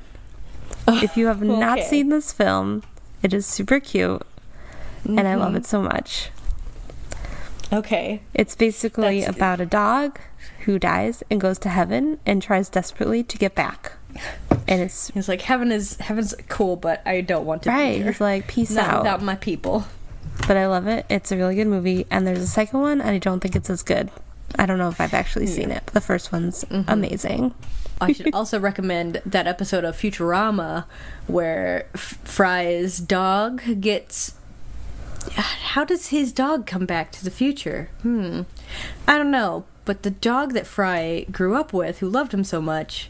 If 0.88 1.16
you 1.16 1.28
have 1.28 1.42
not 1.66 1.82
seen 1.84 2.10
this 2.10 2.32
film, 2.34 2.84
it 3.24 3.34
is 3.34 3.46
super 3.46 3.80
cute 3.80 4.22
and 5.06 5.20
I 5.20 5.24
Mm-hmm. 5.24 5.40
love 5.40 5.56
it 5.56 5.66
so 5.66 5.82
much. 5.82 6.30
Okay, 7.72 8.22
It's 8.34 8.56
basically 8.56 9.24
about 9.24 9.60
a 9.60 9.66
dog 9.66 10.20
who 10.68 10.78
dies 10.78 11.24
and 11.32 11.40
goes 11.42 11.58
to 11.60 11.70
heaven 11.70 12.20
and 12.26 12.42
tries 12.44 12.70
desperately 12.70 13.24
to 13.24 13.38
get 13.38 13.56
back. 13.56 13.94
And 14.68 14.82
it's 14.82 15.08
he's 15.10 15.28
like, 15.30 15.42
heaven 15.42 15.72
is 15.72 15.96
heaven's 15.98 16.36
cool, 16.50 16.76
but 16.76 17.02
I 17.06 17.22
don't 17.22 17.46
want 17.46 17.64
to 17.64 17.70
right. 17.70 17.94
be 17.94 17.98
here. 18.00 18.08
He's 18.12 18.22
like, 18.22 18.48
peace 18.48 18.72
Not 18.72 18.88
out. 18.90 19.00
without 19.04 19.22
my 19.22 19.36
people. 19.36 19.86
But 20.48 20.58
I 20.58 20.68
love 20.68 20.88
it. 20.88 21.06
It's 21.10 21.32
a 21.32 21.38
really 21.38 21.56
good 21.56 21.68
movie. 21.68 22.06
And 22.12 22.28
there's 22.28 22.40
a 22.42 22.48
second 22.48 22.82
one, 22.82 23.00
and 23.02 23.10
I 23.10 23.18
don't 23.18 23.40
think 23.40 23.56
it's 23.56 23.70
as 23.70 23.82
good. 23.82 24.12
I 24.60 24.66
don't 24.66 24.78
know 24.78 24.90
if 24.90 25.00
I've 25.02 25.14
actually 25.14 25.48
seen 25.48 25.72
it. 25.72 25.86
The 25.88 26.02
first 26.02 26.32
one's 26.32 26.64
Mm-hmm. 26.66 26.90
amazing. 26.90 27.54
I 28.02 28.12
should 28.12 28.34
also 28.36 28.60
recommend 28.70 29.22
that 29.26 29.48
episode 29.48 29.84
of 29.84 29.96
Futurama 29.98 30.86
where 31.28 31.88
F- 31.96 32.20
Fry's 32.24 33.00
dog 33.00 33.62
gets 33.82 34.34
how 35.34 35.84
does 35.84 36.08
his 36.08 36.32
dog 36.32 36.66
come 36.66 36.86
back 36.86 37.12
to 37.14 37.24
the 37.24 37.32
future? 37.32 37.90
Hmm. 38.02 38.44
I 39.08 39.18
don't 39.18 39.32
know. 39.32 39.66
But 39.88 40.04
the 40.04 40.12
dog 40.12 40.54
that 40.54 40.68
Fry 40.68 41.26
grew 41.32 41.56
up 41.56 41.72
with, 41.72 42.00
who 42.00 42.10
loved 42.10 42.34
him 42.34 42.44
so 42.44 42.62
much. 42.62 43.10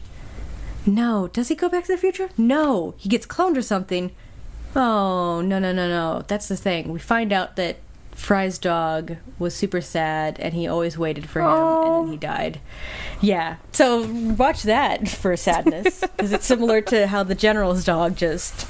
No. 0.86 1.26
Does 1.26 1.48
he 1.48 1.54
go 1.56 1.68
back 1.68 1.84
to 1.86 1.92
the 1.92 1.98
future? 1.98 2.30
No. 2.38 2.94
He 2.96 3.08
gets 3.08 3.26
cloned 3.26 3.56
or 3.56 3.62
something. 3.62 4.12
Oh, 4.76 5.40
no, 5.40 5.58
no, 5.58 5.72
no, 5.72 5.88
no. 5.88 6.22
That's 6.28 6.46
the 6.46 6.56
thing. 6.56 6.92
We 6.92 7.00
find 7.00 7.32
out 7.32 7.56
that 7.56 7.78
Fry's 8.12 8.58
dog 8.58 9.16
was 9.40 9.54
super 9.56 9.80
sad 9.80 10.38
and 10.38 10.54
he 10.54 10.68
always 10.68 10.96
waited 10.96 11.28
for 11.28 11.40
him 11.40 11.48
and 11.48 12.04
then 12.06 12.12
he 12.12 12.16
died. 12.16 12.60
Yeah. 13.20 13.56
So 13.72 14.06
watch 14.36 14.62
that 14.62 15.08
for 15.08 15.36
sadness 15.36 16.00
because 16.00 16.32
it's 16.32 16.46
similar 16.46 16.80
to 16.82 17.08
how 17.08 17.24
the 17.24 17.34
general's 17.34 17.84
dog 17.84 18.16
just. 18.16 18.66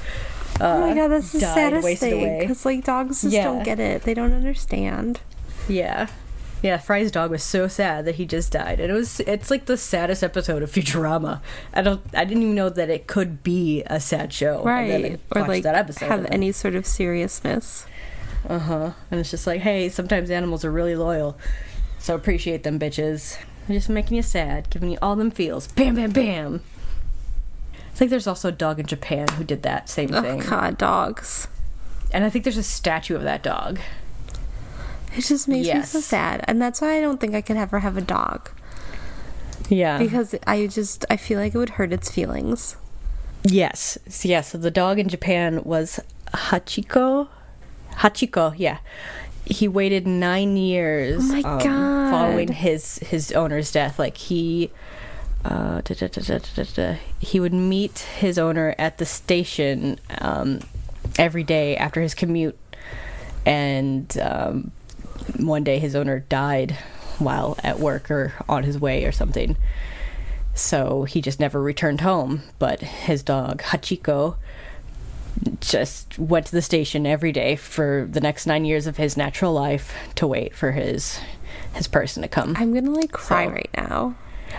Uh, 0.59 0.65
Oh 0.65 0.79
my 0.81 0.95
god, 0.95 1.07
that's 1.09 1.31
the 1.31 1.39
died, 1.41 1.53
saddest 1.53 1.99
thing. 1.99 2.39
Because 2.39 2.65
like 2.65 2.83
dogs 2.83 3.21
just 3.21 3.33
Yeah. 3.33 3.45
don't 3.45 3.63
get 3.63 3.79
it. 3.79 4.01
They 4.03 4.13
don't 4.15 4.33
understand. 4.33 5.19
Yeah. 5.67 6.07
Yeah, 6.61 6.77
Fry's 6.77 7.09
dog 7.11 7.31
was 7.31 7.41
so 7.41 7.67
sad 7.69 8.03
that 8.05 8.15
he 8.15 8.25
just 8.25 8.51
died. 8.51 8.79
And 8.81 8.91
it 8.91 8.93
was 8.93 9.21
it's 9.21 9.49
like 9.49 9.65
the 9.65 9.77
saddest 9.77 10.23
episode 10.23 10.61
of 10.61 10.69
Futurama. 10.71 11.39
I 11.73 11.81
don't 11.81 12.01
I 12.13 12.25
didn't 12.25 12.43
even 12.43 12.55
know 12.55 12.69
that 12.69 12.89
it 12.89 13.07
could 13.07 13.43
be 13.43 13.83
a 13.85 13.99
sad 13.99 14.33
show. 14.33 14.65
And 14.67 14.89
then 14.89 15.05
I 15.05 15.07
Right. 15.09 15.19
Or 15.35 15.47
like 15.47 15.63
that 15.63 15.75
episode. 15.75 16.07
have 16.07 16.25
any 16.31 16.51
sort 16.51 16.75
of 16.75 16.85
seriousness. 16.85 17.85
Uh-huh. 18.47 18.91
And 19.11 19.19
it's 19.19 19.31
just 19.31 19.47
like, 19.47 19.61
hey, 19.61 19.89
sometimes 19.89 20.29
animals 20.29 20.65
are 20.65 20.71
really 20.71 20.95
loyal. 20.95 21.37
So 21.97 22.15
appreciate 22.15 22.63
them 22.63 22.77
bitches. 22.79 23.37
They're 23.67 23.77
just 23.77 23.89
making 23.89 24.17
you 24.17 24.23
sad, 24.23 24.69
giving 24.69 24.89
you 24.91 24.97
all 25.01 25.15
them 25.15 25.31
feels. 25.31 25.67
Bam 25.67 25.95
bam 25.95 26.11
bam. 26.11 26.61
I 27.73 27.95
think 27.99 28.09
there's 28.11 28.27
also 28.27 28.47
a 28.49 28.53
dog 28.53 28.79
in 28.79 28.85
Japan 28.85 29.27
who 29.35 29.43
did 29.43 29.61
that 29.63 29.89
same 29.89 30.13
Oh 30.13 30.21
thing. 30.21 30.39
god, 30.39 30.77
dogs. 30.77 31.47
And 32.11 32.23
I 32.23 32.29
think 32.29 32.43
there's 32.45 32.57
a 32.57 32.63
statue 32.63 33.15
of 33.15 33.23
that 33.23 33.43
dog. 33.43 33.79
It 35.19 35.25
just 35.25 35.49
makes 35.49 35.67
me 35.67 35.81
so 35.83 35.99
sad. 35.99 36.45
And 36.47 36.61
that's 36.61 36.79
why 36.79 36.97
I 36.97 37.01
don't 37.01 37.19
think 37.19 37.35
I 37.35 37.41
could 37.41 37.57
ever 37.57 37.79
have 37.79 37.97
a 37.97 38.01
dog. 38.01 38.49
Yeah. 39.67 39.97
Because 39.97 40.33
I 40.47 40.67
just 40.67 41.05
I 41.09 41.17
feel 41.17 41.37
like 41.37 41.53
it 41.53 41.57
would 41.57 41.71
hurt 41.71 41.91
its 41.91 42.09
feelings. 42.09 42.77
Yes. 43.43 43.97
Yeah, 44.21 44.39
so 44.39 44.57
the 44.57 44.71
dog 44.71 44.97
in 44.97 45.09
Japan 45.09 45.61
was 45.65 45.99
Hachiko. 46.33 47.27
Hachiko, 47.95 48.53
yeah. 48.57 48.77
He 49.43 49.67
waited 49.67 50.07
nine 50.07 50.55
years 50.55 51.19
Oh 51.19 51.33
my 51.33 51.41
um, 51.41 51.59
God. 51.59 52.11
following 52.11 52.53
his 52.53 52.99
his 52.99 53.33
owner's 53.33 53.73
death. 53.73 53.99
Like 53.99 54.15
he 54.15 54.71
uh, 55.43 55.81
da, 55.81 56.07
da, 56.07 56.63
da. 56.63 56.95
he 57.19 57.41
would 57.41 57.53
meet 57.53 57.99
his 57.99 58.37
owner 58.37 58.73
at 58.77 58.99
the 58.99 59.05
station 59.05 59.99
um, 60.19 60.61
every 61.17 61.43
day 61.43 61.75
after 61.75 61.99
his 61.99 62.13
commute, 62.13 62.57
and 63.45 64.17
um, 64.19 64.71
one 65.37 65.63
day 65.63 65.79
his 65.79 65.95
owner 65.95 66.19
died 66.19 66.77
while 67.17 67.57
at 67.63 67.79
work 67.79 68.09
or 68.09 68.33
on 68.47 68.63
his 68.63 68.79
way 68.79 69.05
or 69.05 69.11
something. 69.11 69.57
So 70.53 71.03
he 71.03 71.21
just 71.21 71.39
never 71.39 71.61
returned 71.61 72.01
home. 72.01 72.43
But 72.59 72.81
his 72.81 73.23
dog, 73.23 73.61
Hachiko, 73.63 74.35
just 75.61 76.17
went 76.19 76.47
to 76.47 76.51
the 76.51 76.61
station 76.61 77.05
every 77.05 77.31
day 77.31 77.55
for 77.55 78.07
the 78.09 78.19
next 78.21 78.45
nine 78.45 78.65
years 78.65 78.87
of 78.87 78.97
his 78.97 79.15
natural 79.15 79.53
life 79.53 79.93
to 80.15 80.27
wait 80.27 80.55
for 80.55 80.71
his 80.71 81.19
his 81.73 81.87
person 81.87 82.21
to 82.23 82.27
come. 82.27 82.55
I'm 82.57 82.73
gonna 82.73 82.91
like 82.91 83.11
cry 83.11 83.45
So- 83.45 83.51
right 83.51 83.69
now. 83.77 84.15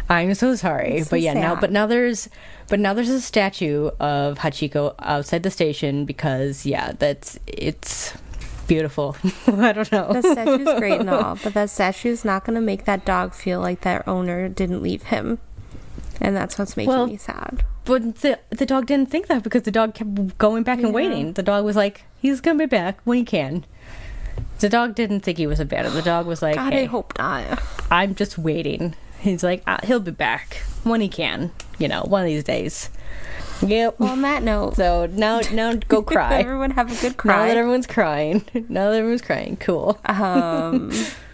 I'm 0.09 0.35
so 0.35 0.55
sorry, 0.55 1.03
so 1.03 1.11
but 1.11 1.21
yeah, 1.21 1.35
now 1.35 1.57
but 1.57 1.73
now 1.73 1.87
there's 1.87 2.29
but 2.69 2.79
now 2.79 2.95
there's 2.95 3.09
a 3.09 3.21
statue 3.21 3.91
of 3.99 4.39
Hachiko 4.39 4.95
outside 5.01 5.43
the 5.43 5.51
station 5.51 6.05
because 6.05 6.65
yeah, 6.65 6.93
that's 6.97 7.39
it's 7.49 8.15
beautiful. 8.71 9.17
I 9.49 9.73
don't 9.73 9.91
know. 9.91 10.13
The 10.13 10.23
statue's 10.23 10.79
great 10.79 11.01
and 11.01 11.11
all, 11.11 11.37
but 11.43 11.55
that 11.55 11.71
statue's 11.71 12.25
not 12.25 12.45
gonna 12.45 12.61
make 12.61 12.85
that 12.85 13.05
dog 13.05 13.35
feel 13.35 13.61
like 13.61 13.81
their 13.81 14.09
owner 14.09 14.49
didn't 14.49 14.81
leave 14.83 15.03
him. 15.05 15.39
And 16.21 16.37
that's 16.37 16.57
what's 16.59 16.77
making 16.77 16.89
Well, 16.93 17.07
me 17.09 17.17
sad. 17.17 17.65
But 17.85 18.17
the 18.21 18.39
the 18.51 18.65
dog 18.67 18.87
didn't 18.87 19.11
think 19.11 19.27
that 19.27 19.43
because 19.43 19.63
the 19.63 19.71
dog 19.73 19.95
kept 19.95 20.39
going 20.39 20.63
back 20.63 20.79
and 20.79 20.89
Yeah. 20.89 20.95
waiting. 20.95 21.33
The 21.33 21.43
dog 21.43 21.65
was 21.65 21.75
like, 21.75 22.05
he's 22.21 22.41
gonna 22.41 22.59
be 22.59 22.67
back 22.67 22.99
when 23.05 23.19
he 23.19 23.25
can. 23.25 23.65
The 24.61 24.69
dog 24.69 24.95
didn't 24.95 25.21
think 25.21 25.39
he 25.39 25.47
was 25.49 25.59
abandoned. 25.59 25.97
The 25.97 26.03
dog 26.03 26.27
was 26.27 26.41
like, 26.41 26.55
God, 26.55 26.73
hey, 26.73 26.83
I 26.83 26.87
hope 26.87 27.19
not. 27.19 27.61
I'm 27.91 28.15
just 28.15 28.39
waiting. 28.39 28.95
He's 29.19 29.43
like, 29.43 29.63
ah, 29.67 29.81
he'll 29.83 30.01
be 30.01 30.13
back 30.13 30.59
when 30.85 31.01
he 31.01 31.09
can. 31.09 31.51
You 31.79 31.89
know, 31.89 32.03
one 32.07 32.23
of 32.23 32.27
these 32.29 32.45
days. 32.45 32.89
Yep. 33.67 34.01
Well, 34.01 34.11
on 34.11 34.23
that 34.23 34.43
note, 34.43 34.77
so 34.77 35.07
now, 35.07 35.41
now 35.53 35.75
go 35.75 36.03
cry. 36.15 36.39
everyone 36.39 36.71
have 36.73 36.91
a 36.91 37.01
good 37.01 37.17
cry. 37.17 37.37
Now 37.37 37.47
that 37.47 37.57
everyone's 37.57 37.87
crying. 37.87 38.45
Now 38.69 38.91
that 38.91 38.99
everyone's 38.99 39.23
crying. 39.23 39.57
Cool. 39.57 39.99
Um, 40.07 40.93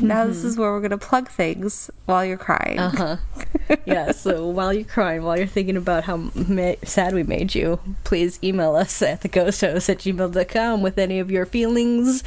now 0.00 0.20
Mm-hmm. 0.22 0.28
this 0.28 0.44
is 0.44 0.56
where 0.56 0.70
we're 0.72 0.80
gonna 0.80 0.98
plug 0.98 1.28
things 1.28 1.90
while 2.06 2.24
you're 2.24 2.36
crying. 2.36 2.78
Uh 2.78 2.90
huh. 2.90 3.16
yeah. 3.86 4.12
So 4.12 4.46
while 4.48 4.72
you're 4.72 4.84
crying, 4.84 5.22
while 5.22 5.36
you're 5.36 5.46
thinking 5.46 5.76
about 5.76 6.04
how 6.04 6.16
ma- 6.34 6.74
sad 6.84 7.14
we 7.14 7.22
made 7.22 7.54
you, 7.54 7.78
please 8.04 8.38
email 8.42 8.76
us 8.76 9.02
at 9.02 9.22
theghosthos 9.22 9.88
at 9.88 9.98
gmail.com 9.98 10.82
with 10.82 10.98
any 10.98 11.18
of 11.18 11.30
your 11.30 11.44
feelings 11.46 12.22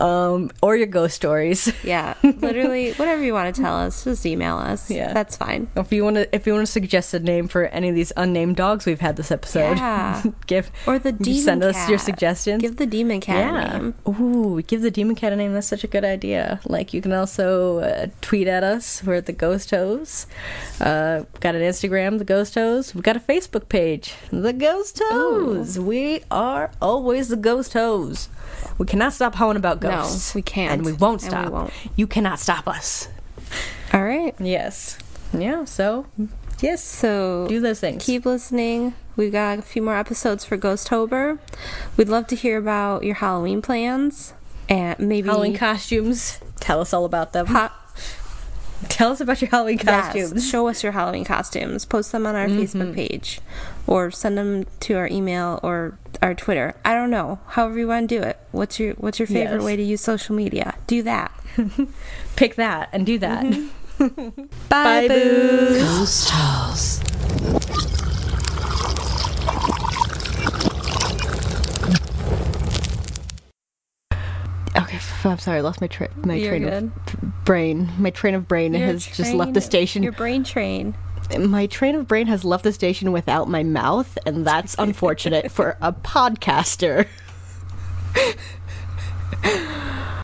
um, 0.00 0.50
or 0.62 0.76
your 0.76 0.86
ghost 0.86 1.14
stories. 1.16 1.72
Yeah, 1.84 2.14
literally, 2.22 2.92
whatever 2.92 3.22
you 3.22 3.34
want 3.34 3.54
to 3.54 3.60
tell 3.62 3.74
us, 3.76 4.04
just 4.04 4.24
email 4.24 4.56
us. 4.56 4.90
Yeah. 4.90 5.12
that's 5.12 5.36
fine. 5.36 5.68
If 5.76 5.92
you 5.92 6.04
want 6.04 6.16
to, 6.16 6.34
if 6.34 6.46
you 6.46 6.54
want 6.54 6.64
to 6.66 6.72
suggest 6.72 7.12
a 7.12 7.18
name 7.20 7.48
for 7.48 7.64
any 7.66 7.88
of 7.88 7.94
these 7.94 8.12
unnamed 8.16 8.56
dogs 8.56 8.86
we've 8.86 9.00
had 9.00 9.16
this 9.16 9.30
episode, 9.30 9.76
Yeah. 9.78 10.22
give 10.46 10.70
Or 10.86 10.98
the 10.98 11.12
demon 11.12 11.42
send 11.42 11.64
us 11.64 11.76
your 11.88 11.98
cat. 11.98 12.06
suggestions. 12.06 12.62
Give 12.62 12.76
the 12.76 12.86
demon 12.86 13.20
cat 13.20 13.72
a 13.74 13.78
name. 13.78 13.94
Ooh, 14.08 14.62
give 14.62 14.80
the 14.82 14.90
demon 14.90 15.14
cat 15.16 15.32
a 15.32 15.36
name. 15.36 15.52
That's 15.52 15.66
such 15.66 15.84
a 15.84 15.88
good 15.88 16.04
idea. 16.04 16.60
Like, 16.64 16.94
you 16.94 17.01
can 17.02 17.12
also 17.12 17.80
uh, 17.80 18.06
tweet 18.22 18.48
at 18.48 18.64
us. 18.64 19.02
We're 19.04 19.16
at 19.16 19.26
the 19.26 19.32
Ghost 19.32 19.70
Hos. 19.70 20.26
Uh, 20.80 21.24
got 21.40 21.54
an 21.54 21.60
Instagram, 21.62 22.18
the 22.18 22.24
Ghost 22.24 22.54
Hos. 22.54 22.94
We've 22.94 23.04
got 23.04 23.16
a 23.16 23.20
Facebook 23.20 23.68
page, 23.68 24.14
the 24.30 24.52
Ghost 24.52 25.00
Hos. 25.04 25.78
We 25.78 26.22
are 26.30 26.70
always 26.80 27.28
the 27.28 27.36
Ghost 27.36 27.74
Hos. 27.74 28.28
We 28.78 28.86
cannot 28.86 29.12
stop 29.12 29.34
hoeing 29.34 29.56
about 29.56 29.82
No, 29.82 29.90
ghosts. 29.90 30.34
we 30.34 30.42
can't. 30.42 30.72
And 30.72 30.84
we 30.84 30.92
won't 30.92 31.22
And 31.24 31.32
we 31.32 31.38
stop. 31.38 31.52
won't. 31.52 31.72
You 31.96 32.06
cannot 32.06 32.38
stop 32.38 32.66
us. 32.66 33.08
All 33.92 34.02
right. 34.04 34.34
Yes. 34.40 34.98
Yeah, 35.36 35.64
so, 35.64 36.06
yes. 36.60 36.82
So 36.82 37.46
Do 37.48 37.60
those 37.60 37.80
things. 37.80 38.04
keep 38.04 38.24
listening. 38.24 38.94
We've 39.16 39.32
got 39.32 39.58
a 39.58 39.62
few 39.62 39.82
more 39.82 39.96
episodes 39.96 40.44
for 40.46 40.56
Ghost 40.56 40.88
Ghosttober. 40.88 41.38
We'd 41.98 42.08
love 42.08 42.26
to 42.28 42.36
hear 42.36 42.56
about 42.56 43.02
your 43.04 43.16
Halloween 43.16 43.60
plans 43.60 44.32
and 44.68 44.98
maybe 44.98 45.28
Halloween 45.28 45.56
costumes. 45.56 46.40
Tell 46.60 46.80
us 46.80 46.92
all 46.92 47.04
about 47.04 47.32
them. 47.32 47.46
Ha- 47.46 47.78
Tell 48.88 49.12
us 49.12 49.20
about 49.20 49.40
your 49.40 49.48
Halloween 49.48 49.78
Yes, 49.78 50.06
costumes. 50.12 50.48
show 50.50 50.66
us 50.66 50.82
your 50.82 50.90
Halloween 50.92 51.24
costumes. 51.24 51.84
Post 51.84 52.10
them 52.10 52.26
on 52.26 52.34
our 52.34 52.48
Mm-hmm. 52.48 52.60
Facebook 52.62 52.94
page 52.96 53.40
or 53.86 54.10
send 54.10 54.36
them 54.36 54.64
to 54.80 54.94
our 54.94 55.06
email 55.06 55.60
or 55.62 55.98
our 56.20 56.34
Twitter. 56.34 56.74
I 56.84 56.94
don't 56.94 57.10
know. 57.10 57.38
However 57.48 57.78
you 57.78 57.86
want 57.86 58.08
to 58.08 58.18
do 58.18 58.22
it. 58.24 58.38
What's 58.50 58.80
your 58.80 58.94
what's 58.94 59.20
your 59.20 59.28
favorite 59.28 59.58
Yes. 59.58 59.64
way 59.64 59.76
to 59.76 59.82
use 59.82 60.00
social 60.00 60.34
media? 60.34 60.74
Do 60.88 61.02
that. 61.04 61.30
Pick 62.36 62.56
that 62.56 62.88
and 62.92 63.06
do 63.06 63.18
that. 63.20 63.44
Mm-hmm. 63.44 64.42
Bye, 64.68 65.06
boo. 65.06 65.78
Ghost 65.78 66.30
House. 66.30 67.00
Okay, 74.76 74.96
f- 74.96 75.11
I'm 75.30 75.38
sorry, 75.38 75.58
I 75.58 75.60
lost 75.60 75.80
my, 75.80 75.86
tra- 75.86 76.10
my 76.24 76.34
You're 76.34 76.50
train 76.50 76.62
good. 76.62 76.92
of 77.06 77.44
brain. 77.44 77.90
My 77.98 78.10
train 78.10 78.34
of 78.34 78.48
brain 78.48 78.74
Your 78.74 78.86
has 78.86 79.06
just 79.06 79.32
left 79.34 79.54
the 79.54 79.60
station. 79.60 80.02
Your 80.02 80.12
brain 80.12 80.44
train. 80.44 80.94
my 81.38 81.66
train 81.66 81.94
of 81.94 82.08
brain 82.08 82.26
has 82.26 82.44
left 82.44 82.64
the 82.64 82.72
station 82.72 83.12
without 83.12 83.48
my 83.48 83.62
mouth, 83.62 84.18
and 84.26 84.46
that's 84.46 84.74
unfortunate 84.78 85.50
for 85.50 85.76
a 85.80 85.92
podcaster. 85.92 87.06